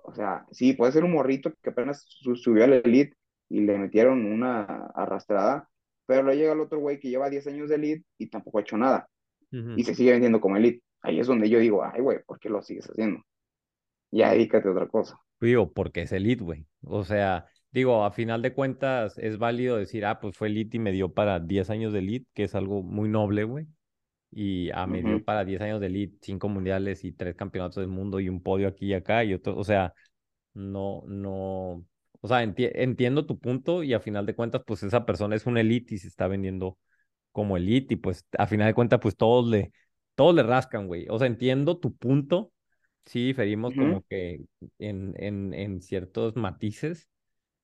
[0.03, 3.15] O sea, sí, puede ser un morrito que apenas su- subió al elite
[3.49, 4.63] y le metieron una
[4.95, 5.68] arrastrada,
[6.09, 8.61] pero luego llega el otro güey que lleva 10 años de elite y tampoco ha
[8.61, 9.09] hecho nada
[9.53, 9.75] ujú.
[9.75, 10.83] y se sigue vendiendo como elite.
[11.01, 13.21] Ahí es donde yo digo, ay, güey, ¿por qué lo sigues haciendo?
[14.11, 15.19] Ya dedícate a otra cosa.
[15.39, 16.65] Digo, porque es elite, güey.
[16.83, 20.79] O sea, digo, a final de cuentas es válido decir, ah, pues fue elite y
[20.79, 23.67] me dio para 10 años de elite, que es algo muy noble, güey.
[24.31, 27.77] Y ah, me dio Ujú, para 10 años de elite, 5 mundiales y 3 campeonatos
[27.81, 29.93] del mundo y un podio aquí y acá y otro, o sea,
[30.53, 31.85] no, no,
[32.21, 35.45] o sea, enti- entiendo tu punto y a final de cuentas, pues esa persona es
[35.45, 36.77] un elite y se está vendiendo
[37.31, 39.71] como elite y pues a final de cuentas, pues todos le,
[40.15, 41.07] todos le rascan, güey.
[41.09, 42.51] O sea, entiendo tu punto,
[43.05, 44.41] sí diferimos como que
[44.79, 47.07] en, en, en ciertos matices.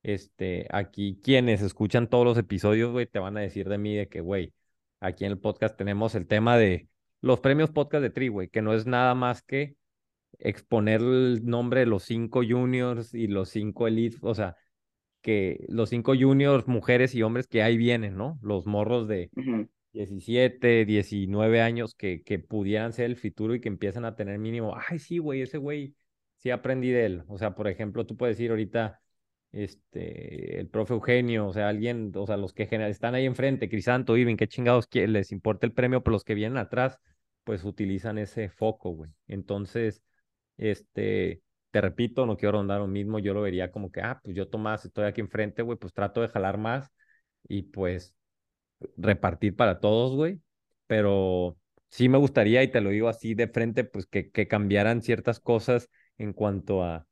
[0.04, 4.08] Este, aquí quienes escuchan todos los episodios, güey, te van a decir de mí de
[4.08, 4.54] que, güey,
[5.00, 6.88] aquí en el podcast tenemos el tema de
[7.22, 9.76] los premios podcast de Tri, güey, que no es nada más que
[10.40, 14.56] exponer el nombre de los cinco juniors y los cinco elites, o sea,
[15.22, 18.38] que los cinco juniors, mujeres y hombres que ahí vienen, ¿no?
[18.42, 23.70] Los morros de ujú, 17, 19 años que, que pudieran ser el futuro y que
[23.70, 25.96] empiezan a tener mínimo, ay, sí, güey, ese güey,
[26.38, 27.24] sí aprendí de él.
[27.28, 29.02] O sea, por ejemplo, tú puedes decir ahorita,
[29.52, 34.18] este, el profe Eugenio, o sea, alguien, o sea, los que están ahí enfrente, Crisanto,
[34.18, 37.00] Irving, qué chingados les importa el premio, pero los que vienen atrás,
[37.46, 39.12] pues utilizan ese foco, güey.
[39.28, 40.04] Entonces,
[40.58, 41.42] este,
[41.72, 44.48] te repito, no quiero rondar lo mismo, yo lo vería como que, ah, pues yo
[44.50, 46.92] Tomás, estoy aquí enfrente, güey, pues trato de jalar más
[47.48, 48.16] y pues
[48.98, 50.42] repartir para todos, güey,
[50.88, 51.58] pero
[51.90, 55.40] sí me gustaría, y te lo digo así de frente, pues que, que cambiaran ciertas
[55.40, 57.08] cosas en cuanto a,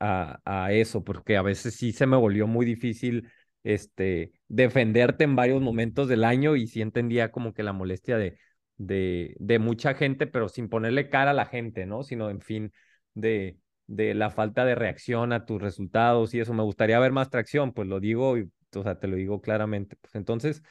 [0.00, 3.30] a, a eso, porque a veces sí se me volvió muy difícil
[3.64, 8.38] este, defenderte en varios momentos del año y sí entendía como que la molestia de,
[8.86, 12.02] de, de mucha gente, pero sin ponerle cara a la gente, ¿no?
[12.02, 12.72] Sino, en fin,
[13.14, 16.54] de, de la falta de reacción a tus resultados y eso.
[16.54, 19.96] Me gustaría ver más tracción, pues lo digo, y, o sea, te lo digo claramente.
[20.00, 20.62] Pues entonces,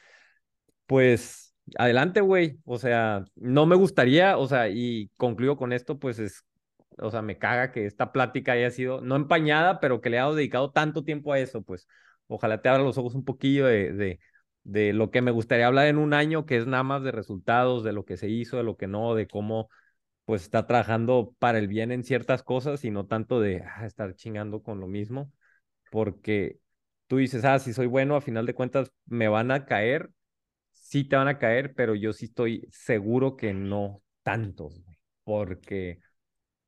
[0.86, 2.58] pues adelante, güey.
[2.64, 6.44] O sea, no me gustaría, o sea, y concluyo con esto, pues es,
[6.98, 10.32] o sea, me caga que esta plática haya sido, no empañada, pero que le haya
[10.34, 11.88] dedicado tanto tiempo a eso, pues
[12.26, 14.20] ojalá te abra los ojos un poquillo de,
[14.64, 17.84] de lo que me gustaría hablar en un año, que es nada más de resultados,
[17.84, 19.68] de lo que se hizo, de lo que no, de cómo
[20.24, 24.14] pues está trabajando para el bien en ciertas cosas y no tanto de ah, estar
[24.14, 25.32] chingando con lo mismo,
[25.90, 26.60] porque
[27.08, 30.10] tú dices, ah, si soy bueno, a final de cuentas me van a caer
[30.72, 34.82] sí te van a caer, pero yo sí estoy seguro que no tantos,
[35.24, 36.00] porque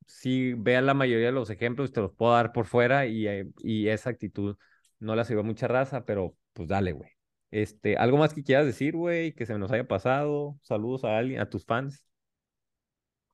[0.07, 3.47] sí vean la mayoría de los ejemplos, te los puedo dar por fuera y, eh,
[3.59, 4.57] y esa actitud
[4.99, 7.11] no la sirve a mucha raza, pero pues dale, güey.
[7.55, 9.33] Este, ¿algo más que quieras decir, güey?
[9.33, 10.57] Que se nos haya pasado.
[10.61, 12.03] Saludos a alguien, a tus fans.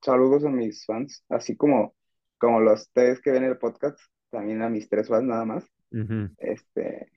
[0.02, 1.94] Saludos a mis fans, así como,
[2.38, 3.98] como los tres que ven el podcast,
[4.30, 5.64] también a mis tres fans nada más.
[6.38, 7.10] Este,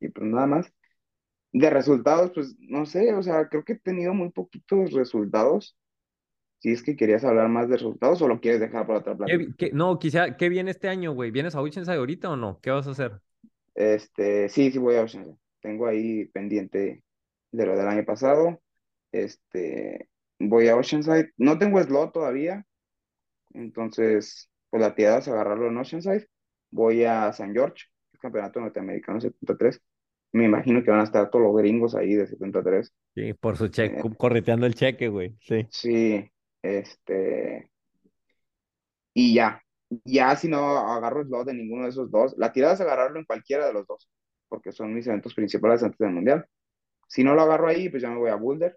[0.00, 0.72] y pues nada más.
[1.52, 5.76] De resultados, pues no sé, o sea, creo que he tenido muy poquitos resultados.
[6.60, 9.38] si es que querías hablar más de resultados o lo quieres dejar para otra ¿Qué,
[9.38, 9.38] plática.
[9.38, 11.30] vi- qué- no, quizá, ¿qué viene este año, güey?
[11.30, 12.60] ¿Vienes a Oceanside ahorita o no?
[12.60, 13.20] ¿Qué vas a hacer?
[13.74, 15.36] Este, sí, sí voy a Oceanside.
[15.68, 17.02] Tengo ahí pendiente
[17.52, 18.62] de lo del año pasado.
[19.12, 20.08] Este,
[20.38, 21.32] voy a Oceanside.
[21.36, 22.64] No tengo slot todavía,
[23.52, 26.26] entonces, pues la tirada es agarrarlo en Oceanside.
[26.70, 27.84] Voy a San George,
[28.14, 29.78] el campeonato norteamericano 73.
[30.32, 32.90] Me imagino que van a estar todos los gringos ahí de 73.
[33.14, 35.36] Sí, por su cheque, Eh, correteando el cheque, güey.
[35.42, 35.66] Sí.
[35.68, 36.30] sí,
[36.62, 37.70] este,
[39.12, 39.62] y ya.
[40.04, 43.26] Ya si no agarro slot de ninguno de esos dos, la tirada es agarrarlo en
[43.26, 44.08] cualquiera de los dos,
[44.48, 46.46] porque son mis eventos principales antes del mundial.
[47.08, 48.76] Si no lo agarro ahí, pues ya me voy a Boulder.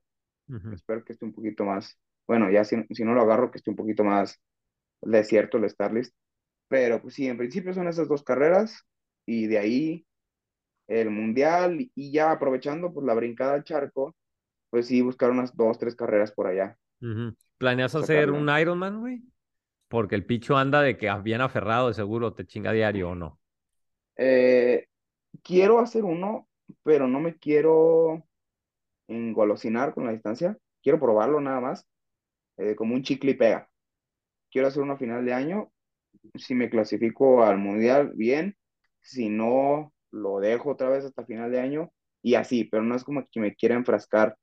[0.49, 0.69] Ujú.
[0.72, 3.69] Espero que esté un poquito más, bueno, ya si, si no lo agarro, que esté
[3.72, 4.39] un poquito más
[5.02, 6.15] desierto el Starlist.
[6.69, 8.85] Pero pues sí, en principio son esas dos carreras
[9.26, 10.07] y de ahí
[10.88, 14.15] el mundial y ya aprovechando pues la brincada al charco,
[14.69, 16.77] pues sí, buscar unas dos, tres carreras por allá.
[17.02, 17.35] Ujú.
[17.57, 18.22] ¿Planeas Sacarle.
[18.22, 19.22] hacer un Ironman, güey?
[19.88, 23.15] Porque el picho anda de que ah, bien aferrado, de seguro te chinga diario o
[23.15, 23.39] no.
[24.15, 24.85] Eh,
[25.44, 26.48] quiero hacer uno,
[26.84, 28.24] pero no me quiero
[29.08, 30.58] engolosinar con la distancia.
[30.82, 31.88] Quiero probarlo nada más,
[32.58, 33.70] eh, como un chicle y pega.
[34.52, 35.72] Quiero hacer una final de año.
[36.36, 38.58] Si me clasifico al mundial, bien.
[39.02, 41.91] Si no, lo dejo otra vez hasta final de año
[42.22, 44.38] y así, pero no es como que me quiera enfrascar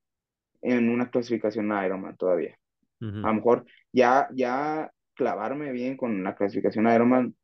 [0.62, 2.58] en una clasificación a Ironman todavía.
[3.00, 7.36] A lo mejor ya, ya clavarme bien con la clasificación a Ironman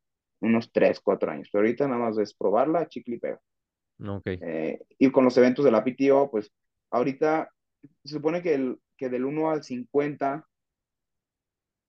[0.45, 3.41] unos 3, 4 años, pero ahorita nada más es probarla, chicle y pega.
[4.07, 4.27] Ok.
[4.27, 6.53] Eh, y con los eventos de la PTO, pues
[6.91, 7.51] ahorita
[8.05, 10.47] se supone que, el, que del 1 al 50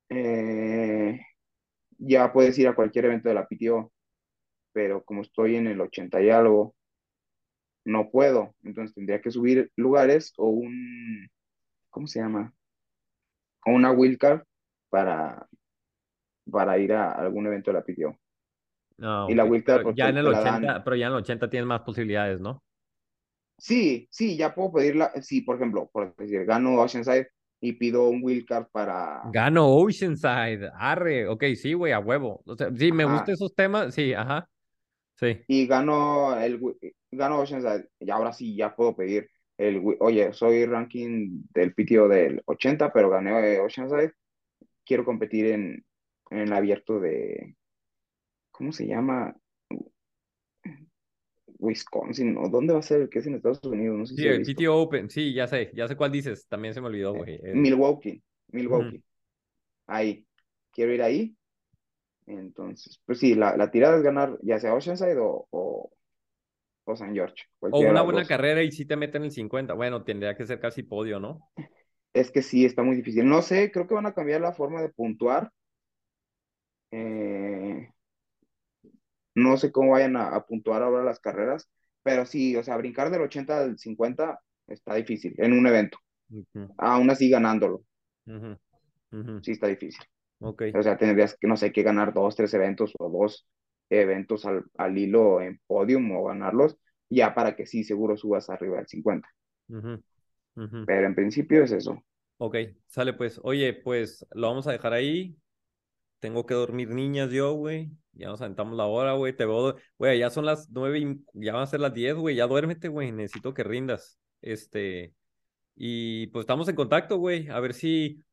[0.10, 1.20] eh,
[1.98, 3.92] ya puedes ir a cualquier evento de la PTO,
[4.74, 6.76] pero como estoy en el 80 y algo,
[7.86, 8.56] no puedo.
[8.64, 11.30] Entonces tendría que subir lugares o un,
[11.90, 12.54] ¿cómo se llama?
[13.66, 14.44] O una wildcard
[14.90, 15.48] para,
[16.52, 18.20] para ir a algún evento de la PTO.
[19.02, 20.74] Ah, Y la wildcard, Pero ya en el te la dan.
[20.74, 22.64] 80, pero ya en el 80 tienes más posibilidades, ¿no?
[23.58, 25.12] Sí, sí, ya puedo pedirla.
[25.22, 27.30] Sí, por ejemplo, por decir, gano Oceanside
[27.62, 29.22] y pido un wildcard para.
[29.24, 32.42] Gano Oceanside, arre, ok, sí, güey, a huevo.
[32.46, 34.48] O sea, sí, me gustan esos temas, sí, ajá,
[35.16, 35.42] sí.
[35.48, 36.60] y gano el
[37.12, 42.42] gano Oceanside y ahora sí ya puedo pedir el oye soy ranking del PTO del
[42.46, 44.14] 80 pero gané Oceanside
[44.86, 45.86] quiero competir en,
[46.32, 47.56] en el abierto de
[48.58, 49.36] ¿cómo se llama?
[51.60, 54.24] Wisconsin o dónde va a ser el que es en Estados Unidos no sé Sí,
[54.24, 56.88] si el visto PTO Open, sí, ya sé, ya sé cuál dices, también se me
[56.88, 57.36] olvidó, Eh, güey.
[57.44, 59.04] eh, Milwaukee Milwaukee
[59.88, 60.28] ahí
[60.72, 61.38] quiero ir ahí
[62.28, 65.92] entonces pues sí la, la tirada es ganar ya sea Oceanside o, o,
[66.86, 68.28] o San George O una buena dos.
[68.28, 69.74] carrera y sí te meten el 50.
[69.76, 71.44] Bueno, tendría que ser casi podio, ¿no?
[72.14, 73.30] Es que sí, está muy difícil.
[73.30, 75.52] No sé, creo que van a cambiar la forma de puntuar.
[76.92, 77.92] Eh,
[79.36, 81.70] no sé cómo vayan a, a puntuar ahora las carreras,
[82.04, 85.98] pero sí, o sea, brincar del 80 al 50 está difícil en un evento.
[86.78, 87.84] Aún así ganándolo,
[89.42, 90.04] sí está difícil.
[90.74, 93.48] O sea, tendrías que, no sé, que ganar dos, tres eventos o dos
[93.90, 96.78] eventos al, al hilo en podium o ganarlos,
[97.10, 99.30] ya para que sí, seguro subas arriba del 50.
[99.70, 100.02] ujú,
[100.56, 100.82] ujú.
[100.86, 102.04] Pero en principio es eso.
[102.38, 102.56] Ok,
[102.88, 103.40] sale pues.
[103.44, 105.38] Oye, pues lo vamos a dejar ahí.
[106.26, 107.92] Tengo que dormir niñas yo, güey.
[108.14, 109.32] Ya nos aventamos la hora, güey.
[109.36, 112.36] Te veo, güey, ya son las nueve y ya van a ser las diez, güey.
[112.36, 113.12] Ya duérmete, güey.
[113.12, 114.18] Necesito que rindas.
[114.42, 115.14] Este,
[115.76, 117.48] y pues estamos en contacto, güey.
[117.50, 118.24] A ver si,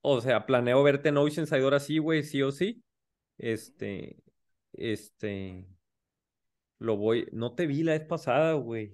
[0.00, 2.84] o sea, planeo verte en Oceanside ahora sí, güey, sí o sí.
[3.36, 4.22] Este,
[4.74, 5.66] este,
[6.78, 8.92] lo voy, no te vi la vez pasada, güey.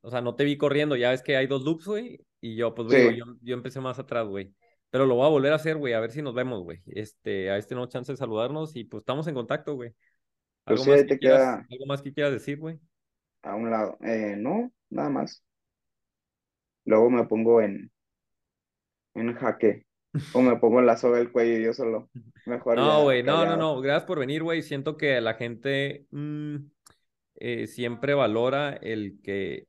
[0.00, 2.24] O sea, no te vi corriendo, ya ves que hay dos loops, güey.
[2.40, 2.96] Y yo, pues, Sí.
[2.96, 4.54] digo, yo, yo empecé más atrás, güey.
[4.94, 6.80] Pero lo voy a volver a hacer, güey, a ver si nos vemos, güey.
[6.86, 9.90] Este, a este no chance de saludarnos y pues estamos en contacto, güey.
[9.90, 12.78] Pues ¿Algo sí, más que te quieras, queda algo más que quieras decir, güey?
[13.42, 13.98] a un lado.
[14.02, 15.42] Eh, no, nada más.
[16.84, 17.90] Luego me pongo en,
[19.14, 19.84] en jaque.
[20.32, 22.08] O me pongo la soga del cuello yo solo.
[22.46, 23.80] Mejor No, güey, no, no, no.
[23.80, 24.62] Gracias por venir, güey.
[24.62, 26.56] Siento que la gente mm,
[27.34, 29.66] eh, siempre valora el que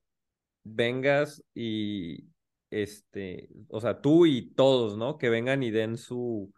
[0.64, 2.28] vengas y,
[2.76, 5.18] este, o sea, tú y todos, ¿no?
[5.18, 6.54] Que vengan y den su,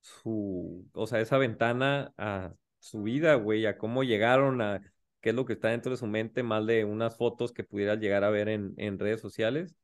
[0.00, 4.80] su, o sea, esa ventana a su vida, güey, a cómo llegaron a
[5.20, 7.98] qué es lo que está dentro de su mente, más de unas fotos que pudieras
[7.98, 9.74] llegar a ver en, en redes sociales.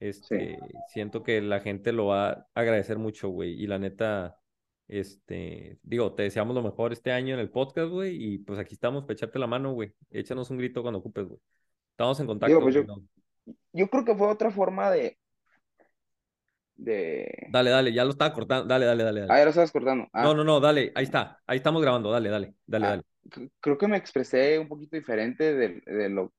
[0.00, 0.58] Este,
[0.88, 4.38] siento que la gente lo va a agradecer mucho, güey, y la neta,
[4.88, 8.72] este, digo, te deseamos lo mejor este año en el podcast, güey, y pues aquí
[8.72, 9.92] estamos para echarte la mano, güey.
[10.10, 11.40] Échanos un grito cuando ocupes, güey.
[11.90, 13.56] Estamos en contacto, Digo, pues.
[13.72, 15.18] Yo creo que fue otra forma de,
[16.76, 17.48] de...
[17.50, 18.66] Dale, dale, ya lo estaba cortando.
[18.66, 19.38] Dale, dale, dale, Ah, dale.
[19.38, 20.08] ya lo estabas cortando.
[20.12, 21.40] Ah, No, no, no, dale, ahí está.
[21.46, 22.10] Ahí estamos grabando.
[22.10, 22.90] Dale, dale, dale, Ah.
[22.90, 23.02] dale.
[23.60, 26.32] creo que me expresé un poquito diferente de, de lo,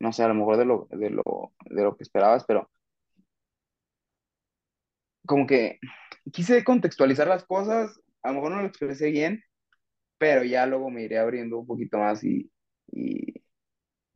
[0.00, 1.22] no sé, a lo mejor de lo, de lo,
[1.70, 2.70] de lo que esperabas, pero
[5.26, 5.78] como que
[6.32, 9.42] quise contextualizar las cosas, a lo mejor no lo expresé bien,
[10.18, 12.50] pero ya luego me iré abriendo un poquito más y,
[12.92, 13.34] y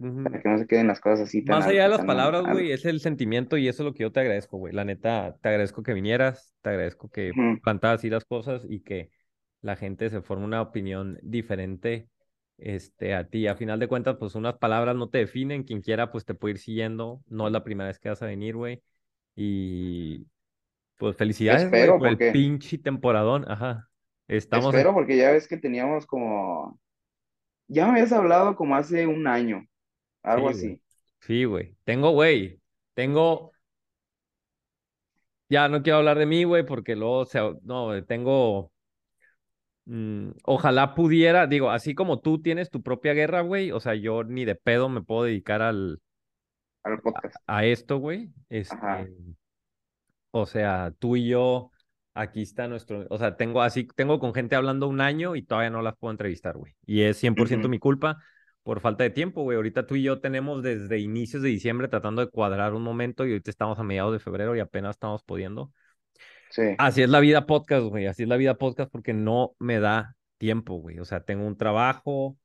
[0.00, 2.52] Para que no se queden las cosas así tan Más allá de las palabras, al-
[2.54, 4.72] güey, es el sentimiento y eso es lo que yo te agradezco, güey.
[4.72, 7.32] La neta, te agradezco que vinieras, te agradezco que
[7.62, 9.10] plantaras así las cosas y que
[9.60, 12.08] la gente se forme una opinión diferente
[12.56, 13.46] este, a ti.
[13.46, 15.64] A final de cuentas, pues unas palabras no te definen.
[15.64, 17.22] Quien quiera, pues te puede ir siguiendo.
[17.28, 18.82] No es la primera vez que vas a venir, güey.
[19.36, 20.26] Y
[20.98, 23.44] pues felicidades, por el porque- pinche temporadón.
[23.50, 23.88] Ajá.
[24.28, 26.78] Estamos Espero porque ya ves que teníamos como,
[27.68, 29.66] ya me habías hablado como hace un año,
[30.22, 30.72] algo Sí, güey.
[30.72, 30.82] así.
[31.20, 31.76] Sí, güey.
[31.84, 32.60] Tengo, güey.
[32.94, 33.52] Tengo.
[35.50, 37.38] Ya no quiero hablar de mí, güey, porque luego se...
[37.62, 38.72] No, güey, tengo.
[39.86, 44.24] mm, ojalá pudiera, digo, así como tú tienes tu propia guerra, güey, o sea, yo
[44.24, 46.00] ni de pedo me puedo dedicar al,
[46.84, 47.36] al podcast.
[47.46, 48.32] a esto, güey.
[48.68, 49.00] Ajá.
[49.02, 49.14] Este,
[50.30, 51.70] o sea, tú y yo,
[52.14, 55.70] aquí está nuestro, o sea, tengo así, tengo con gente hablando un año y todavía
[55.70, 56.74] no las puedo entrevistar, güey.
[56.86, 57.68] Y es 100% Ujú.
[57.68, 58.18] mi culpa
[58.62, 59.56] por falta de tiempo, güey.
[59.56, 63.30] Ahorita tú y yo tenemos desde inicios de diciembre tratando de cuadrar un momento y
[63.30, 65.72] ahorita estamos a mediados de febrero y apenas estamos pudiendo.
[66.50, 68.06] Sí, Así es la vida podcast, güey.
[68.06, 70.98] Así es la vida podcast porque no me da tiempo, güey.
[70.98, 72.36] O sea, tengo un trabajo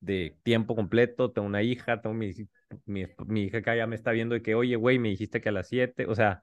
[0.00, 2.32] de tiempo completo, tengo una hija, tengo mi,
[2.86, 5.50] mi, mi hija que ya me está viendo y que, oye, güey, me dijiste que
[5.50, 6.42] a las 7, o sea,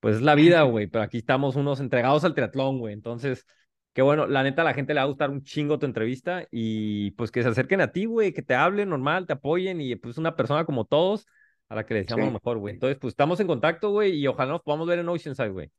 [0.00, 2.94] pues es la vida, güey, pero aquí estamos unos entregados al triatlón, güey.
[2.94, 3.46] Entonces,
[3.94, 6.46] qué bueno, la neta a la gente le va a gustar un chingo tu entrevista
[6.50, 9.96] y pues que se acerquen a ti, güey, que te hablen normal, te apoyen y
[9.96, 11.26] pues una persona como todos
[11.70, 12.30] a la que le deseamos Sí.
[12.30, 12.74] lo mejor, güey.
[12.74, 15.70] Entonces, pues estamos en contacto, güey, y ojalá nos podamos ver en Oceanside, güey.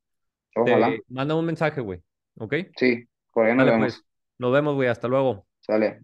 [0.56, 0.88] ojalá.
[0.90, 2.02] Te manda un mensaje, güey.
[2.38, 2.56] ¿Ok?
[2.78, 3.94] Sí, por ahí nos Dale, vemos.
[3.96, 4.06] pues.
[4.38, 4.90] Nos vemos, güey.
[4.90, 5.46] Hasta luego.
[5.60, 6.00] Sale.